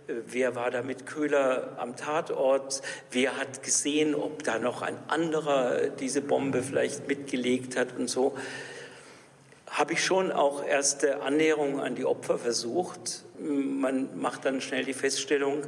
äh, 0.07 0.13
wer 0.25 0.55
war 0.55 0.71
da 0.71 0.81
mit 0.81 1.05
Köhler 1.05 1.75
am 1.77 1.95
Tatort, 1.95 2.81
wer 3.11 3.37
hat 3.37 3.61
gesehen, 3.61 4.15
ob 4.15 4.43
da 4.43 4.57
noch 4.57 4.81
ein 4.81 4.97
anderer 5.07 5.89
diese 5.89 6.21
Bombe 6.21 6.63
vielleicht 6.63 7.07
mitgelegt 7.07 7.77
hat 7.77 7.95
und 7.95 8.09
so, 8.09 8.35
habe 9.75 9.91
ich 9.91 10.05
schon 10.05 10.31
auch 10.31 10.63
erste 10.63 11.21
Annäherungen 11.21 11.81
an 11.81 11.95
die 11.95 12.05
Opfer 12.05 12.37
versucht. 12.37 13.25
Man 13.37 14.17
macht 14.17 14.45
dann 14.45 14.61
schnell 14.61 14.85
die 14.85 14.93
Feststellung, 14.93 15.63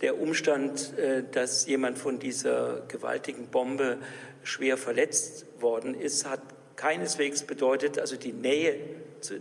der 0.00 0.20
Umstand, 0.20 0.96
äh, 0.96 1.24
dass 1.32 1.66
jemand 1.66 1.98
von 1.98 2.20
dieser 2.20 2.82
gewaltigen 2.86 3.48
Bombe 3.48 3.98
schwer 4.44 4.76
verletzt 4.76 5.44
worden 5.60 5.94
ist, 5.94 6.24
hat 6.24 6.40
keineswegs 6.76 7.42
bedeutet, 7.42 7.98
also 7.98 8.14
die 8.14 8.32
Nähe, 8.32 8.78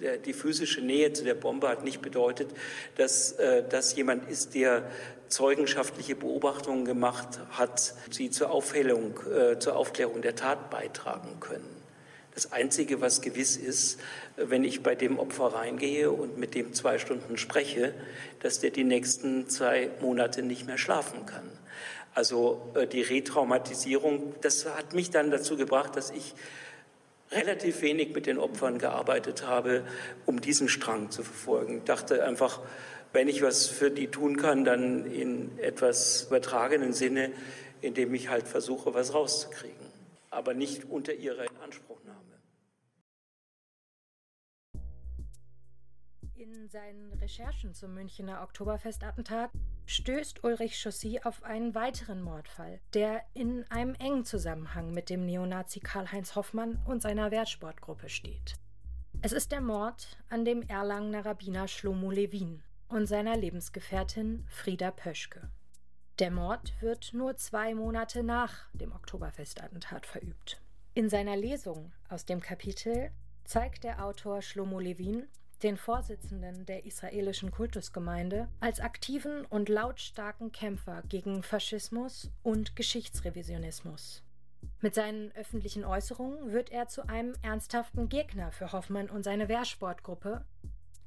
der, 0.01 0.17
die 0.17 0.33
physische 0.33 0.81
Nähe 0.81 1.13
zu 1.13 1.23
der 1.23 1.35
Bombe 1.35 1.69
hat 1.69 1.83
nicht 1.83 2.01
bedeutet, 2.01 2.49
dass 2.95 3.33
äh, 3.33 3.63
das 3.69 3.95
jemand 3.95 4.27
ist, 4.27 4.55
der 4.55 4.89
zeugenschaftliche 5.27 6.15
Beobachtungen 6.15 6.85
gemacht 6.85 7.39
hat, 7.51 7.93
die 8.17 8.31
zur 8.31 8.49
Aufhellung, 8.49 9.19
äh, 9.31 9.59
zur 9.59 9.75
Aufklärung 9.75 10.23
der 10.23 10.35
Tat 10.35 10.71
beitragen 10.71 11.39
können. 11.39 11.76
Das 12.37 12.51
Einzige, 12.51 13.01
was 13.01 13.21
gewiss 13.21 13.57
ist, 13.57 13.99
wenn 14.35 14.63
ich 14.63 14.83
bei 14.83 14.93
dem 14.93 15.17
Opfer 15.17 15.55
reingehe 15.55 16.11
und 16.11 16.37
mit 16.37 16.53
dem 16.53 16.71
zwei 16.71 16.99
Stunden 16.99 17.35
spreche, 17.35 17.95
dass 18.41 18.59
der 18.59 18.69
die 18.69 18.83
nächsten 18.83 19.49
zwei 19.49 19.89
Monate 20.01 20.43
nicht 20.43 20.67
mehr 20.67 20.77
schlafen 20.77 21.25
kann. 21.25 21.49
Also 22.13 22.61
äh, 22.75 22.85
die 22.85 23.01
Retraumatisierung, 23.01 24.35
das 24.41 24.67
hat 24.67 24.93
mich 24.93 25.09
dann 25.09 25.31
dazu 25.31 25.57
gebracht, 25.57 25.95
dass 25.95 26.11
ich 26.11 26.35
relativ 27.31 27.81
wenig 27.81 28.13
mit 28.13 28.27
den 28.27 28.37
Opfern 28.37 28.77
gearbeitet 28.77 29.47
habe, 29.47 29.83
um 30.27 30.39
diesen 30.39 30.69
Strang 30.69 31.09
zu 31.09 31.23
verfolgen. 31.23 31.79
Ich 31.79 31.85
dachte 31.85 32.23
einfach, 32.23 32.59
wenn 33.13 33.29
ich 33.29 33.41
was 33.41 33.65
für 33.65 33.89
die 33.89 34.09
tun 34.09 34.37
kann, 34.37 34.63
dann 34.63 35.11
in 35.11 35.57
etwas 35.57 36.25
übertragenen 36.27 36.93
Sinne, 36.93 37.31
indem 37.81 38.13
ich 38.13 38.29
halt 38.29 38.47
versuche, 38.47 38.93
was 38.93 39.15
rauszukriegen, 39.15 39.87
aber 40.29 40.53
nicht 40.53 40.83
unter 40.87 41.15
ihrer 41.15 41.45
Inanspruchnahme. 41.45 42.06
In 46.39 46.69
seinen 46.69 47.13
Recherchen 47.13 47.73
zum 47.73 47.95
Münchner 47.95 48.43
Oktoberfestattentat 48.43 49.49
stößt 49.87 50.43
Ulrich 50.43 50.79
Chaussy 50.79 51.19
auf 51.23 51.41
einen 51.41 51.73
weiteren 51.73 52.21
Mordfall, 52.21 52.79
der 52.93 53.23
in 53.33 53.63
einem 53.71 53.95
engen 53.95 54.23
Zusammenhang 54.23 54.91
mit 54.91 55.09
dem 55.09 55.25
Neonazi 55.25 55.79
Karl-Heinz 55.79 56.35
Hoffmann 56.35 56.79
und 56.85 57.01
seiner 57.01 57.31
Wertsportgruppe 57.31 58.07
steht. 58.07 58.53
Es 59.23 59.31
ist 59.31 59.51
der 59.51 59.61
Mord 59.61 60.19
an 60.29 60.45
dem 60.45 60.61
Erlangener 60.61 61.25
Rabbiner 61.25 61.67
Shlomo 61.67 62.11
Levin 62.11 62.61
und 62.87 63.07
seiner 63.07 63.35
Lebensgefährtin 63.35 64.45
Frieda 64.47 64.91
Pöschke. 64.91 65.49
Der 66.19 66.29
Mord 66.29 66.79
wird 66.81 67.15
nur 67.15 67.37
zwei 67.37 67.73
Monate 67.73 68.21
nach 68.21 68.69
dem 68.73 68.91
Oktoberfestattentat 68.91 70.05
verübt. 70.05 70.61
In 70.93 71.09
seiner 71.09 71.35
Lesung 71.35 71.91
aus 72.09 72.25
dem 72.25 72.41
Kapitel 72.41 73.09
zeigt 73.43 73.83
der 73.83 74.05
Autor 74.05 74.43
Shlomo 74.43 74.79
Levin 74.79 75.25
den 75.63 75.77
Vorsitzenden 75.77 76.65
der 76.65 76.85
israelischen 76.85 77.51
Kultusgemeinde, 77.51 78.47
als 78.59 78.79
aktiven 78.79 79.45
und 79.45 79.69
lautstarken 79.69 80.51
Kämpfer 80.51 81.01
gegen 81.09 81.43
Faschismus 81.43 82.29
und 82.43 82.75
Geschichtsrevisionismus. 82.75 84.23
Mit 84.81 84.93
seinen 84.93 85.31
öffentlichen 85.33 85.83
Äußerungen 85.83 86.51
wird 86.51 86.71
er 86.71 86.87
zu 86.87 87.07
einem 87.07 87.35
ernsthaften 87.41 88.09
Gegner 88.09 88.51
für 88.51 88.71
Hoffmann 88.71 89.09
und 89.09 89.23
seine 89.23 89.49
Wehrsportgruppe, 89.49 90.45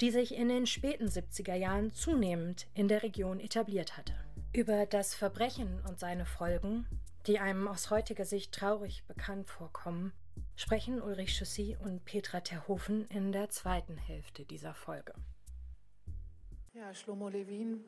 die 0.00 0.10
sich 0.10 0.34
in 0.34 0.48
den 0.48 0.66
späten 0.66 1.06
70er 1.06 1.54
Jahren 1.54 1.92
zunehmend 1.92 2.66
in 2.74 2.88
der 2.88 3.02
Region 3.02 3.38
etabliert 3.38 3.96
hatte. 3.96 4.14
Über 4.52 4.86
das 4.86 5.14
Verbrechen 5.14 5.80
und 5.88 6.00
seine 6.00 6.26
Folgen, 6.26 6.86
die 7.26 7.38
einem 7.38 7.68
aus 7.68 7.90
heutiger 7.90 8.24
Sicht 8.24 8.52
traurig 8.52 9.04
bekannt 9.06 9.48
vorkommen, 9.48 10.12
sprechen 10.60 11.00
Ulrich 11.00 11.38
Chaussy 11.38 11.74
und 11.82 12.04
Petra 12.04 12.40
Terhofen 12.40 13.06
in 13.08 13.32
der 13.32 13.48
zweiten 13.48 13.96
Hälfte 13.96 14.44
dieser 14.44 14.74
Folge. 14.74 15.14
Ja, 16.74 16.92
Schlomo 16.92 17.30
Levin 17.30 17.80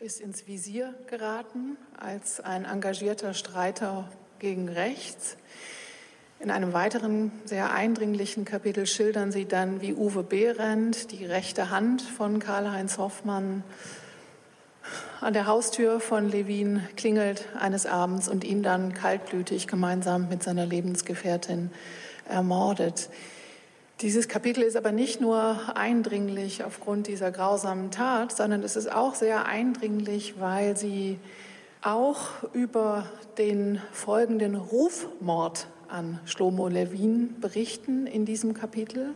ist 0.00 0.20
ins 0.20 0.48
Visier 0.48 0.94
geraten 1.06 1.76
als 1.96 2.40
ein 2.40 2.64
engagierter 2.64 3.34
Streiter 3.34 4.10
gegen 4.40 4.68
rechts. 4.68 5.36
In 6.40 6.50
einem 6.50 6.72
weiteren 6.72 7.30
sehr 7.44 7.72
eindringlichen 7.72 8.44
Kapitel 8.44 8.86
schildern 8.88 9.30
sie 9.30 9.46
dann, 9.46 9.80
wie 9.80 9.94
Uwe 9.94 10.24
Behrendt, 10.24 11.12
die 11.12 11.24
rechte 11.24 11.70
Hand 11.70 12.02
von 12.02 12.40
Karl-Heinz 12.40 12.98
Hoffmann, 12.98 13.62
an 15.20 15.34
der 15.34 15.46
Haustür 15.46 16.00
von 16.00 16.28
Levin 16.28 16.82
klingelt 16.96 17.46
eines 17.58 17.86
Abends 17.86 18.28
und 18.28 18.42
ihn 18.44 18.62
dann 18.62 18.94
kaltblütig 18.94 19.68
gemeinsam 19.68 20.28
mit 20.28 20.42
seiner 20.42 20.66
Lebensgefährtin 20.66 21.70
ermordet. 22.28 23.10
Dieses 24.00 24.28
Kapitel 24.28 24.62
ist 24.62 24.76
aber 24.76 24.92
nicht 24.92 25.20
nur 25.20 25.58
eindringlich 25.74 26.62
aufgrund 26.62 27.08
dieser 27.08 27.32
grausamen 27.32 27.90
Tat, 27.90 28.30
sondern 28.30 28.62
es 28.62 28.76
ist 28.76 28.92
auch 28.92 29.16
sehr 29.16 29.46
eindringlich, 29.46 30.38
weil 30.38 30.76
sie 30.76 31.18
auch 31.82 32.42
über 32.52 33.06
den 33.38 33.80
folgenden 33.92 34.54
Rufmord 34.54 35.66
an 35.88 36.20
Shlomo 36.26 36.68
Levin 36.68 37.40
berichten 37.40 38.06
in 38.06 38.24
diesem 38.24 38.54
Kapitel. 38.54 39.14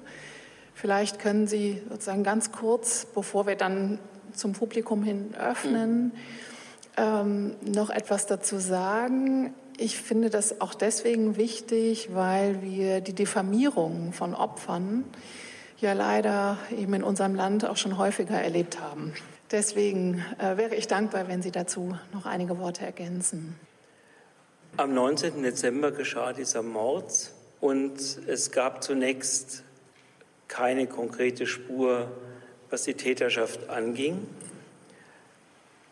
Vielleicht 0.75 1.19
können 1.19 1.47
Sie 1.47 1.81
sozusagen 1.89 2.25
ganz 2.25 2.51
kurz, 2.51 3.07
bevor 3.15 3.47
wir 3.47 3.57
dann 3.57 3.99
zum 4.33 4.53
Publikum 4.53 5.03
hin 5.03 5.35
öffnen, 5.39 6.13
ähm, 6.97 7.55
noch 7.61 7.91
etwas 7.91 8.27
dazu 8.27 8.59
sagen. 8.59 9.55
Ich 9.79 9.99
finde 9.99 10.31
das 10.31 10.61
auch 10.61 10.75
deswegen 10.75 11.37
wichtig, 11.37 12.11
weil 12.13 12.63
wir 12.63 13.01
die 13.01 13.15
Diffamierung 13.15 14.13
von 14.13 14.35
Opfern 14.35 15.05
ja 15.81 15.93
leider 15.93 16.59
eben 16.77 16.95
in 16.95 17.03
unserem 17.03 17.35
Land 17.35 17.65
auch 17.65 17.77
schon 17.77 17.99
häufiger 17.99 18.41
erlebt 18.41 18.81
haben. 18.81 19.13
Deswegen 19.51 20.25
äh, 20.39 20.57
wäre 20.57 20.75
ich 20.75 20.87
dankbar, 20.87 21.29
wenn 21.29 21.43
Sie 21.43 21.51
dazu 21.51 21.97
noch 22.13 22.25
einige 22.25 22.59
Worte 22.59 22.85
ergänzen. 22.85 23.59
Am 24.77 24.95
19. 24.95 25.43
Dezember 25.43 25.91
geschah 25.91 26.33
dieser 26.33 26.63
Mord 26.63 27.31
und 27.61 28.01
es 28.27 28.51
gab 28.51 28.83
zunächst 28.83 29.65
keine 30.49 30.87
konkrete 30.87 31.47
Spur, 31.47 32.11
was 32.71 32.85
die 32.85 32.95
Täterschaft 32.95 33.69
anging. 33.69 34.27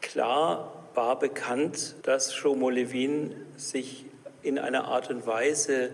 Klar 0.01 0.80
war 0.95 1.18
bekannt, 1.18 1.97
dass 2.03 2.34
Shlomo 2.34 2.70
Levin 2.70 3.34
sich 3.57 4.07
in 4.43 4.59
einer 4.59 4.84
Art 4.84 5.11
und 5.11 5.26
Weise 5.26 5.91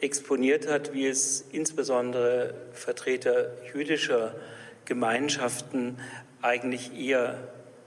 exponiert 0.00 0.68
hat, 0.68 0.92
wie 0.92 1.06
es 1.06 1.44
insbesondere 1.52 2.54
Vertreter 2.72 3.52
jüdischer 3.72 4.34
Gemeinschaften 4.84 5.98
eigentlich 6.40 6.98
eher 6.98 7.36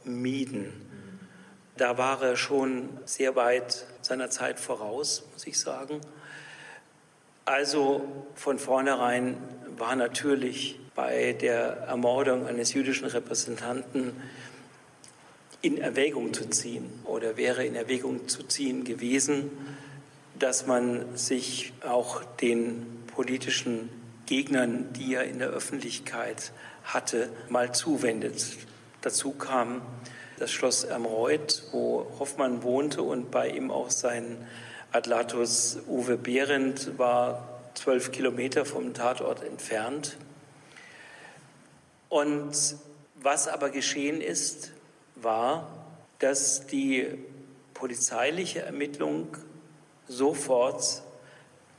mieden. 0.04 0.82
Da 1.78 1.98
war 1.98 2.22
er 2.24 2.38
schon 2.38 2.90
sehr 3.04 3.36
weit 3.36 3.86
seiner 4.02 4.30
Zeit 4.30 4.60
voraus, 4.60 5.28
muss 5.34 5.46
ich 5.46 5.60
sagen. 5.60 6.00
Also 7.44 8.08
von 8.34 8.58
vornherein 8.60 9.38
war 9.78 9.96
natürlich 9.96 10.80
bei 10.96 11.34
der 11.34 11.80
Ermordung 11.88 12.48
eines 12.48 12.74
jüdischen 12.74 13.08
Repräsentanten 13.08 14.14
in 15.66 15.80
Erwägung 15.80 16.32
zu 16.32 16.48
ziehen 16.48 16.88
oder 17.06 17.38
wäre 17.38 17.66
in 17.66 17.76
Erwägung 17.76 18.28
zu 18.28 18.44
ziehen 18.44 18.84
gewesen, 18.84 19.50
dass 20.38 20.68
man 20.68 21.18
sich 21.18 21.74
auch 21.84 22.24
den 22.24 22.86
politischen 23.16 23.90
Gegnern, 24.28 24.94
die 24.94 25.16
er 25.16 25.24
in 25.24 25.40
der 25.40 25.50
Öffentlichkeit 25.50 26.52
hatte, 26.84 27.30
mal 27.50 27.74
zuwendet. 27.74 28.46
Dazu 29.02 29.32
kam 29.32 29.82
das 30.38 30.52
Schloss 30.52 30.84
Ermreuth, 30.84 31.64
wo 31.72 32.06
Hoffmann 32.20 32.62
wohnte 32.62 33.02
und 33.02 33.32
bei 33.32 33.50
ihm 33.50 33.72
auch 33.72 33.90
sein 33.90 34.38
Adlatus 34.92 35.80
Uwe 35.88 36.16
Behrendt 36.16 37.00
war 37.00 37.60
zwölf 37.74 38.12
Kilometer 38.12 38.66
vom 38.66 38.94
Tatort 38.94 39.44
entfernt. 39.44 40.16
Und 42.10 42.54
was 43.16 43.48
aber 43.48 43.72
geschehen 43.72 44.22
ist, 44.22 44.75
war, 45.16 45.68
dass 46.20 46.68
die 46.68 47.08
polizeiliche 47.74 48.62
Ermittlung 48.62 49.38
sofort 50.08 51.04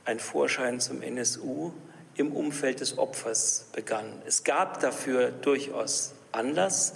ein 0.05 0.19
Vorschein 0.19 0.79
zum 0.79 1.01
NSU 1.01 1.71
im 2.15 2.31
Umfeld 2.31 2.79
des 2.79 2.97
Opfers 2.97 3.67
begann. 3.73 4.05
Es 4.25 4.43
gab 4.43 4.79
dafür 4.79 5.31
durchaus 5.31 6.13
Anlass. 6.31 6.95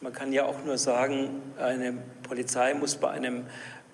Man 0.00 0.12
kann 0.12 0.32
ja 0.32 0.44
auch 0.44 0.64
nur 0.64 0.78
sagen, 0.78 1.42
eine 1.58 1.94
Polizei 2.22 2.74
muss 2.74 2.96
bei 2.96 3.10
einem 3.10 3.46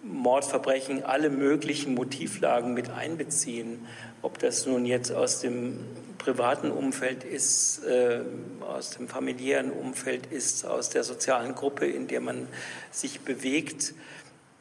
Mordverbrechen 0.03 1.03
alle 1.03 1.31
möglichen 1.31 1.95
Motivlagen 1.95 2.75
mit 2.75 2.91
einbeziehen. 2.91 3.87
Ob 4.23 4.39
das 4.39 4.67
nun 4.67 4.85
jetzt 4.85 5.11
aus 5.11 5.41
dem 5.41 5.79
privaten 6.25 6.71
Umfeld 6.71 7.23
ist, 7.23 7.85
äh, 7.85 8.21
aus 8.63 8.91
dem 8.91 9.09
familiären 9.09 9.71
Umfeld 9.71 10.27
ist, 10.27 10.65
aus 10.65 10.89
der 10.89 11.05
sozialen 11.05 11.55
Gruppe, 11.55 11.87
in 11.87 12.09
der 12.09 12.23
man 12.23 12.49
sich 12.91 13.21
bewegt. 13.21 13.93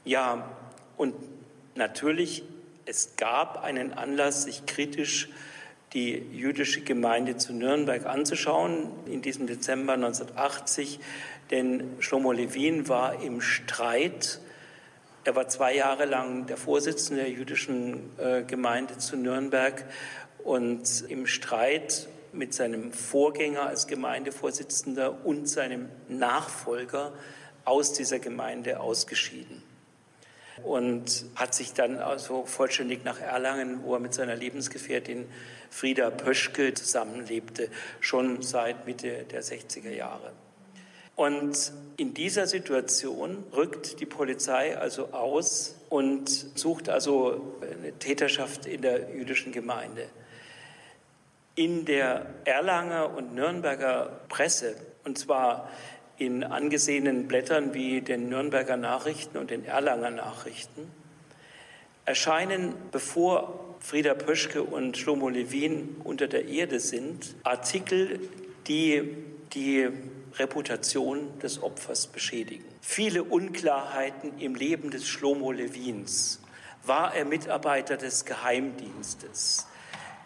Ja, 0.03 0.49
und 0.97 1.15
natürlich, 1.75 2.43
es 2.85 3.15
gab 3.15 3.63
einen 3.63 3.93
Anlass, 3.93 4.43
sich 4.43 4.65
kritisch 4.65 5.29
die 5.93 6.17
jüdische 6.33 6.81
Gemeinde 6.81 7.37
zu 7.37 7.53
Nürnberg 7.53 8.05
anzuschauen 8.07 8.89
in 9.05 9.21
diesem 9.21 9.47
Dezember 9.47 9.93
1980, 9.93 10.99
denn 11.49 11.95
Shlomo 11.99 12.33
Levin 12.33 12.89
war 12.89 13.21
im 13.23 13.39
Streit. 13.39 14.41
Er 15.23 15.35
war 15.37 15.47
zwei 15.47 15.75
Jahre 15.75 16.03
lang 16.03 16.47
der 16.47 16.57
Vorsitzende 16.57 17.21
der 17.21 17.31
jüdischen 17.31 18.09
äh, 18.17 18.43
Gemeinde 18.43 18.97
zu 18.97 19.15
Nürnberg 19.15 19.85
und 20.43 21.05
im 21.09 21.27
Streit 21.27 22.07
mit 22.31 22.53
seinem 22.53 22.91
Vorgänger 22.91 23.67
als 23.67 23.87
Gemeindevorsitzender 23.87 25.25
und 25.25 25.47
seinem 25.47 25.89
Nachfolger 26.09 27.13
aus 27.65 27.93
dieser 27.93 28.19
Gemeinde 28.19 28.79
ausgeschieden 28.79 29.63
und 30.63 31.25
hat 31.35 31.55
sich 31.55 31.73
dann 31.73 31.97
also 31.97 32.45
vollständig 32.45 33.03
nach 33.03 33.19
Erlangen, 33.19 33.83
wo 33.83 33.93
er 33.95 33.99
mit 33.99 34.13
seiner 34.13 34.35
Lebensgefährtin 34.35 35.25
Frieda 35.69 36.11
Pöschke 36.11 36.73
zusammenlebte, 36.73 37.69
schon 37.99 38.41
seit 38.41 38.85
Mitte 38.85 39.25
der 39.31 39.43
60er 39.43 39.89
Jahre. 39.89 40.31
Und 41.15 41.73
in 41.97 42.13
dieser 42.13 42.47
Situation 42.47 43.43
rückt 43.55 43.99
die 43.99 44.05
Polizei 44.05 44.77
also 44.77 45.09
aus 45.13 45.75
und 45.89 46.29
sucht 46.29 46.89
also 46.89 47.55
eine 47.61 47.97
Täterschaft 47.99 48.65
in 48.65 48.81
der 48.81 49.15
jüdischen 49.15 49.51
Gemeinde. 49.51 50.07
In 51.55 51.85
der 51.85 52.25
Erlanger 52.45 53.15
und 53.15 53.35
Nürnberger 53.35 54.21
Presse, 54.27 54.75
und 55.03 55.19
zwar 55.19 55.69
in 56.17 56.43
angesehenen 56.43 57.27
Blättern 57.27 57.73
wie 57.73 58.01
den 58.01 58.29
Nürnberger 58.29 58.77
Nachrichten 58.77 59.37
und 59.37 59.51
den 59.51 59.63
Erlanger 59.65 60.09
Nachrichten, 60.09 60.91
erscheinen, 62.05 62.73
bevor 62.91 63.75
Frieda 63.79 64.13
Pöschke 64.13 64.63
und 64.63 64.97
Schlomo 64.97 65.29
Levin 65.29 65.97
unter 66.03 66.27
der 66.27 66.47
Erde 66.47 66.79
sind, 66.79 67.35
Artikel, 67.43 68.19
die 68.67 69.15
die 69.53 69.89
Reputation 70.35 71.37
des 71.39 71.61
Opfers 71.61 72.07
beschädigen. 72.07 72.65
Viele 72.81 73.23
Unklarheiten 73.23 74.39
im 74.39 74.55
Leben 74.55 74.89
des 74.89 75.07
Schlomo 75.07 75.51
Levins. 75.51 76.41
War 76.83 77.13
er 77.13 77.25
Mitarbeiter 77.25 77.97
des 77.97 78.25
Geheimdienstes? 78.25 79.67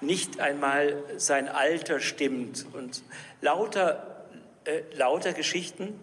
Nicht 0.01 0.39
einmal 0.39 1.03
sein 1.17 1.47
Alter 1.47 1.99
stimmt. 1.99 2.65
Und 2.73 3.03
lauter, 3.41 4.25
äh, 4.65 4.81
lauter 4.95 5.33
Geschichten, 5.33 5.99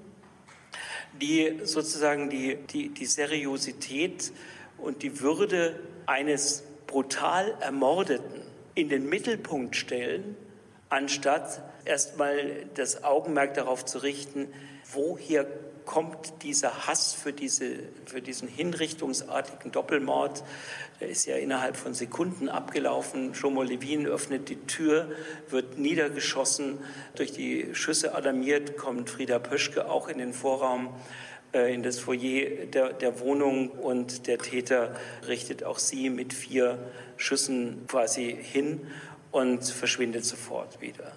die 1.21 1.61
sozusagen 1.63 2.31
die, 2.31 2.57
die, 2.57 2.89
die 2.89 3.07
Seriosität 3.07 4.33
und 4.79 5.03
die 5.03 5.21
Würde 5.21 5.81
eines 6.07 6.65
brutal 6.87 7.55
Ermordeten 7.61 8.43
in 8.75 8.89
den 8.89 9.09
Mittelpunkt 9.09 9.77
stellen 9.77 10.37
anstatt 10.95 11.61
erstmal 11.85 12.67
das 12.75 13.03
Augenmerk 13.05 13.55
darauf 13.55 13.85
zu 13.85 13.99
richten, 13.99 14.49
woher 14.93 15.47
kommt 15.85 16.43
dieser 16.43 16.87
Hass 16.87 17.13
für, 17.13 17.33
diese, 17.33 17.79
für 18.07 18.21
diesen 18.21 18.49
hinrichtungsartigen 18.49 19.73
Doppelmord. 19.73 20.43
Der 21.01 21.09
ist 21.09 21.27
ja 21.27 21.37
innerhalb 21.37 21.77
von 21.77 21.95
Sekunden 21.95 22.49
abgelaufen. 22.49 23.35
Shomo 23.35 23.63
Levin 23.63 24.07
öffnet 24.07 24.49
die 24.49 24.57
Tür, 24.67 25.11
wird 25.51 25.79
niedergeschossen, 25.79 26.79
durch 27.15 27.33
die 27.33 27.75
Schüsse 27.75 28.15
alarmiert, 28.15 28.77
kommt 28.77 29.11
Frieda 29.11 29.39
Pöschke 29.39 29.91
auch 29.91 30.09
in 30.09 30.19
den 30.19 30.33
Vorraum 30.33 30.95
äh, 31.55 31.73
in 31.73 31.83
das 31.83 31.99
Foyer 31.99 32.67
der, 32.67 32.93
der, 32.93 33.21
Wohnung 33.21 33.71
und 33.71 34.27
der 34.27 34.39
Täter 34.39 34.95
richtet 35.27 35.65
auch 35.65 35.79
sie 35.79 36.11
mit 36.11 36.35
vier 36.35 36.79
Schüssen 37.17 37.87
quasi 37.87 38.37
hin 38.41 38.87
und 39.31 39.65
verschwindet 39.65 40.25
sofort 40.25 40.81
wieder. 40.81 41.13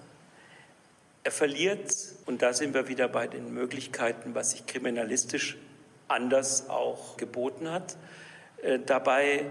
Er 1.24 1.32
verliert, 1.32 1.94
und 2.28 2.42
da 2.42 2.52
sind 2.52 2.74
wir 2.74 2.88
wieder 2.88 3.08
bei 3.08 3.26
den 3.26 3.54
Möglichkeiten, 3.54 4.34
was 4.34 4.50
sich 4.50 4.66
kriminalistisch 4.66 5.56
anders 6.08 6.68
auch 6.68 7.16
geboten 7.16 7.70
hat, 7.70 7.96
äh, 8.60 8.78
dabei 8.84 9.46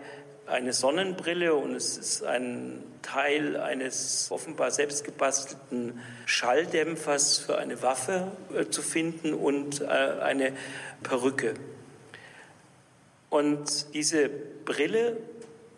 eine 0.46 0.74
Sonnenbrille 0.74 1.56
und 1.56 1.74
es 1.74 1.98
ist 1.98 2.24
ein 2.24 2.84
Teil 3.02 3.58
eines 3.58 4.28
offenbar 4.30 4.70
selbstgebastelten 4.70 6.00
Schalldämpfers 6.28 7.40
für 7.40 7.58
eine 7.58 7.82
Waffe 7.82 8.32
äh, 8.54 8.66
zu 8.66 8.84
finden 8.84 9.34
und 9.34 9.82
äh, 9.82 9.86
eine 9.86 10.54
Perücke. 11.02 11.56
Und 13.32 13.92
diese 13.96 14.30
Brille 14.30 15.18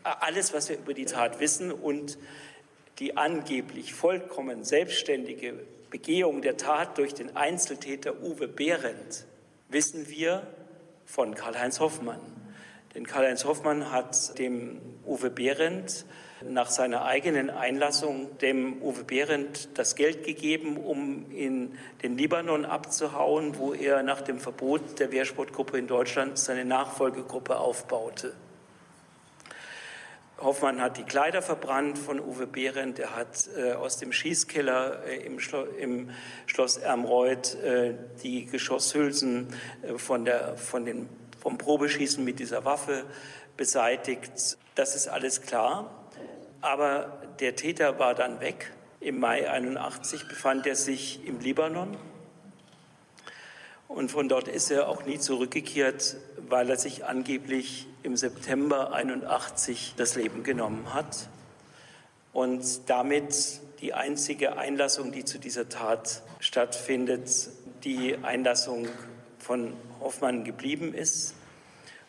alles, 0.03 0.53
was 0.53 0.69
wir 0.69 0.77
über 0.77 0.93
die 0.93 1.07
Tat 1.07 1.41
wissen 1.41 1.73
und 1.73 2.19
die 2.99 3.17
angeblich 3.17 3.95
vollkommen 3.95 4.65
selbstständige 4.65 5.55
Begehung 5.91 6.43
der 6.43 6.57
Tat 6.57 6.99
durch 6.99 7.15
den 7.15 7.35
Einzeltäter 7.35 8.23
Uwe 8.23 8.47
Behrendt 8.47 9.25
wissen 9.75 10.09
wir 10.09 10.47
von 11.05 11.35
Karl-Heinz 11.35 11.81
Hoffmann. 11.81 12.21
Denn 12.95 13.05
Karl-Heinz 13.07 13.45
Hoffmann 13.45 13.91
hat 13.91 14.39
dem 14.39 14.81
Uwe 15.05 15.31
Behrendt 15.31 16.07
nach 16.43 16.71
seiner 16.71 17.05
eigenen 17.05 17.51
Einlassung 17.51 18.39
dem 18.39 18.81
Uwe 18.81 19.03
Behrendt 19.03 19.77
das 19.77 19.97
Geld 19.97 20.25
gegeben, 20.25 20.77
um 20.77 21.31
in 21.33 21.77
den 22.03 22.17
Libanon 22.17 22.65
abzuhauen, 22.65 23.59
wo 23.59 23.75
er 23.75 24.03
nach 24.05 24.21
dem 24.21 24.39
Verbot 24.39 25.01
der 25.01 25.11
Wehrsportgruppe 25.11 25.77
in 25.77 25.89
Deutschland 25.89 26.39
seine 26.39 26.65
Nachfolgegruppe 26.65 27.59
aufbaute. 27.59 28.33
Hoffmann 30.39 30.81
hat 30.81 30.97
die 30.97 31.05
Kleider 31.05 31.43
verbrannt 31.43 31.99
von 31.99 32.19
Uwe 32.19 32.47
Behrendt. 32.47 32.99
Er 32.99 33.15
hat 33.15 33.49
äh, 33.57 33.73
aus 33.73 33.99
dem 33.99 34.13
Schießkeller 34.13 35.05
äh, 35.07 35.17
im, 35.25 35.39
Schlo 35.39 35.63
im, 35.63 36.11
Schloss 36.47 36.77
Ermreuth 36.77 37.55
äh, 37.63 37.95
die 38.23 38.47
Geschosshülsen 38.47 39.49
äh, 39.83 39.97
von 39.97 40.25
der, 40.25 40.57
von 40.57 40.85
den, 40.85 41.09
vom 41.41 41.57
Probeschießen 41.57 42.25
mit 42.25 42.41
dieser 42.41 42.65
Waffe 42.65 43.05
beseitigt. 43.57 44.59
Das 44.75 44.97
ist 44.97 45.09
alles 45.09 45.43
klar. 45.43 45.91
Aber 46.61 47.21
der 47.41 47.55
Täter 47.55 47.99
war 47.99 48.15
dann 48.15 48.41
weg. 48.41 48.73
Im 49.01 49.21
Mai 49.21 49.49
81 49.49 50.29
befand 50.29 50.67
er 50.67 50.77
sich 50.77 51.25
im 51.27 51.39
Libanon. 51.39 51.97
Und 53.95 54.11
von 54.11 54.29
dort 54.29 54.49
ist 54.49 54.73
er 54.73 54.89
auch 54.89 55.05
nie 55.05 55.21
zurückgekehrt, 55.21 56.17
weil 56.49 56.69
er 56.69 56.77
sich 56.77 57.05
angeblich 57.05 57.87
im 58.03 58.17
September 58.17 58.93
81 58.93 59.95
das 59.97 60.17
Leben 60.17 60.43
genommen 60.43 60.93
hat 60.93 61.29
und 62.33 62.91
damit 62.91 63.61
die 63.81 63.95
einzige 63.95 64.59
Einlassung, 64.59 65.13
die 65.13 65.25
zu 65.25 65.39
dieser 65.39 65.69
Tat 65.69 66.25
stattfindet, 66.41 67.51
die 67.85 68.17
Einlassung 68.21 68.89
von 69.39 69.73
Hoffmann 70.01 70.43
geblieben 70.43 70.93
ist. 70.93 71.35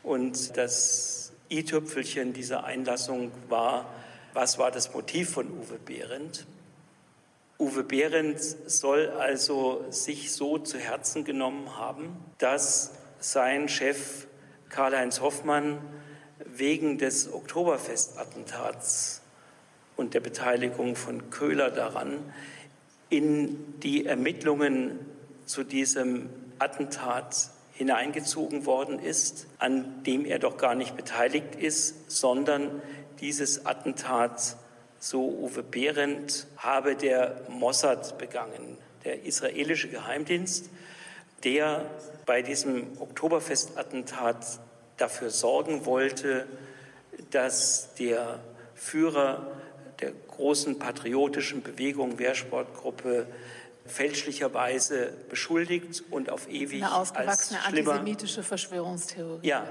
Und 0.01 0.57
das 0.57 1.33
i-Tüpfelchen 1.51 2.33
dieser 2.33 2.63
Einlassung 2.63 3.29
war, 3.47 3.85
was 4.33 4.57
war 4.57 4.71
das 4.71 4.91
Motiv 4.91 5.29
von 5.29 5.51
Uwe 5.51 5.77
Behrendt? 5.85 6.47
Uwe 7.57 7.83
Behrendt 7.83 8.41
soll 8.41 9.09
also 9.11 9.85
sich 9.89 10.33
so 10.33 10.57
zu 10.57 10.77
Herzen 10.77 11.23
genommen 11.23 11.77
haben, 11.77 12.17
dass 12.37 12.91
sein 13.19 13.69
Chef 13.69 14.27
Karl-Heinz 14.69 15.21
Hoffmann 15.21 15.79
wegen 16.39 16.97
des 16.97 17.31
Oktoberfestattentats 17.31 19.21
und 19.95 20.13
der 20.13 20.19
Beteiligung 20.19 20.97
von 20.97 21.29
Köhler 21.29 21.71
daran 21.71 22.19
in 23.09 23.79
die 23.79 24.05
Ermittlungen 24.05 24.99
zu 25.45 25.63
diesem 25.63 26.29
Attentat 26.59 27.51
hineingezogen 27.71 28.65
worden 28.65 28.99
ist, 28.99 29.47
an 29.59 30.03
dem 30.03 30.25
er 30.25 30.39
doch 30.39 30.57
gar 30.57 30.75
nicht 30.75 30.95
beteiligt 30.95 31.55
ist, 31.55 32.11
sondern 32.11 32.81
dieses 33.19 33.65
Attentat, 33.65 34.57
so 35.05 35.21
Uwe 35.21 35.61
Behrendt, 35.61 36.47
habe 36.57 36.95
der 36.95 37.41
Mossad 37.47 38.17
begangen, 38.17 38.79
der 39.03 39.23
israelische 39.23 39.87
Geheimdienst, 39.87 40.67
der 41.43 41.85
bei 42.25 42.41
diesem 42.41 42.99
Oktoberfestattentat 42.99 44.59
dafür 44.97 45.29
sorgen 45.29 45.85
wollte, 45.85 46.47
dass 47.29 47.93
der 47.99 48.39
Führer 48.73 49.45
der 50.01 50.11
großen 50.11 50.79
patriotischen 50.79 51.61
Bewegung 51.61 52.17
Wehrsportgruppe 52.17 53.27
fälschlicherweise 53.85 55.13
beschuldigt 55.29 56.03
und 56.09 56.31
auf 56.31 56.49
ewig 56.49 56.81
eine 56.83 56.95
ausgewachsene 56.95 57.59
als 57.59 57.69
schlimmer, 57.69 57.91
antisemitische 57.91 58.41
Verschwörungstheorie. 58.41 59.47
Ja. 59.47 59.69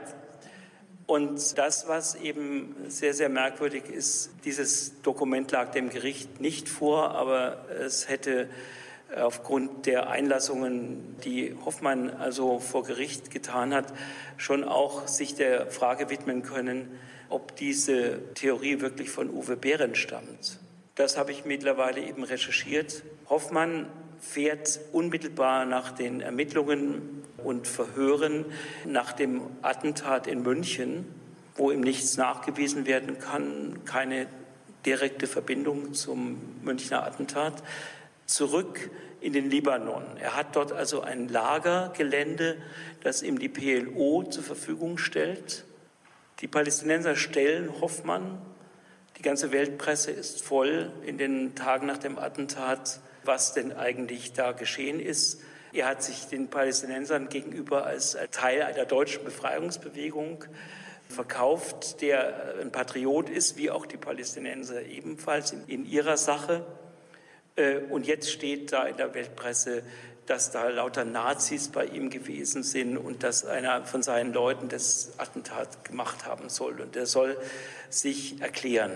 Und 1.07 1.59
das, 1.59 1.87
was 1.87 2.15
eben 2.15 2.75
sehr, 2.89 3.13
sehr 3.13 3.29
merkwürdig 3.29 3.85
ist, 3.91 4.31
dieses 4.45 5.03
Dokument 5.03 5.51
lag 5.51 5.71
dem 5.73 5.91
Gericht 5.91 6.41
nicht 6.41 6.69
vor, 6.69 7.11
aber 7.11 7.69
es 7.69 8.09
hätte 8.09 8.49
aufgrund 9.15 9.87
der 9.87 10.09
Einlassungen, 10.09 11.17
die 11.25 11.55
Hoffmann 11.65 12.11
also 12.11 12.59
vor 12.59 12.85
Gericht 12.85 13.31
getan 13.31 13.75
hat, 13.75 13.93
schon 14.39 14.65
auch 14.65 15.07
sich 15.07 15.35
der 15.35 15.67
Frage 15.67 16.09
widmen 16.09 16.43
können, 16.43 16.99
ob 17.29 17.55
diese 17.57 18.19
Theorie 18.35 18.81
wirklich 18.81 19.11
von 19.11 19.31
Uwe 19.31 19.57
Behrendt 19.57 19.99
stammt. 19.99 20.59
Das 20.95 21.17
habe 21.17 21.33
ich 21.33 21.45
mittlerweile 21.45 22.01
eben 22.01 22.23
recherchiert. 22.23 23.03
Hoffmann 23.29 23.89
fährt 24.21 24.81
unmittelbar 24.93 25.65
nach 25.65 25.91
den 25.91 26.21
Ermittlungen 26.21 27.25
und 27.39 27.67
Verhören 27.67 28.45
nach 28.87 29.13
dem 29.13 29.43
Attentat 29.63 30.27
in 30.27 30.43
München, 30.43 31.05
wo 31.57 31.71
ihm 31.71 31.81
nichts 31.81 32.17
nachgewiesen 32.17 32.87
werden 32.87 33.19
kann, 33.19 33.85
keine 33.85 34.27
direkte 34.87 35.27
Verbindung 35.27 35.95
zum 35.95 36.39
Münchner 36.63 37.05
Attentat, 37.05 37.63
zurück 38.27 38.91
in 39.21 39.33
den 39.33 39.51
Libanon. 39.51 40.05
Er 40.21 40.37
hat 40.37 40.55
dort 40.57 40.73
also 40.73 41.01
ein 41.01 41.29
Lagergelände, 41.29 42.57
das 43.03 43.23
ihm 43.23 43.39
die 43.39 43.49
PLO 43.49 44.25
zur 44.25 44.45
Verfügung 44.45 44.99
stellt. 44.99 45.65
Die 46.41 46.49
Palästinenser 46.49 47.17
stellen 47.17 47.81
Hoffmann. 47.81 48.39
Die 49.17 49.23
ganze 49.23 49.53
Weltpresse 49.53 50.11
ist 50.11 50.43
voll 50.43 50.91
in 51.07 51.19
den 51.19 51.55
Tagen 51.55 51.87
nach 51.87 51.99
dem 51.99 52.19
Attentat, 52.19 53.01
was 53.25 53.55
denn 53.55 53.73
eigentlich 53.73 54.33
da 54.33 54.53
geschehen 54.53 55.01
ist. 55.01 55.41
Er 55.73 55.87
hat 55.87 56.03
sich 56.03 56.27
den 56.27 56.49
Palästinensern 56.49 57.29
gegenüber 57.29 57.85
als 57.85 58.17
Teil 58.31 58.63
einer 58.63 58.85
deutschen 58.85 59.25
Befreiungsbewegung 59.25 60.45
verkauft, 61.09 62.01
der 62.01 62.57
ein 62.61 62.73
Patriot 62.73 63.29
ist, 63.31 63.57
wie 63.57 63.71
auch 63.71 63.87
die 63.87 63.97
Palästinenser 63.97 64.83
ebenfalls 64.83 65.53
in, 65.53 65.65
in 65.67 65.87
ihrer 65.87 66.17
Sache. 66.17 66.65
Äh, 67.57 67.79
und 67.91 68.07
jetzt 68.07 68.31
steht 68.31 68.73
da 68.73 68.85
in 68.85 68.97
der 68.97 69.15
Weltpresse, 69.15 69.83
dass 70.27 70.51
da 70.51 70.69
lauter 70.69 71.05
Nazis 71.05 71.69
bei 71.69 71.87
ihm 71.87 72.11
gewesen 72.11 72.63
sind 72.63 72.97
und 72.97 73.23
dass 73.23 73.45
einer 73.45 73.85
von 73.85 74.03
seinen 74.03 74.33
Leuten 74.33 74.69
das 74.69 75.13
Attentat 75.19 75.85
gemacht 75.85 76.27
haben 76.27 76.49
soll. 76.49 76.81
Und 76.81 76.97
er 76.97 77.07
soll 77.07 77.37
sich 77.91 78.41
erklären. 78.41 78.93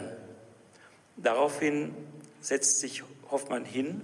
Daraufhin 1.16 1.94
setzt 2.40 2.80
sich 2.80 3.02
Hoffmann 3.30 3.64
hin 3.64 4.02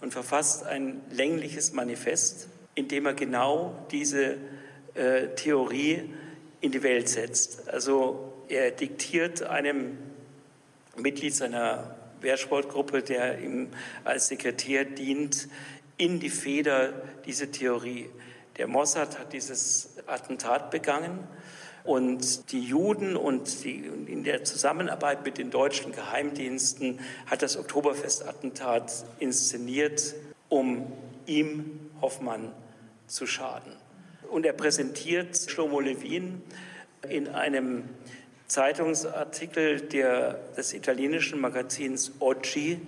und 0.00 0.12
verfasst 0.12 0.64
ein 0.64 1.00
längliches 1.10 1.72
Manifest, 1.72 2.48
in 2.74 2.88
dem 2.88 3.06
er 3.06 3.14
genau 3.14 3.86
diese 3.90 4.36
äh, 4.94 5.28
Theorie 5.36 6.14
in 6.60 6.72
die 6.72 6.82
Welt 6.82 7.08
setzt. 7.08 7.68
Also 7.68 8.32
er 8.48 8.70
diktiert 8.70 9.42
einem 9.42 9.98
Mitglied 10.96 11.34
seiner 11.34 11.96
Wehrsportgruppe, 12.20 13.02
der 13.02 13.38
ihm 13.38 13.68
als 14.04 14.28
Sekretär 14.28 14.84
dient, 14.84 15.48
in 15.98 16.20
die 16.20 16.30
Feder 16.30 16.92
diese 17.26 17.50
Theorie. 17.50 18.08
Der 18.56 18.66
Mossad 18.66 19.18
hat 19.18 19.32
dieses 19.32 19.90
Attentat 20.06 20.70
begangen 20.70 21.18
und 21.84 22.52
die 22.52 22.60
Juden 22.60 23.16
und 23.16 23.64
die, 23.64 23.76
in 24.06 24.24
der 24.24 24.44
Zusammenarbeit 24.44 25.24
mit 25.24 25.38
den 25.38 25.50
deutschen 25.50 25.92
Geheimdiensten 25.92 27.00
hat 27.26 27.42
das 27.42 27.56
Oktoberfest-Attentat 27.56 29.04
inszeniert, 29.18 30.14
um 30.48 30.90
ihm, 31.26 31.90
Hoffmann, 32.00 32.52
zu 33.06 33.26
schaden. 33.26 33.72
Und 34.30 34.44
er 34.44 34.52
präsentiert 34.52 35.36
Shlomo 35.48 35.80
Levin 35.80 36.42
in 37.08 37.28
einem 37.28 37.84
Zeitungsartikel 38.46 39.80
der, 39.80 40.34
des 40.56 40.74
italienischen 40.74 41.40
Magazins 41.40 42.12
Oggi, 42.18 42.80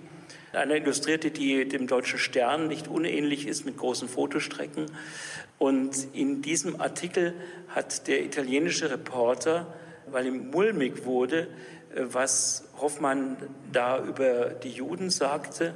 eine 0.53 0.77
Illustrierte, 0.77 1.31
die 1.31 1.67
dem 1.67 1.87
Deutschen 1.87 2.19
Stern 2.19 2.67
nicht 2.67 2.87
unähnlich 2.87 3.47
ist, 3.47 3.65
mit 3.65 3.77
großen 3.77 4.07
Fotostrecken. 4.07 4.85
Und 5.57 6.07
in 6.13 6.41
diesem 6.41 6.81
Artikel 6.81 7.33
hat 7.69 8.07
der 8.07 8.23
italienische 8.23 8.89
Reporter, 8.89 9.73
weil 10.07 10.27
ihm 10.27 10.49
mulmig 10.51 11.05
wurde, 11.05 11.47
was 11.95 12.63
Hoffmann 12.79 13.37
da 13.71 14.03
über 14.03 14.45
die 14.49 14.71
Juden 14.71 15.09
sagte, 15.09 15.73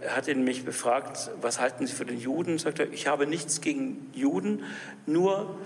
er 0.00 0.16
hat 0.16 0.28
ihn 0.28 0.44
mich 0.44 0.64
befragt, 0.64 1.30
was 1.40 1.58
halten 1.58 1.86
Sie 1.86 1.92
für 1.92 2.04
den 2.04 2.20
Juden? 2.20 2.58
Sagt 2.58 2.78
er, 2.78 2.92
ich 2.92 3.06
habe 3.06 3.26
nichts 3.26 3.60
gegen 3.60 4.10
Juden, 4.12 4.62
nur 5.06 5.58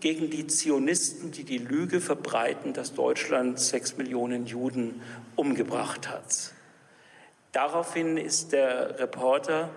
gegen 0.00 0.30
die 0.30 0.46
Zionisten, 0.46 1.32
die 1.32 1.44
die 1.44 1.58
Lüge 1.58 2.00
verbreiten, 2.00 2.72
dass 2.72 2.94
Deutschland 2.94 3.58
sechs 3.58 3.96
Millionen 3.96 4.46
Juden 4.46 5.00
umgebracht 5.34 6.08
hat. 6.08 6.52
Daraufhin 7.52 8.16
ist 8.16 8.52
der 8.52 8.98
Reporter 9.00 9.70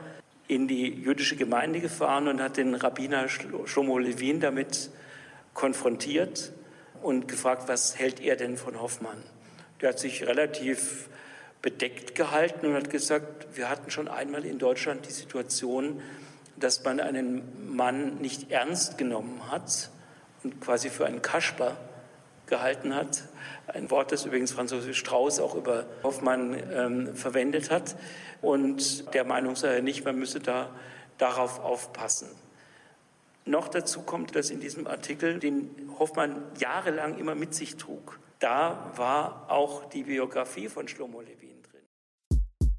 in 0.48 0.68
die 0.68 0.88
jüdische 0.88 1.36
Gemeinde 1.36 1.80
gefahren 1.80 2.28
und 2.28 2.42
hat 2.42 2.58
den 2.58 2.76
Rabbiner 2.76 3.28
Shlomo 3.30 3.98
Levin 3.98 4.40
damit 4.40 4.92
konfrontiert 5.54 6.52
und 7.02 7.28
gefragt, 7.28 7.64
was 7.68 7.98
hält 7.98 8.20
er 8.20 8.36
denn 8.36 8.58
von 8.58 8.80
Hoffmann? 8.80 9.22
Der 9.82 9.90
hat 9.90 10.00
sich 10.00 10.26
relativ 10.26 11.10
bedeckt 11.62 12.14
gehalten 12.14 12.68
und 12.68 12.76
hat 12.76 12.90
gesagt, 12.90 13.48
wir 13.56 13.70
hatten 13.70 13.90
schon 13.90 14.08
einmal 14.08 14.46
in 14.46 14.60
Deutschland 14.60 15.08
die 15.08 15.12
Situation, 15.12 16.02
dass 16.58 16.84
man 16.84 17.00
einen 17.00 17.76
Mann 17.76 18.18
nicht 18.18 18.52
ernst 18.52 18.98
genommen 18.98 19.52
hat 19.52 19.90
und 20.44 20.62
quasi 20.62 20.90
für 20.90 21.06
einen 21.06 21.22
Kasper 21.22 21.78
gehalten 22.48 22.94
hat. 22.94 23.24
Ein 23.68 23.90
Wort, 23.92 24.12
das 24.12 24.26
übrigens 24.26 24.52
Franz 24.52 24.74
Strauß 24.92 25.40
auch 25.40 25.56
über 25.56 25.86
Hoffmann 26.04 26.62
ähm, 26.72 27.16
verwendet 27.16 27.72
hat. 27.72 27.96
Und 28.42 29.14
der 29.14 29.24
Meinung 29.24 29.56
sei 29.56 29.76
er 29.76 29.82
nicht, 29.82 30.04
man 30.04 30.20
müsse 30.20 30.40
da 30.40 30.70
darauf 31.18 31.60
aufpassen. 31.60 32.28
Noch 33.46 33.68
dazu 33.68 34.02
kommt, 34.02 34.36
dass 34.36 34.50
in 34.50 34.60
diesem 34.60 34.88
Artikel, 34.88 35.40
den 35.40 35.70
Hoffmann 36.00 36.44
jahrelang 36.60 37.18
immer 37.18 37.36
mit 37.36 37.54
sich 37.54 37.76
trug, 37.76 38.20
da 38.40 38.92
war 38.96 39.46
auch 39.50 39.90
die 39.90 40.04
Biografie 40.04 40.68
von 40.68 40.88
Shlomo 40.88 41.22
Levin 41.22 41.62
drin. 41.64 42.72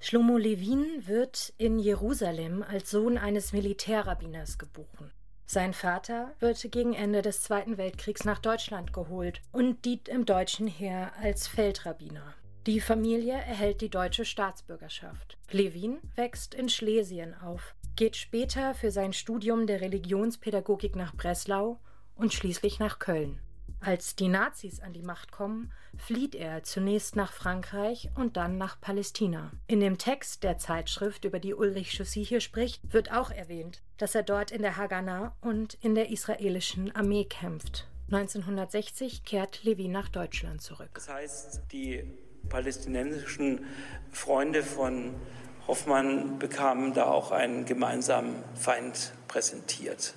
Shlomo 0.00 0.36
Levin 0.36 1.06
wird 1.06 1.52
in 1.58 1.78
Jerusalem 1.78 2.62
als 2.62 2.90
Sohn 2.90 3.18
eines 3.18 3.52
Militärrabbiners 3.52 4.58
geboren. 4.58 5.12
Sein 5.48 5.74
Vater 5.74 6.34
wird 6.40 6.72
gegen 6.72 6.92
Ende 6.92 7.22
des 7.22 7.42
Zweiten 7.42 7.78
Weltkriegs 7.78 8.24
nach 8.24 8.40
Deutschland 8.40 8.92
geholt 8.92 9.40
und 9.52 9.84
dient 9.84 10.08
im 10.08 10.26
deutschen 10.26 10.66
Heer 10.66 11.12
als 11.22 11.46
Feldrabbiner. 11.46 12.34
Die 12.66 12.80
Familie 12.80 13.34
erhält 13.34 13.80
die 13.80 13.88
deutsche 13.88 14.24
Staatsbürgerschaft. 14.24 15.38
Levin 15.52 15.98
wächst 16.16 16.52
in 16.52 16.68
Schlesien 16.68 17.32
auf, 17.32 17.76
geht 17.94 18.16
später 18.16 18.74
für 18.74 18.90
sein 18.90 19.12
Studium 19.12 19.68
der 19.68 19.80
Religionspädagogik 19.80 20.96
nach 20.96 21.14
Breslau 21.14 21.78
und 22.16 22.34
schließlich 22.34 22.80
nach 22.80 22.98
Köln. 22.98 23.38
Als 23.86 24.16
die 24.16 24.26
Nazis 24.26 24.80
an 24.80 24.92
die 24.92 25.04
Macht 25.04 25.30
kommen, 25.30 25.70
flieht 25.96 26.34
er 26.34 26.64
zunächst 26.64 27.14
nach 27.14 27.32
Frankreich 27.32 28.10
und 28.16 28.36
dann 28.36 28.58
nach 28.58 28.80
Palästina. 28.80 29.52
In 29.68 29.78
dem 29.78 29.96
Text 29.96 30.42
der 30.42 30.58
Zeitschrift, 30.58 31.24
über 31.24 31.38
die 31.38 31.54
Ulrich 31.54 31.96
Chaussy 31.96 32.24
hier 32.26 32.40
spricht, 32.40 32.92
wird 32.92 33.12
auch 33.12 33.30
erwähnt, 33.30 33.84
dass 33.98 34.16
er 34.16 34.24
dort 34.24 34.50
in 34.50 34.62
der 34.62 34.76
Haganah 34.76 35.36
und 35.40 35.74
in 35.74 35.94
der 35.94 36.10
israelischen 36.10 36.96
Armee 36.96 37.26
kämpft. 37.26 37.86
1960 38.10 39.22
kehrt 39.22 39.62
Levi 39.62 39.86
nach 39.86 40.08
Deutschland 40.08 40.62
zurück. 40.62 40.90
Das 40.94 41.08
heißt, 41.08 41.62
die 41.70 42.02
palästinensischen 42.48 43.66
Freunde 44.10 44.64
von 44.64 45.14
Hoffmann 45.68 46.40
bekamen 46.40 46.92
da 46.92 47.04
auch 47.04 47.30
einen 47.30 47.66
gemeinsamen 47.66 48.42
Feind 48.56 49.12
präsentiert. 49.28 50.14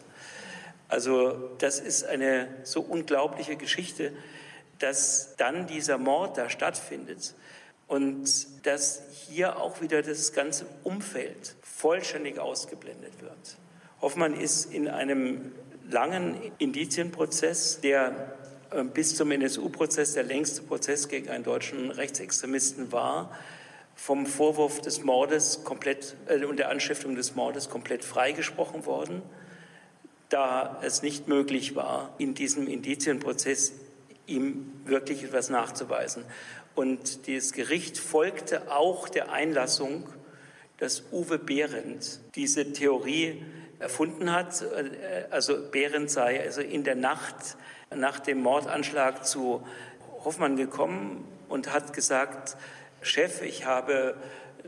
Also 0.90 1.52
das 1.60 1.80
ist 1.80 2.04
eine 2.04 2.48
so 2.64 2.82
unglaubliche 2.82 3.56
Geschichte, 3.56 4.12
dass 4.80 5.36
dann 5.38 5.68
dieser 5.68 6.00
Mord 6.00 6.38
da 6.38 6.50
stattfindet 6.50 7.36
und 7.88 8.66
dass 8.66 9.04
hier 9.28 9.58
auch 9.62 9.82
wieder 9.82 10.02
das 10.02 10.34
ganze 10.34 10.66
Umfeld 10.84 11.56
vollständig 11.62 12.40
ausgeblendet 12.40 13.22
wird. 13.22 13.58
Hoffmann 14.02 14.34
ist 14.34 14.74
in 14.74 14.88
einem 14.88 15.52
langen 15.90 16.52
Indizienprozess, 16.58 17.82
der 17.82 18.34
äh, 18.72 18.84
bis 18.84 19.16
zum 19.16 19.32
NSU-Prozess 19.32 20.14
der 20.14 20.24
längste 20.24 20.64
Prozess 20.64 21.08
gegen 21.08 21.30
einen 21.30 21.44
deutschen 21.44 21.92
Rechtsextremisten 21.92 22.92
war, 22.92 23.38
vom 23.96 24.26
Vorwurf 24.26 24.82
des 24.82 25.04
Mordes 25.04 25.64
komplett 25.64 26.16
äh, 26.28 26.44
und 26.46 26.58
der 26.58 26.70
Anstiftung 26.70 27.16
des 27.16 27.36
Mordes 27.36 27.70
komplett 27.70 28.04
freigesprochen 28.04 28.86
worden 28.86 29.22
da 30.30 30.80
es 30.84 31.02
nicht 31.02 31.28
möglich 31.28 31.76
war, 31.76 32.14
in 32.18 32.34
diesem 32.34 32.68
Indizienprozess 32.68 33.74
ihm 34.28 34.72
wirklich 34.86 35.24
etwas 35.24 35.50
nachzuweisen. 35.50 36.24
Und 36.76 37.28
das 37.28 37.52
Gericht 37.52 37.98
folgte 37.98 38.72
auch 38.72 39.10
der 39.10 39.32
Einlassung, 39.32 40.08
dass 40.78 41.04
Uwe 41.12 41.40
Behrendt 41.40 42.20
diese 42.36 42.72
Theorie 42.72 43.44
erfunden 43.80 44.32
hat. 44.32 44.64
Also 45.32 45.58
Behrendt 45.72 46.12
sei 46.12 46.42
also 46.42 46.62
in 46.62 46.84
der 46.84 46.96
Nacht 46.96 47.58
nach 47.94 48.20
dem 48.20 48.42
Mordanschlag 48.42 49.26
zu 49.26 49.66
Hoffmann 50.24 50.56
gekommen 50.56 51.28
und 51.50 51.74
hat 51.74 51.94
gesagt, 51.94 52.56
Chef, 53.02 53.42
ich 53.42 53.66
habe 53.66 54.16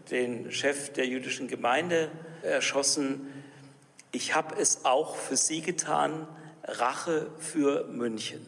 den 0.10 0.52
Chef 0.52 0.92
der 0.94 1.06
jüdischen 1.06 1.48
Gemeinde 1.48 2.10
erschossen 2.42 3.41
ich 4.12 4.36
habe 4.36 4.56
es 4.56 4.86
auch 4.86 5.16
für 5.16 5.38
Sie 5.38 5.62
getan, 5.62 6.28
Rache 6.64 7.28
für 7.40 7.86
München. 7.88 8.46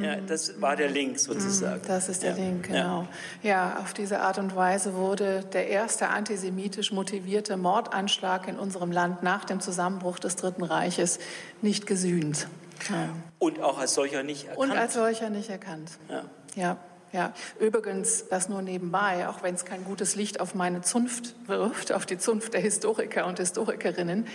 Ja, 0.00 0.16
das 0.16 0.60
war 0.60 0.76
der 0.76 0.88
Link 0.88 1.18
sozusagen. 1.18 1.82
Das 1.86 2.08
ist 2.08 2.22
der 2.22 2.30
ja. 2.30 2.36
Link, 2.36 2.66
genau. 2.66 3.06
Ja. 3.42 3.50
ja, 3.50 3.78
auf 3.80 3.92
diese 3.92 4.20
Art 4.20 4.38
und 4.38 4.56
Weise 4.56 4.94
wurde 4.94 5.44
der 5.52 5.68
erste 5.68 6.08
antisemitisch 6.08 6.90
motivierte 6.90 7.56
Mordanschlag 7.56 8.48
in 8.48 8.58
unserem 8.58 8.90
Land 8.90 9.22
nach 9.22 9.44
dem 9.44 9.60
Zusammenbruch 9.60 10.18
des 10.18 10.36
Dritten 10.36 10.64
Reiches 10.64 11.18
nicht 11.62 11.86
gesühnt. 11.86 12.48
Ja. 12.88 13.10
Und 13.38 13.60
auch 13.60 13.78
als 13.78 13.94
solcher 13.94 14.22
nicht 14.22 14.48
erkannt. 14.48 14.70
Und 14.70 14.76
als 14.76 14.94
solcher 14.94 15.30
nicht 15.30 15.50
erkannt. 15.50 15.90
Ja. 16.08 16.24
ja. 16.56 16.76
Ja, 17.12 17.32
übrigens, 17.60 18.26
das 18.28 18.48
nur 18.48 18.60
nebenbei, 18.60 19.28
auch 19.28 19.44
wenn 19.44 19.54
es 19.54 19.64
kein 19.64 19.84
gutes 19.84 20.16
Licht 20.16 20.40
auf 20.40 20.56
meine 20.56 20.82
Zunft 20.82 21.36
wirft, 21.46 21.92
auf 21.92 22.06
die 22.06 22.18
Zunft 22.18 22.54
der 22.54 22.60
Historiker 22.60 23.26
und 23.26 23.38
Historikerinnen. 23.38 24.26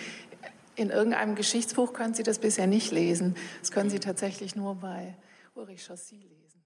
In 0.79 0.91
irgendeinem 0.91 1.35
Geschichtsbuch 1.35 1.91
können 1.91 2.13
Sie 2.13 2.23
das 2.23 2.39
bisher 2.39 2.65
nicht 2.65 2.93
lesen. 2.93 3.35
Das 3.59 3.69
können 3.71 3.89
Sie 3.89 3.99
tatsächlich 3.99 4.55
nur 4.55 4.75
bei 4.75 5.17
Ulrich 5.53 5.85
Chaussy 5.85 6.15
lesen. 6.15 6.63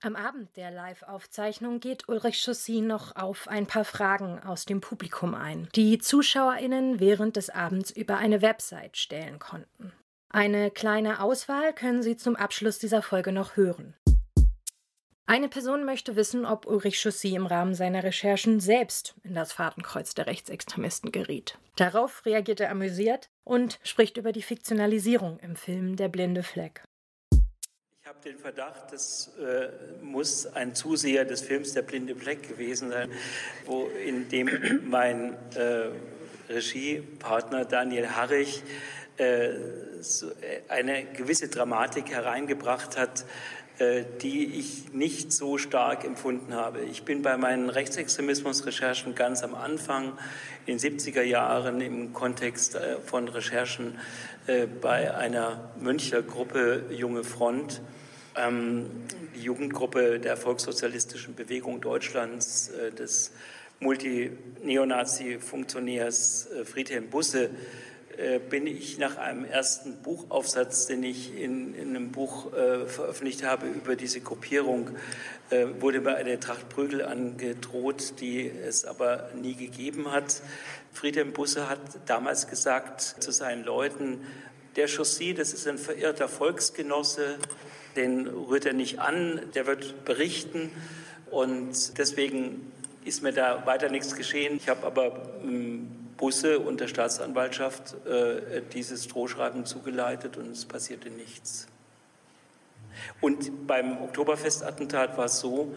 Am 0.00 0.14
Abend 0.14 0.56
der 0.56 0.70
Live-Aufzeichnung 0.70 1.80
geht 1.80 2.08
Ulrich 2.08 2.40
Chaussy 2.44 2.80
noch 2.80 3.16
auf 3.16 3.48
ein 3.48 3.66
paar 3.66 3.84
Fragen 3.84 4.38
aus 4.38 4.66
dem 4.66 4.80
Publikum 4.80 5.34
ein, 5.34 5.68
die 5.74 5.98
ZuschauerInnen 5.98 7.00
während 7.00 7.34
des 7.34 7.50
Abends 7.50 7.90
über 7.90 8.18
eine 8.18 8.40
Website 8.40 8.98
stellen 8.98 9.40
konnten. 9.40 9.92
Eine 10.28 10.70
kleine 10.70 11.20
Auswahl 11.20 11.72
können 11.72 12.04
Sie 12.04 12.16
zum 12.16 12.36
Abschluss 12.36 12.78
dieser 12.78 13.02
Folge 13.02 13.32
noch 13.32 13.56
hören. 13.56 13.96
Eine 15.26 15.48
Person 15.48 15.86
möchte 15.86 16.16
wissen, 16.16 16.44
ob 16.44 16.66
Ulrich 16.66 17.00
Chaussy 17.00 17.34
im 17.34 17.46
Rahmen 17.46 17.74
seiner 17.74 18.04
Recherchen 18.04 18.60
selbst 18.60 19.14
in 19.24 19.34
das 19.34 19.54
Fadenkreuz 19.54 20.12
der 20.12 20.26
Rechtsextremisten 20.26 21.12
geriet. 21.12 21.56
Darauf 21.76 22.26
reagiert 22.26 22.60
er 22.60 22.70
amüsiert 22.70 23.30
und 23.42 23.78
spricht 23.84 24.18
über 24.18 24.32
die 24.32 24.42
Fiktionalisierung 24.42 25.38
im 25.38 25.56
Film 25.56 25.96
Der 25.96 26.08
blinde 26.08 26.42
Fleck. 26.42 26.82
Ich 27.30 28.06
habe 28.06 28.18
den 28.22 28.36
Verdacht, 28.36 28.92
das 28.92 29.30
äh, 29.38 29.70
muss 30.02 30.44
ein 30.44 30.74
Zuseher 30.74 31.24
des 31.24 31.40
Films 31.40 31.72
Der 31.72 31.80
blinde 31.80 32.14
Fleck 32.14 32.46
gewesen 32.46 32.90
sein, 32.90 33.10
wo 33.64 33.86
in 33.86 34.28
dem 34.28 34.50
mein 34.84 35.38
äh, 35.54 35.88
Regiepartner 36.52 37.64
Daniel 37.64 38.10
Harrich 38.10 38.62
äh, 39.16 39.52
so 40.00 40.30
eine 40.68 41.06
gewisse 41.06 41.48
Dramatik 41.48 42.10
hereingebracht 42.10 42.98
hat, 42.98 43.20
äh, 43.20 43.24
die 44.22 44.54
ich 44.54 44.92
nicht 44.92 45.32
so 45.32 45.58
stark 45.58 46.04
empfunden 46.04 46.54
habe. 46.54 46.82
Ich 46.82 47.04
bin 47.04 47.22
bei 47.22 47.36
meinen 47.36 47.70
Rechtsextremismusrecherchen 47.70 49.16
ganz 49.16 49.42
am 49.42 49.56
Anfang 49.56 50.12
in 50.66 50.78
den 50.78 50.98
70er 50.98 51.22
Jahren 51.22 51.80
im 51.80 52.12
Kontext 52.12 52.76
äh, 52.76 53.00
von 53.00 53.26
Recherchen 53.28 53.98
äh, 54.46 54.66
bei 54.66 55.14
einer 55.14 55.70
Münchner 55.80 56.20
Gruppe 56.22 56.84
Junge 56.90 57.24
Front, 57.24 57.80
ähm, 58.36 58.90
die 59.34 59.42
Jugendgruppe 59.42 60.20
der 60.20 60.36
Volkssozialistischen 60.36 61.34
Bewegung 61.34 61.80
Deutschlands, 61.80 62.70
des 62.96 63.32
Multi-Neonazi-Funktionärs 63.80 66.48
Friedhelm 66.64 67.10
Busse, 67.10 67.46
äh, 67.46 67.50
bin 68.50 68.66
ich 68.66 68.98
nach 68.98 69.16
einem 69.16 69.44
ersten 69.44 70.02
Buchaufsatz, 70.02 70.86
den 70.86 71.02
ich 71.02 71.36
in, 71.36 71.74
in 71.74 71.90
einem 71.90 72.12
Buch 72.12 72.52
äh, 72.52 72.86
veröffentlicht 72.86 73.42
habe 73.44 73.66
über 73.66 73.96
diese 73.96 74.20
Gruppierung, 74.20 74.90
äh, 75.50 75.66
wurde 75.80 76.00
mir 76.00 76.14
eine 76.14 76.38
Tracht 76.40 76.68
Prügel 76.68 77.04
angedroht, 77.04 78.20
die 78.20 78.48
es 78.48 78.84
aber 78.84 79.30
nie 79.34 79.54
gegeben 79.54 80.12
hat. 80.12 80.42
Friedhelm 80.92 81.32
Busse 81.32 81.68
hat 81.68 81.80
damals 82.06 82.46
gesagt 82.48 83.00
zu 83.00 83.32
seinen 83.32 83.64
Leuten, 83.64 84.20
der 84.76 84.88
Chaussy, 84.88 85.34
das 85.34 85.52
ist 85.52 85.66
ein 85.66 85.78
verirrter 85.78 86.28
Volksgenosse, 86.28 87.38
den 87.96 88.26
rührt 88.26 88.66
er 88.66 88.72
nicht 88.72 88.98
an, 89.00 89.40
der 89.54 89.66
wird 89.66 90.04
berichten 90.04 90.70
und 91.30 91.98
deswegen 91.98 92.72
ist 93.04 93.22
mir 93.22 93.32
da 93.32 93.66
weiter 93.66 93.88
nichts 93.88 94.16
geschehen. 94.16 94.56
Ich 94.56 94.68
habe 94.68 94.86
aber 94.86 95.38
ähm, 95.42 96.03
Busse 96.16 96.58
und 96.58 96.80
der 96.80 96.88
Staatsanwaltschaft 96.88 97.94
äh, 98.06 98.62
dieses 98.72 99.08
Drohschreiben 99.08 99.66
zugeleitet 99.66 100.36
und 100.36 100.50
es 100.50 100.64
passierte 100.64 101.10
nichts. 101.10 101.66
Und 103.20 103.66
beim 103.66 104.00
Oktoberfestattentat 104.02 105.16
war 105.16 105.26
es 105.26 105.40
so, 105.40 105.76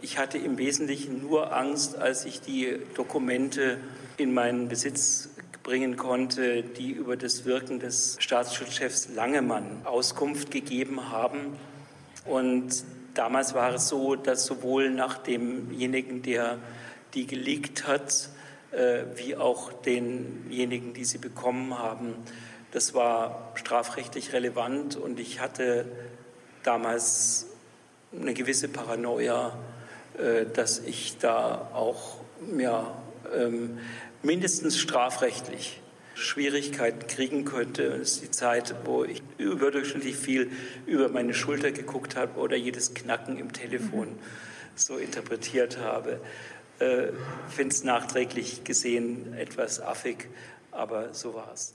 ich 0.00 0.18
hatte 0.18 0.38
im 0.38 0.58
Wesentlichen 0.58 1.22
nur 1.22 1.56
Angst, 1.56 1.96
als 1.96 2.24
ich 2.24 2.40
die 2.40 2.78
Dokumente 2.94 3.78
in 4.16 4.34
meinen 4.34 4.68
Besitz 4.68 5.30
bringen 5.62 5.96
konnte, 5.96 6.62
die 6.62 6.90
über 6.90 7.16
das 7.16 7.44
Wirken 7.44 7.78
des 7.78 8.16
Staatsschutzchefs 8.18 9.10
Langemann 9.14 9.82
Auskunft 9.84 10.50
gegeben 10.50 11.10
haben. 11.10 11.56
Und 12.24 12.84
damals 13.14 13.54
war 13.54 13.74
es 13.74 13.88
so, 13.88 14.16
dass 14.16 14.44
sowohl 14.44 14.90
nach 14.90 15.18
demjenigen, 15.18 16.22
der 16.22 16.58
die 17.14 17.26
geleakt 17.26 17.86
hat, 17.86 18.28
wie 19.16 19.36
auch 19.36 19.72
denjenigen, 19.72 20.94
die 20.94 21.04
sie 21.04 21.18
bekommen 21.18 21.78
haben. 21.78 22.14
Das 22.72 22.94
war 22.94 23.52
strafrechtlich 23.54 24.32
relevant 24.32 24.96
und 24.96 25.20
ich 25.20 25.40
hatte 25.40 25.84
damals 26.62 27.46
eine 28.18 28.32
gewisse 28.32 28.68
Paranoia, 28.68 29.58
äh, 30.18 30.46
dass 30.46 30.78
ich 30.78 31.18
da 31.18 31.70
auch 31.74 32.16
ja, 32.56 32.94
ähm, 33.34 33.78
mindestens 34.22 34.78
strafrechtlich 34.78 35.80
Schwierigkeiten 36.14 37.06
kriegen 37.06 37.44
könnte. 37.44 37.90
Das 37.98 38.12
ist 38.12 38.22
die 38.22 38.30
Zeit, 38.30 38.74
wo 38.84 39.04
ich 39.04 39.22
überdurchschnittlich 39.38 40.16
viel 40.16 40.50
über 40.86 41.08
meine 41.08 41.34
Schulter 41.34 41.72
geguckt 41.72 42.16
habe 42.16 42.38
oder 42.38 42.56
jedes 42.56 42.94
Knacken 42.94 43.38
im 43.38 43.52
Telefon 43.52 44.18
so 44.74 44.96
interpretiert 44.96 45.78
habe 45.78 46.20
äh, 46.82 47.12
finde 47.48 47.74
es 47.74 47.84
nachträglich 47.84 48.64
gesehen 48.64 49.34
etwas 49.34 49.80
affig, 49.80 50.28
aber 50.70 51.14
so 51.14 51.34
war 51.34 51.52
es. 51.52 51.74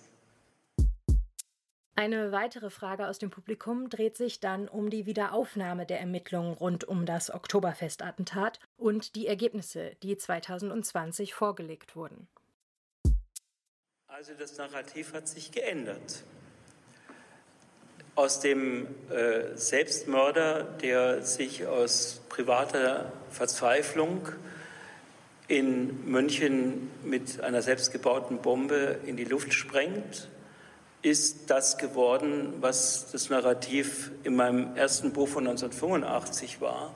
Eine 1.96 2.32
weitere 2.32 2.70
Frage 2.70 3.08
aus 3.08 3.18
dem 3.18 3.32
Publikum 3.32 3.90
dreht 3.90 4.18
sich 4.18 4.40
dann 4.40 4.68
um 4.68 4.92
die 4.92 5.08
Wiederaufnahme 5.08 5.88
der 5.88 6.00
Ermittlungen 6.00 6.54
rund 6.54 6.84
um 6.84 7.08
das 7.08 7.34
Oktoberfestattentat 7.34 8.60
und 8.78 9.16
die 9.16 9.26
Ergebnisse, 9.26 9.94
die 10.04 10.16
2020 10.16 11.34
vorgelegt 11.34 11.96
wurden. 11.96 12.28
Also 14.06 14.34
das 14.38 14.58
Narrativ 14.60 15.14
hat 15.14 15.28
sich 15.28 15.52
geändert. 15.52 16.24
Aus 18.14 18.42
dem 18.42 18.88
äh, 19.10 19.56
Selbstmörder, 19.56 20.64
der 20.64 21.24
sich 21.24 21.66
aus 21.66 22.22
privater 22.30 23.12
Verzweiflung 23.32 24.28
in 25.48 26.10
München 26.10 26.90
mit 27.04 27.42
einer 27.42 27.62
selbstgebauten 27.62 28.40
Bombe 28.40 29.00
in 29.06 29.16
die 29.16 29.24
Luft 29.24 29.54
sprengt, 29.54 30.28
ist 31.02 31.50
das 31.50 31.78
geworden, 31.78 32.54
was 32.60 33.12
das 33.12 33.30
Narrativ 33.30 34.12
in 34.24 34.36
meinem 34.36 34.76
ersten 34.76 35.14
Buch 35.14 35.28
von 35.28 35.48
1985 35.48 36.60
war, 36.60 36.94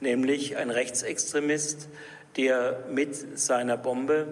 nämlich 0.00 0.56
ein 0.56 0.70
Rechtsextremist, 0.70 1.88
der 2.36 2.84
mit 2.90 3.38
seiner 3.38 3.76
Bombe 3.76 4.28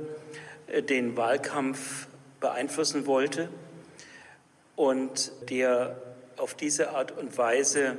äh, 0.68 0.82
den 0.82 1.16
Wahlkampf 1.16 2.06
beeinflussen 2.38 3.06
wollte 3.06 3.48
und 4.76 5.32
der 5.48 6.00
auf 6.36 6.54
diese 6.54 6.90
Art 6.90 7.12
und 7.12 7.36
Weise 7.36 7.96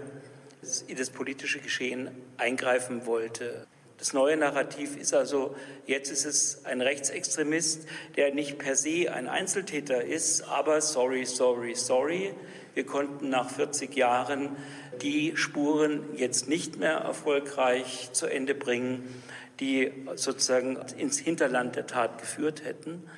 in 0.88 0.95
das 0.95 1.09
politische 1.09 1.59
Geschehen 1.59 2.09
eingreifen 2.38 3.05
wollte. 3.05 3.65
Das 3.98 4.14
neue 4.14 4.38
Narrativ 4.38 4.95
ist 4.95 5.16
also, 5.16 5.56
jetzt 5.88 6.12
ist 6.12 6.26
es 6.26 6.66
ein 6.66 6.82
Rechtsextremist, 6.82 7.88
der 8.16 8.32
nicht 8.32 8.60
per 8.60 8.76
se 8.76 9.12
ein 9.12 9.28
Einzeltäter 9.28 10.04
ist, 10.04 10.43
aber 10.43 10.82
sorry, 10.82 11.26
sorry, 11.26 11.74
sorry. 11.74 12.34
Wir 12.76 12.86
konnten 12.86 13.30
nach 13.30 13.50
40 13.50 13.95
Jahren 13.95 14.56
die 15.02 15.36
Spuren 15.36 16.16
jetzt 16.16 16.48
nicht 16.48 16.78
mehr 16.78 16.98
erfolgreich 16.98 18.10
zu 18.14 18.28
Ende 18.28 18.54
bringen, 18.54 19.24
die 19.60 19.91
sozusagen 20.14 20.78
ins 20.98 21.18
Hinterland 21.18 21.76
der 21.76 21.88
Tat 21.88 22.20
geführt 22.20 22.64
hätten. 22.66 23.10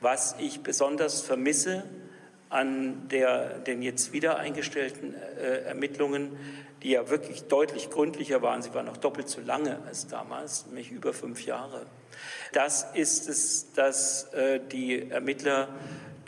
Was 0.00 0.34
ich 0.38 0.62
besonders 0.62 1.20
vermisse 1.20 1.84
an 2.48 3.08
der, 3.08 3.58
den 3.58 3.82
jetzt 3.82 4.14
wieder 4.14 4.38
eingestellten 4.38 5.14
äh, 5.14 5.64
Ermittlungen, 5.64 6.38
die 6.82 6.90
ja 6.90 7.08
wirklich 7.08 7.44
deutlich 7.44 7.90
gründlicher 7.90 8.42
waren. 8.42 8.62
Sie 8.62 8.74
waren 8.74 8.88
auch 8.88 8.96
doppelt 8.96 9.28
so 9.28 9.40
lange 9.40 9.78
als 9.86 10.08
damals, 10.08 10.66
nämlich 10.66 10.90
über 10.90 11.12
fünf 11.12 11.44
Jahre. 11.44 11.86
Das 12.52 12.86
ist 12.94 13.28
es, 13.28 13.72
dass 13.72 14.32
äh, 14.34 14.60
die 14.60 15.10
Ermittler 15.10 15.68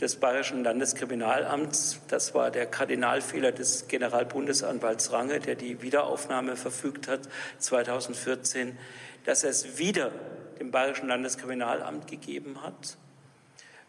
des 0.01 0.17
Bayerischen 0.17 0.65
Landeskriminalamts, 0.65 2.01
das 2.09 2.35
war 2.35 2.51
der 2.51 2.67
Kardinalfehler 2.67 3.53
des 3.53 3.89
Generalbundesanwalts 3.89 5.13
Range, 5.13 5.39
der 5.41 5.55
die 5.55 5.83
Wiederaufnahme 5.83 6.57
verfügt 6.57 7.09
hat 7.09 7.21
2014, 7.59 8.77
dass 9.25 9.45
er 9.45 9.51
es 9.51 9.79
wieder 9.79 10.11
dem 10.59 10.71
Bayerischen 10.71 11.09
Landeskriminalamt 11.09 12.07
gegeben 12.07 12.63
hat 12.63 12.97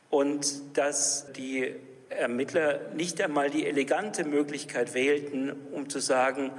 und 0.10 0.78
dass 0.78 1.32
die 1.34 1.76
Ermittler 2.10 2.80
nicht 2.96 3.22
einmal 3.22 3.50
die 3.50 3.66
elegante 3.66 4.24
Möglichkeit 4.24 4.94
wählten, 4.94 5.52
um 5.72 5.90
zu 5.90 6.00
sagen, 6.00 6.52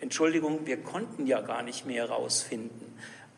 Entschuldigung, 0.00 0.66
wir 0.66 0.78
konnten 0.78 1.26
ja 1.26 1.40
gar 1.40 1.62
nicht 1.62 1.86
mehr 1.86 2.08
herausfinden. 2.08 2.94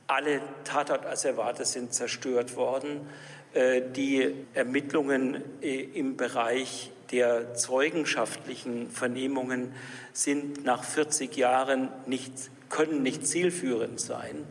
Alle 0.07 0.41
Tatortasservate 0.65 1.65
sind 1.65 1.93
zerstört 1.95 2.57
worden. 2.57 3.07
Äh, 3.53 3.83
die 3.95 4.35
Ermittlungen 4.55 5.43
äh, 5.63 5.83
im 5.83 6.17
Bereich 6.17 6.91
der 7.11 7.55
zeugenschaftlichen 7.55 8.91
Vernehmungen 8.91 9.73
sind 10.13 10.65
nach 10.65 10.85
40 10.85 11.37
Jahren 11.37 11.89
nicht, 12.07 12.33
können 12.69 13.03
nicht 13.03 13.27
zielführend 13.27 14.01
sein. 14.01 14.45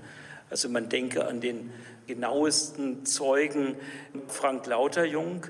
Also 0.49 0.70
man 0.70 0.88
denke 0.88 1.26
an 1.26 1.41
den 1.41 1.72
genauesten 2.08 3.06
Zeugen 3.06 3.76
Frank 4.28 4.66
Lauterjung, 4.68 5.47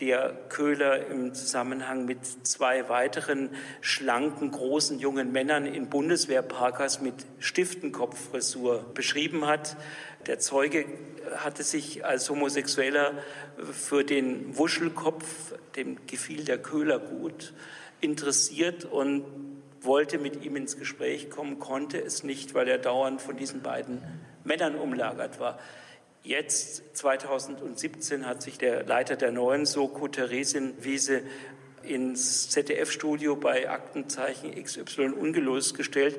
der 0.00 0.36
Köhler 0.48 1.06
im 1.06 1.34
Zusammenhang 1.34 2.04
mit 2.04 2.18
zwei 2.46 2.88
weiteren 2.88 3.50
schlanken, 3.80 4.50
großen 4.50 4.98
jungen 4.98 5.32
Männern 5.32 5.66
in 5.66 5.88
Bundeswehrparkers 5.88 7.00
mit 7.00 7.14
Stiftenkopffrisur 7.38 8.84
beschrieben 8.94 9.46
hat. 9.46 9.76
Der 10.26 10.38
Zeuge 10.38 10.84
hatte 11.36 11.62
sich 11.62 12.04
als 12.04 12.28
Homosexueller 12.28 13.12
für 13.72 14.04
den 14.04 14.56
Wuschelkopf, 14.56 15.54
dem 15.76 16.06
gefiel 16.06 16.44
der 16.44 16.58
Köhler 16.58 16.98
gut, 16.98 17.54
interessiert 18.00 18.84
und 18.84 19.24
wollte 19.80 20.18
mit 20.18 20.44
ihm 20.44 20.56
ins 20.56 20.78
Gespräch 20.78 21.30
kommen, 21.30 21.58
konnte 21.58 21.98
es 21.98 22.22
nicht, 22.22 22.54
weil 22.54 22.68
er 22.68 22.78
dauernd 22.78 23.22
von 23.22 23.36
diesen 23.36 23.62
beiden 23.62 24.02
Männern 24.44 24.74
umlagert 24.74 25.40
war. 25.40 25.58
Jetzt, 26.26 26.82
2017, 26.94 28.26
hat 28.26 28.42
sich 28.42 28.58
der 28.58 28.82
Leiter 28.82 29.14
der 29.14 29.30
neuen 29.30 29.64
Soko, 29.64 30.08
Theresin 30.08 30.74
Wiese, 30.82 31.22
ins 31.84 32.50
ZDF-Studio 32.50 33.36
bei 33.36 33.70
Aktenzeichen 33.70 34.52
XY 34.60 35.10
ungelöst 35.10 35.76
gestellt 35.76 36.18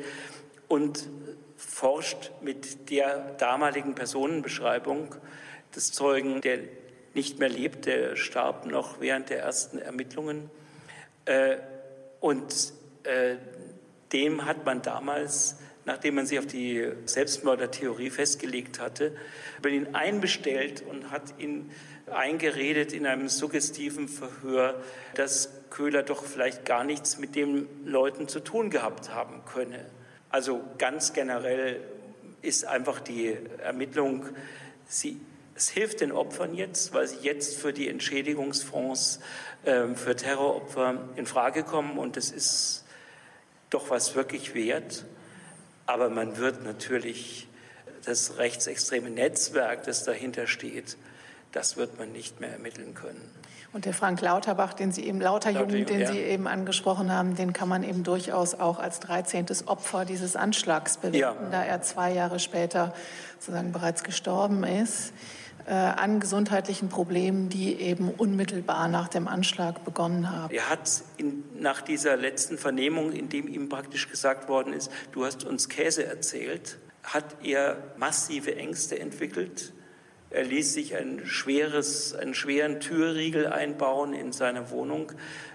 und 0.70 1.10
forscht 1.58 2.32
mit 2.40 2.90
der 2.90 3.34
damaligen 3.34 3.96
Personenbeschreibung 3.96 5.14
des 5.76 5.92
Zeugen, 5.92 6.40
der 6.40 6.60
nicht 7.14 7.40
mehr 7.40 7.50
lebt, 7.50 7.86
der 7.86 8.16
starb 8.16 8.66
noch 8.66 9.02
während 9.02 9.30
der 9.30 9.40
ersten 9.40 9.78
Ermittlungen. 9.78 10.50
Äh, 11.26 11.58
und 12.22 12.72
äh, 13.04 13.36
dem 14.14 14.46
hat 14.46 14.66
man 14.66 14.82
damals 14.82 15.58
nachdem 15.88 16.16
man 16.16 16.28
sich 16.28 16.38
auf 16.38 16.46
die 16.46 16.86
Selbstmördertheorie 17.06 18.10
festgelegt 18.10 18.80
hatte, 18.80 19.16
hat 19.64 19.72
ihn 19.72 19.96
einbestellt 19.96 20.84
und 20.88 21.12
hat 21.12 21.40
ihn 21.40 21.72
eingeredet 22.12 22.92
in 22.92 23.08
einem 23.08 23.30
suggestiven 23.30 24.10
Verhör, 24.10 24.82
dass 25.16 25.50
Köhler 25.70 26.04
doch 26.04 26.26
vielleicht 26.26 26.66
gar 26.66 26.84
nichts 26.84 27.18
mit 27.18 27.36
den 27.36 27.68
Leuten 27.86 28.28
zu 28.28 28.42
tun 28.42 28.70
gehabt 28.70 29.14
haben 29.14 29.44
könne. 29.46 29.86
Also 30.30 30.62
ganz 30.78 31.14
generell 31.14 31.80
ist 32.42 32.66
einfach 32.66 33.00
die 33.00 33.38
Ermittlung, 33.64 34.26
sie, 34.88 35.20
es 35.56 35.70
hilft 35.70 36.02
den 36.02 36.12
Opfern 36.12 36.54
jetzt, 36.54 36.94
weil 36.94 37.08
sie 37.08 37.20
jetzt 37.22 37.56
für 37.58 37.72
die 37.72 37.88
Entschädigungsfonds 37.88 39.22
äh, 39.64 39.88
für 39.96 40.18
Terroropfer 40.18 41.08
in 41.16 41.26
Frage 41.26 41.64
kommen 41.64 41.98
und 41.98 42.18
es 42.18 42.32
ist 42.32 42.84
doch 43.70 43.90
was 43.90 44.16
wirklich 44.16 44.54
wert. 44.54 45.06
Aber 45.88 46.10
man 46.10 46.38
wird 46.38 46.64
natürlich 46.64 47.48
das 48.06 48.38
rechtsextreme 48.38 49.10
Netzwerk, 49.10 49.84
das 49.84 50.04
dahinter 50.04 50.48
steht, 50.48 50.98
das 51.52 51.78
wird 51.78 51.98
man 51.98 52.12
nicht 52.12 52.40
mehr 52.40 52.52
ermitteln 52.52 52.94
können. 52.94 53.32
Und 53.74 53.86
der 53.86 53.94
Frank 53.94 54.22
Lauterbach, 54.22 54.74
den 54.74 54.92
Sie 54.92 55.06
eben, 55.06 55.20
Lauterjung, 55.20 55.68
den 55.68 56.00
ja. 56.00 56.12
Sie 56.12 56.20
eben 56.20 56.48
angesprochen 56.48 57.12
haben, 57.12 57.36
den 57.36 57.54
kann 57.54 57.68
man 57.68 57.84
eben 57.84 58.04
durchaus 58.04 58.56
auch 58.56 58.80
als 58.80 59.00
13. 59.02 59.46
Opfer 59.66 60.06
dieses 60.06 60.36
Anschlags 60.36 60.98
bewerten, 60.98 61.46
ja. 61.46 61.50
da 61.52 61.64
er 61.64 61.82
zwei 61.82 62.14
Jahre 62.14 62.40
später 62.40 62.94
sozusagen 63.40 63.72
bereits 63.72 64.04
gestorben 64.04 64.64
ist 64.64 65.14
an 65.72 66.20
gesundheitlichen 66.20 66.90
Problemen, 66.90 67.50
die 67.50 67.80
eben 67.82 68.10
unmittelbar 68.10 68.88
nach 68.88 69.10
dem 69.10 69.28
Anschlag 69.28 69.84
begonnen 69.84 70.32
haben. 70.32 70.54
Er 70.54 70.70
hat 70.70 71.04
in, 71.18 71.44
nach 71.60 71.82
dieser 71.82 72.16
letzten 72.16 72.58
Vernehmung, 72.58 73.12
in 73.12 73.30
dem 73.30 73.48
ihm 73.48 73.68
praktisch 73.68 74.10
gesagt 74.10 74.48
worden 74.48 74.72
ist, 74.74 74.90
du 75.12 75.26
hast 75.26 75.44
uns 75.44 75.68
Käse 75.68 76.06
erzählt, 76.06 76.78
hat 77.04 77.26
er 77.44 77.78
massive 77.98 78.56
Ängste 78.56 78.98
entwickelt. 79.00 79.74
Er 80.30 80.44
ließ 80.44 80.74
sich 80.74 80.96
ein 80.96 81.22
schweres, 81.26 82.14
einen 82.14 82.34
schweren 82.34 82.80
Türriegel 82.80 83.48
einbauen 83.48 84.14
in 84.14 84.34
seiner 84.34 84.72
Wohnung. 84.72 85.12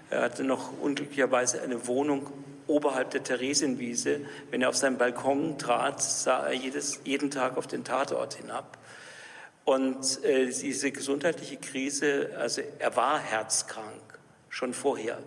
Er 0.09 0.23
hatte 0.23 0.43
noch 0.43 0.71
unglücklicherweise 0.81 1.61
eine 1.61 1.87
Wohnung 1.87 2.27
oberhalb 2.67 3.11
der 3.11 3.23
Theresienwiese. 3.23 4.21
Wenn 4.49 4.61
er 4.61 4.69
auf 4.69 4.75
seinen 4.75 4.97
Balkon 4.97 5.57
trat, 5.57 6.01
sah 6.01 6.47
er 6.47 6.53
jedes, 6.53 7.01
jeden 7.03 7.29
Tag 7.29 7.57
auf 7.57 7.67
den 7.67 7.83
Tatort 7.83 8.35
hinab. 8.35 8.77
Und 9.65 10.23
äh, 10.23 10.47
diese 10.47 10.91
gesundheitliche 10.91 11.57
Krise, 11.57 12.31
also 12.37 12.61
er 12.79 12.95
war 12.95 13.19
herzkrank 13.19 14.01
schon 14.49 14.73
vorher, 14.73 15.19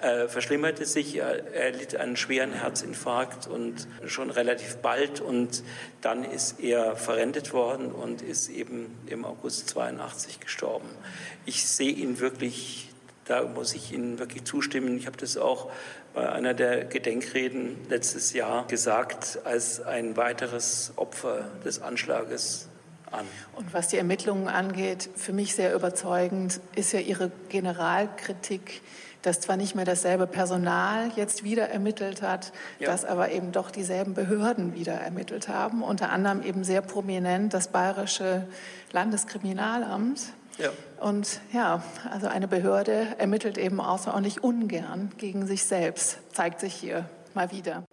äh, 0.00 0.28
verschlimmerte 0.28 0.84
sich. 0.84 1.16
Er, 1.16 1.52
er 1.54 1.70
litt 1.70 1.96
einen 1.96 2.16
schweren 2.16 2.52
Herzinfarkt 2.52 3.46
und 3.46 3.86
schon 4.04 4.30
relativ 4.30 4.76
bald. 4.76 5.20
Und 5.20 5.62
dann 6.00 6.24
ist 6.24 6.60
er 6.60 6.96
verrentet 6.96 7.52
worden 7.52 7.92
und 7.92 8.22
ist 8.22 8.48
eben 8.48 8.94
im 9.06 9.24
August 9.24 9.68
82 9.70 10.40
gestorben. 10.40 10.88
Ich 11.46 11.66
sehe 11.66 11.92
ihn 11.92 12.18
wirklich, 12.18 12.90
da 13.24 13.44
muss 13.44 13.74
ich 13.74 13.92
Ihnen 13.92 14.18
wirklich 14.18 14.44
zustimmen. 14.44 14.98
Ich 14.98 15.06
habe 15.06 15.16
das 15.16 15.36
auch 15.36 15.70
bei 16.12 16.28
einer 16.28 16.54
der 16.54 16.84
Gedenkreden 16.84 17.76
letztes 17.88 18.32
Jahr 18.32 18.66
gesagt, 18.66 19.38
als 19.44 19.80
ein 19.80 20.16
weiteres 20.16 20.92
Opfer 20.96 21.50
des 21.64 21.80
Anschlages 21.80 22.68
an. 23.12 23.26
Und 23.54 23.72
was 23.72 23.88
die 23.88 23.96
Ermittlungen 23.96 24.48
angeht, 24.48 25.08
für 25.14 25.32
mich 25.32 25.54
sehr 25.54 25.74
überzeugend 25.74 26.60
ist 26.74 26.92
ja 26.92 27.00
Ihre 27.00 27.30
Generalkritik, 27.48 28.82
dass 29.22 29.40
zwar 29.40 29.56
nicht 29.56 29.74
mehr 29.74 29.84
dasselbe 29.84 30.26
Personal 30.26 31.10
jetzt 31.16 31.42
wieder 31.42 31.68
ermittelt 31.68 32.22
hat, 32.22 32.52
ja. 32.78 32.90
dass 32.90 33.04
aber 33.04 33.32
eben 33.32 33.50
doch 33.50 33.70
dieselben 33.70 34.14
Behörden 34.14 34.74
wieder 34.74 34.94
ermittelt 34.94 35.48
haben, 35.48 35.82
unter 35.82 36.10
anderem 36.10 36.42
eben 36.42 36.62
sehr 36.62 36.80
prominent 36.80 37.52
das 37.52 37.68
Bayerische 37.68 38.46
Landeskriminalamt. 38.92 40.20
Ja. 40.58 40.70
Und 41.00 41.40
ja, 41.52 41.82
also 42.10 42.28
eine 42.28 42.48
Behörde 42.48 43.08
ermittelt 43.18 43.58
eben 43.58 43.80
außerordentlich 43.80 44.42
ungern 44.42 45.10
gegen 45.18 45.46
sich 45.46 45.64
selbst, 45.64 46.18
zeigt 46.32 46.60
sich 46.60 46.74
hier 46.74 47.08
mal 47.34 47.50
wieder. 47.52 47.85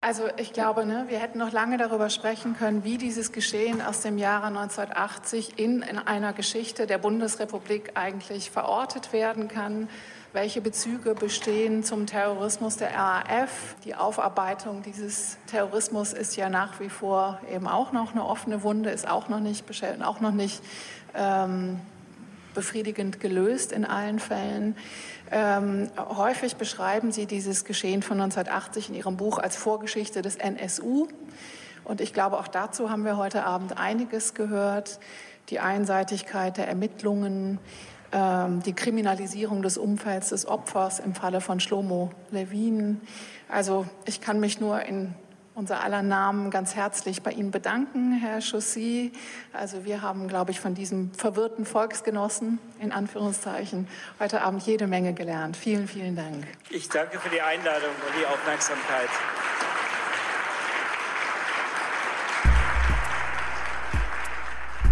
Also 0.00 0.28
ich 0.36 0.52
glaube, 0.52 0.86
ne, 0.86 1.06
wir 1.08 1.18
hätten 1.18 1.38
noch 1.38 1.50
lange 1.50 1.76
darüber 1.76 2.08
sprechen 2.08 2.56
können, 2.56 2.84
wie 2.84 2.98
dieses 2.98 3.32
Geschehen 3.32 3.82
aus 3.82 4.00
dem 4.00 4.16
Jahre 4.16 4.46
1980 4.46 5.58
in, 5.58 5.82
in 5.82 5.98
einer 5.98 6.32
Geschichte 6.32 6.86
der 6.86 6.98
Bundesrepublik 6.98 7.90
eigentlich 7.94 8.52
verortet 8.52 9.12
werden 9.12 9.48
kann. 9.48 9.88
Welche 10.32 10.60
Bezüge 10.60 11.16
bestehen 11.16 11.82
zum 11.82 12.06
Terrorismus 12.06 12.76
der 12.76 12.94
RAF? 12.94 13.74
Die 13.84 13.96
Aufarbeitung 13.96 14.82
dieses 14.82 15.36
Terrorismus 15.48 16.12
ist 16.12 16.36
ja 16.36 16.48
nach 16.48 16.78
wie 16.78 16.90
vor 16.90 17.40
eben 17.52 17.66
auch 17.66 17.90
noch 17.90 18.12
eine 18.12 18.24
offene 18.24 18.62
Wunde, 18.62 18.90
ist 18.90 19.08
auch 19.08 19.28
noch 19.28 19.40
nicht, 19.40 19.64
auch 20.04 20.20
noch 20.20 20.30
nicht 20.30 20.62
ähm, 21.16 21.80
befriedigend 22.54 23.18
gelöst 23.18 23.72
in 23.72 23.84
allen 23.84 24.20
Fällen. 24.20 24.76
Ähm, 25.30 25.90
häufig 25.98 26.56
beschreiben 26.56 27.12
Sie 27.12 27.26
dieses 27.26 27.64
Geschehen 27.64 28.02
von 28.02 28.20
1980 28.20 28.88
in 28.88 28.94
Ihrem 28.94 29.16
Buch 29.16 29.38
als 29.38 29.56
Vorgeschichte 29.56 30.22
des 30.22 30.36
NSU. 30.36 31.08
Und 31.84 32.00
ich 32.00 32.12
glaube, 32.12 32.38
auch 32.38 32.48
dazu 32.48 32.90
haben 32.90 33.04
wir 33.04 33.16
heute 33.16 33.44
Abend 33.44 33.78
einiges 33.78 34.34
gehört. 34.34 34.98
Die 35.50 35.60
Einseitigkeit 35.60 36.56
der 36.56 36.68
Ermittlungen, 36.68 37.58
ähm, 38.12 38.62
die 38.62 38.72
Kriminalisierung 38.72 39.62
des 39.62 39.78
Umfelds 39.78 40.30
des 40.30 40.46
Opfers 40.46 40.98
im 40.98 41.14
Falle 41.14 41.40
von 41.40 41.60
Schlomo 41.60 42.10
Levin. 42.30 43.00
Also 43.48 43.86
ich 44.06 44.20
kann 44.20 44.40
mich 44.40 44.60
nur 44.60 44.82
in 44.82 45.14
unser 45.58 45.82
aller 45.82 46.02
Namen 46.02 46.50
ganz 46.50 46.76
herzlich 46.76 47.22
bei 47.22 47.32
Ihnen 47.32 47.50
bedanken, 47.50 48.12
Herr 48.12 48.40
Chaussy. 48.40 49.10
Also 49.52 49.84
wir 49.84 50.02
haben, 50.02 50.28
glaube 50.28 50.52
ich, 50.52 50.60
von 50.60 50.74
diesem 50.74 51.12
verwirrten 51.12 51.66
Volksgenossen 51.66 52.60
in 52.80 52.92
Anführungszeichen 52.92 53.88
heute 54.20 54.42
Abend 54.42 54.62
jede 54.62 54.86
Menge 54.86 55.14
gelernt. 55.14 55.56
Vielen, 55.56 55.88
vielen 55.88 56.14
Dank. 56.14 56.46
Ich 56.70 56.88
danke 56.88 57.18
für 57.18 57.28
die 57.28 57.42
Einladung 57.42 57.90
und 57.90 58.20
die 58.20 58.24
Aufmerksamkeit. 58.24 59.08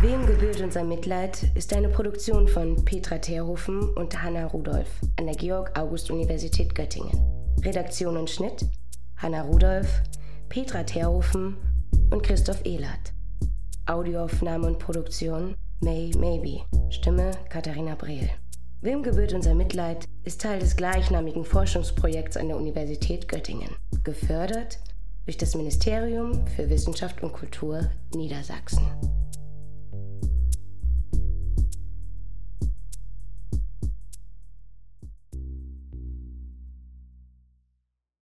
Wem 0.01 0.27
gebührt 0.27 0.61
unser 0.61 0.83
Mitleid 0.83 1.45
ist 1.55 1.73
eine 1.75 1.89
Produktion 1.89 2.49
von 2.49 2.85
Petra 2.85 3.19
Terhofen 3.19 3.89
und 3.95 4.21
Hanna 4.21 4.47
Rudolph 4.47 4.91
an 5.17 5.27
der 5.27 5.37
Georg-August-Universität 5.37 6.75
Göttingen. 6.75 7.21
Redaktion 7.65 8.17
und 8.17 8.29
Schnitt 8.29 8.67
Hanna 9.17 9.43
Rudolph, 9.43 10.03
Petra 10.49 10.85
Terhofen 10.85 11.57
und 12.11 12.23
Christoph 12.23 12.65
Ehlert. 12.65 13.13
Audioaufnahme 13.87 14.67
und 14.67 14.79
Produktion 14.79 15.55
May 15.81 16.13
Maybe. 16.17 16.63
Stimme 16.91 17.33
Katharina 17.49 17.95
Brehl. 17.95 18.31
Wem 18.81 19.03
gebührt 19.03 19.33
unser 19.33 19.55
Mitleid 19.55 20.07
ist 20.25 20.41
Teil 20.41 20.61
des 20.61 20.77
gleichnamigen 20.77 21.45
Forschungsprojekts 21.45 22.37
an 22.37 22.49
der 22.49 22.57
Universität 22.57 23.29
Göttingen, 23.29 23.71
gefördert 24.05 24.79
durch 25.25 25.37
das 25.37 25.55
Ministerium 25.57 26.47
für 26.49 26.71
Wissenschaft 26.71 27.23
und 27.23 27.33
Kultur 27.33 27.91
Niedersachsen. 28.15 28.87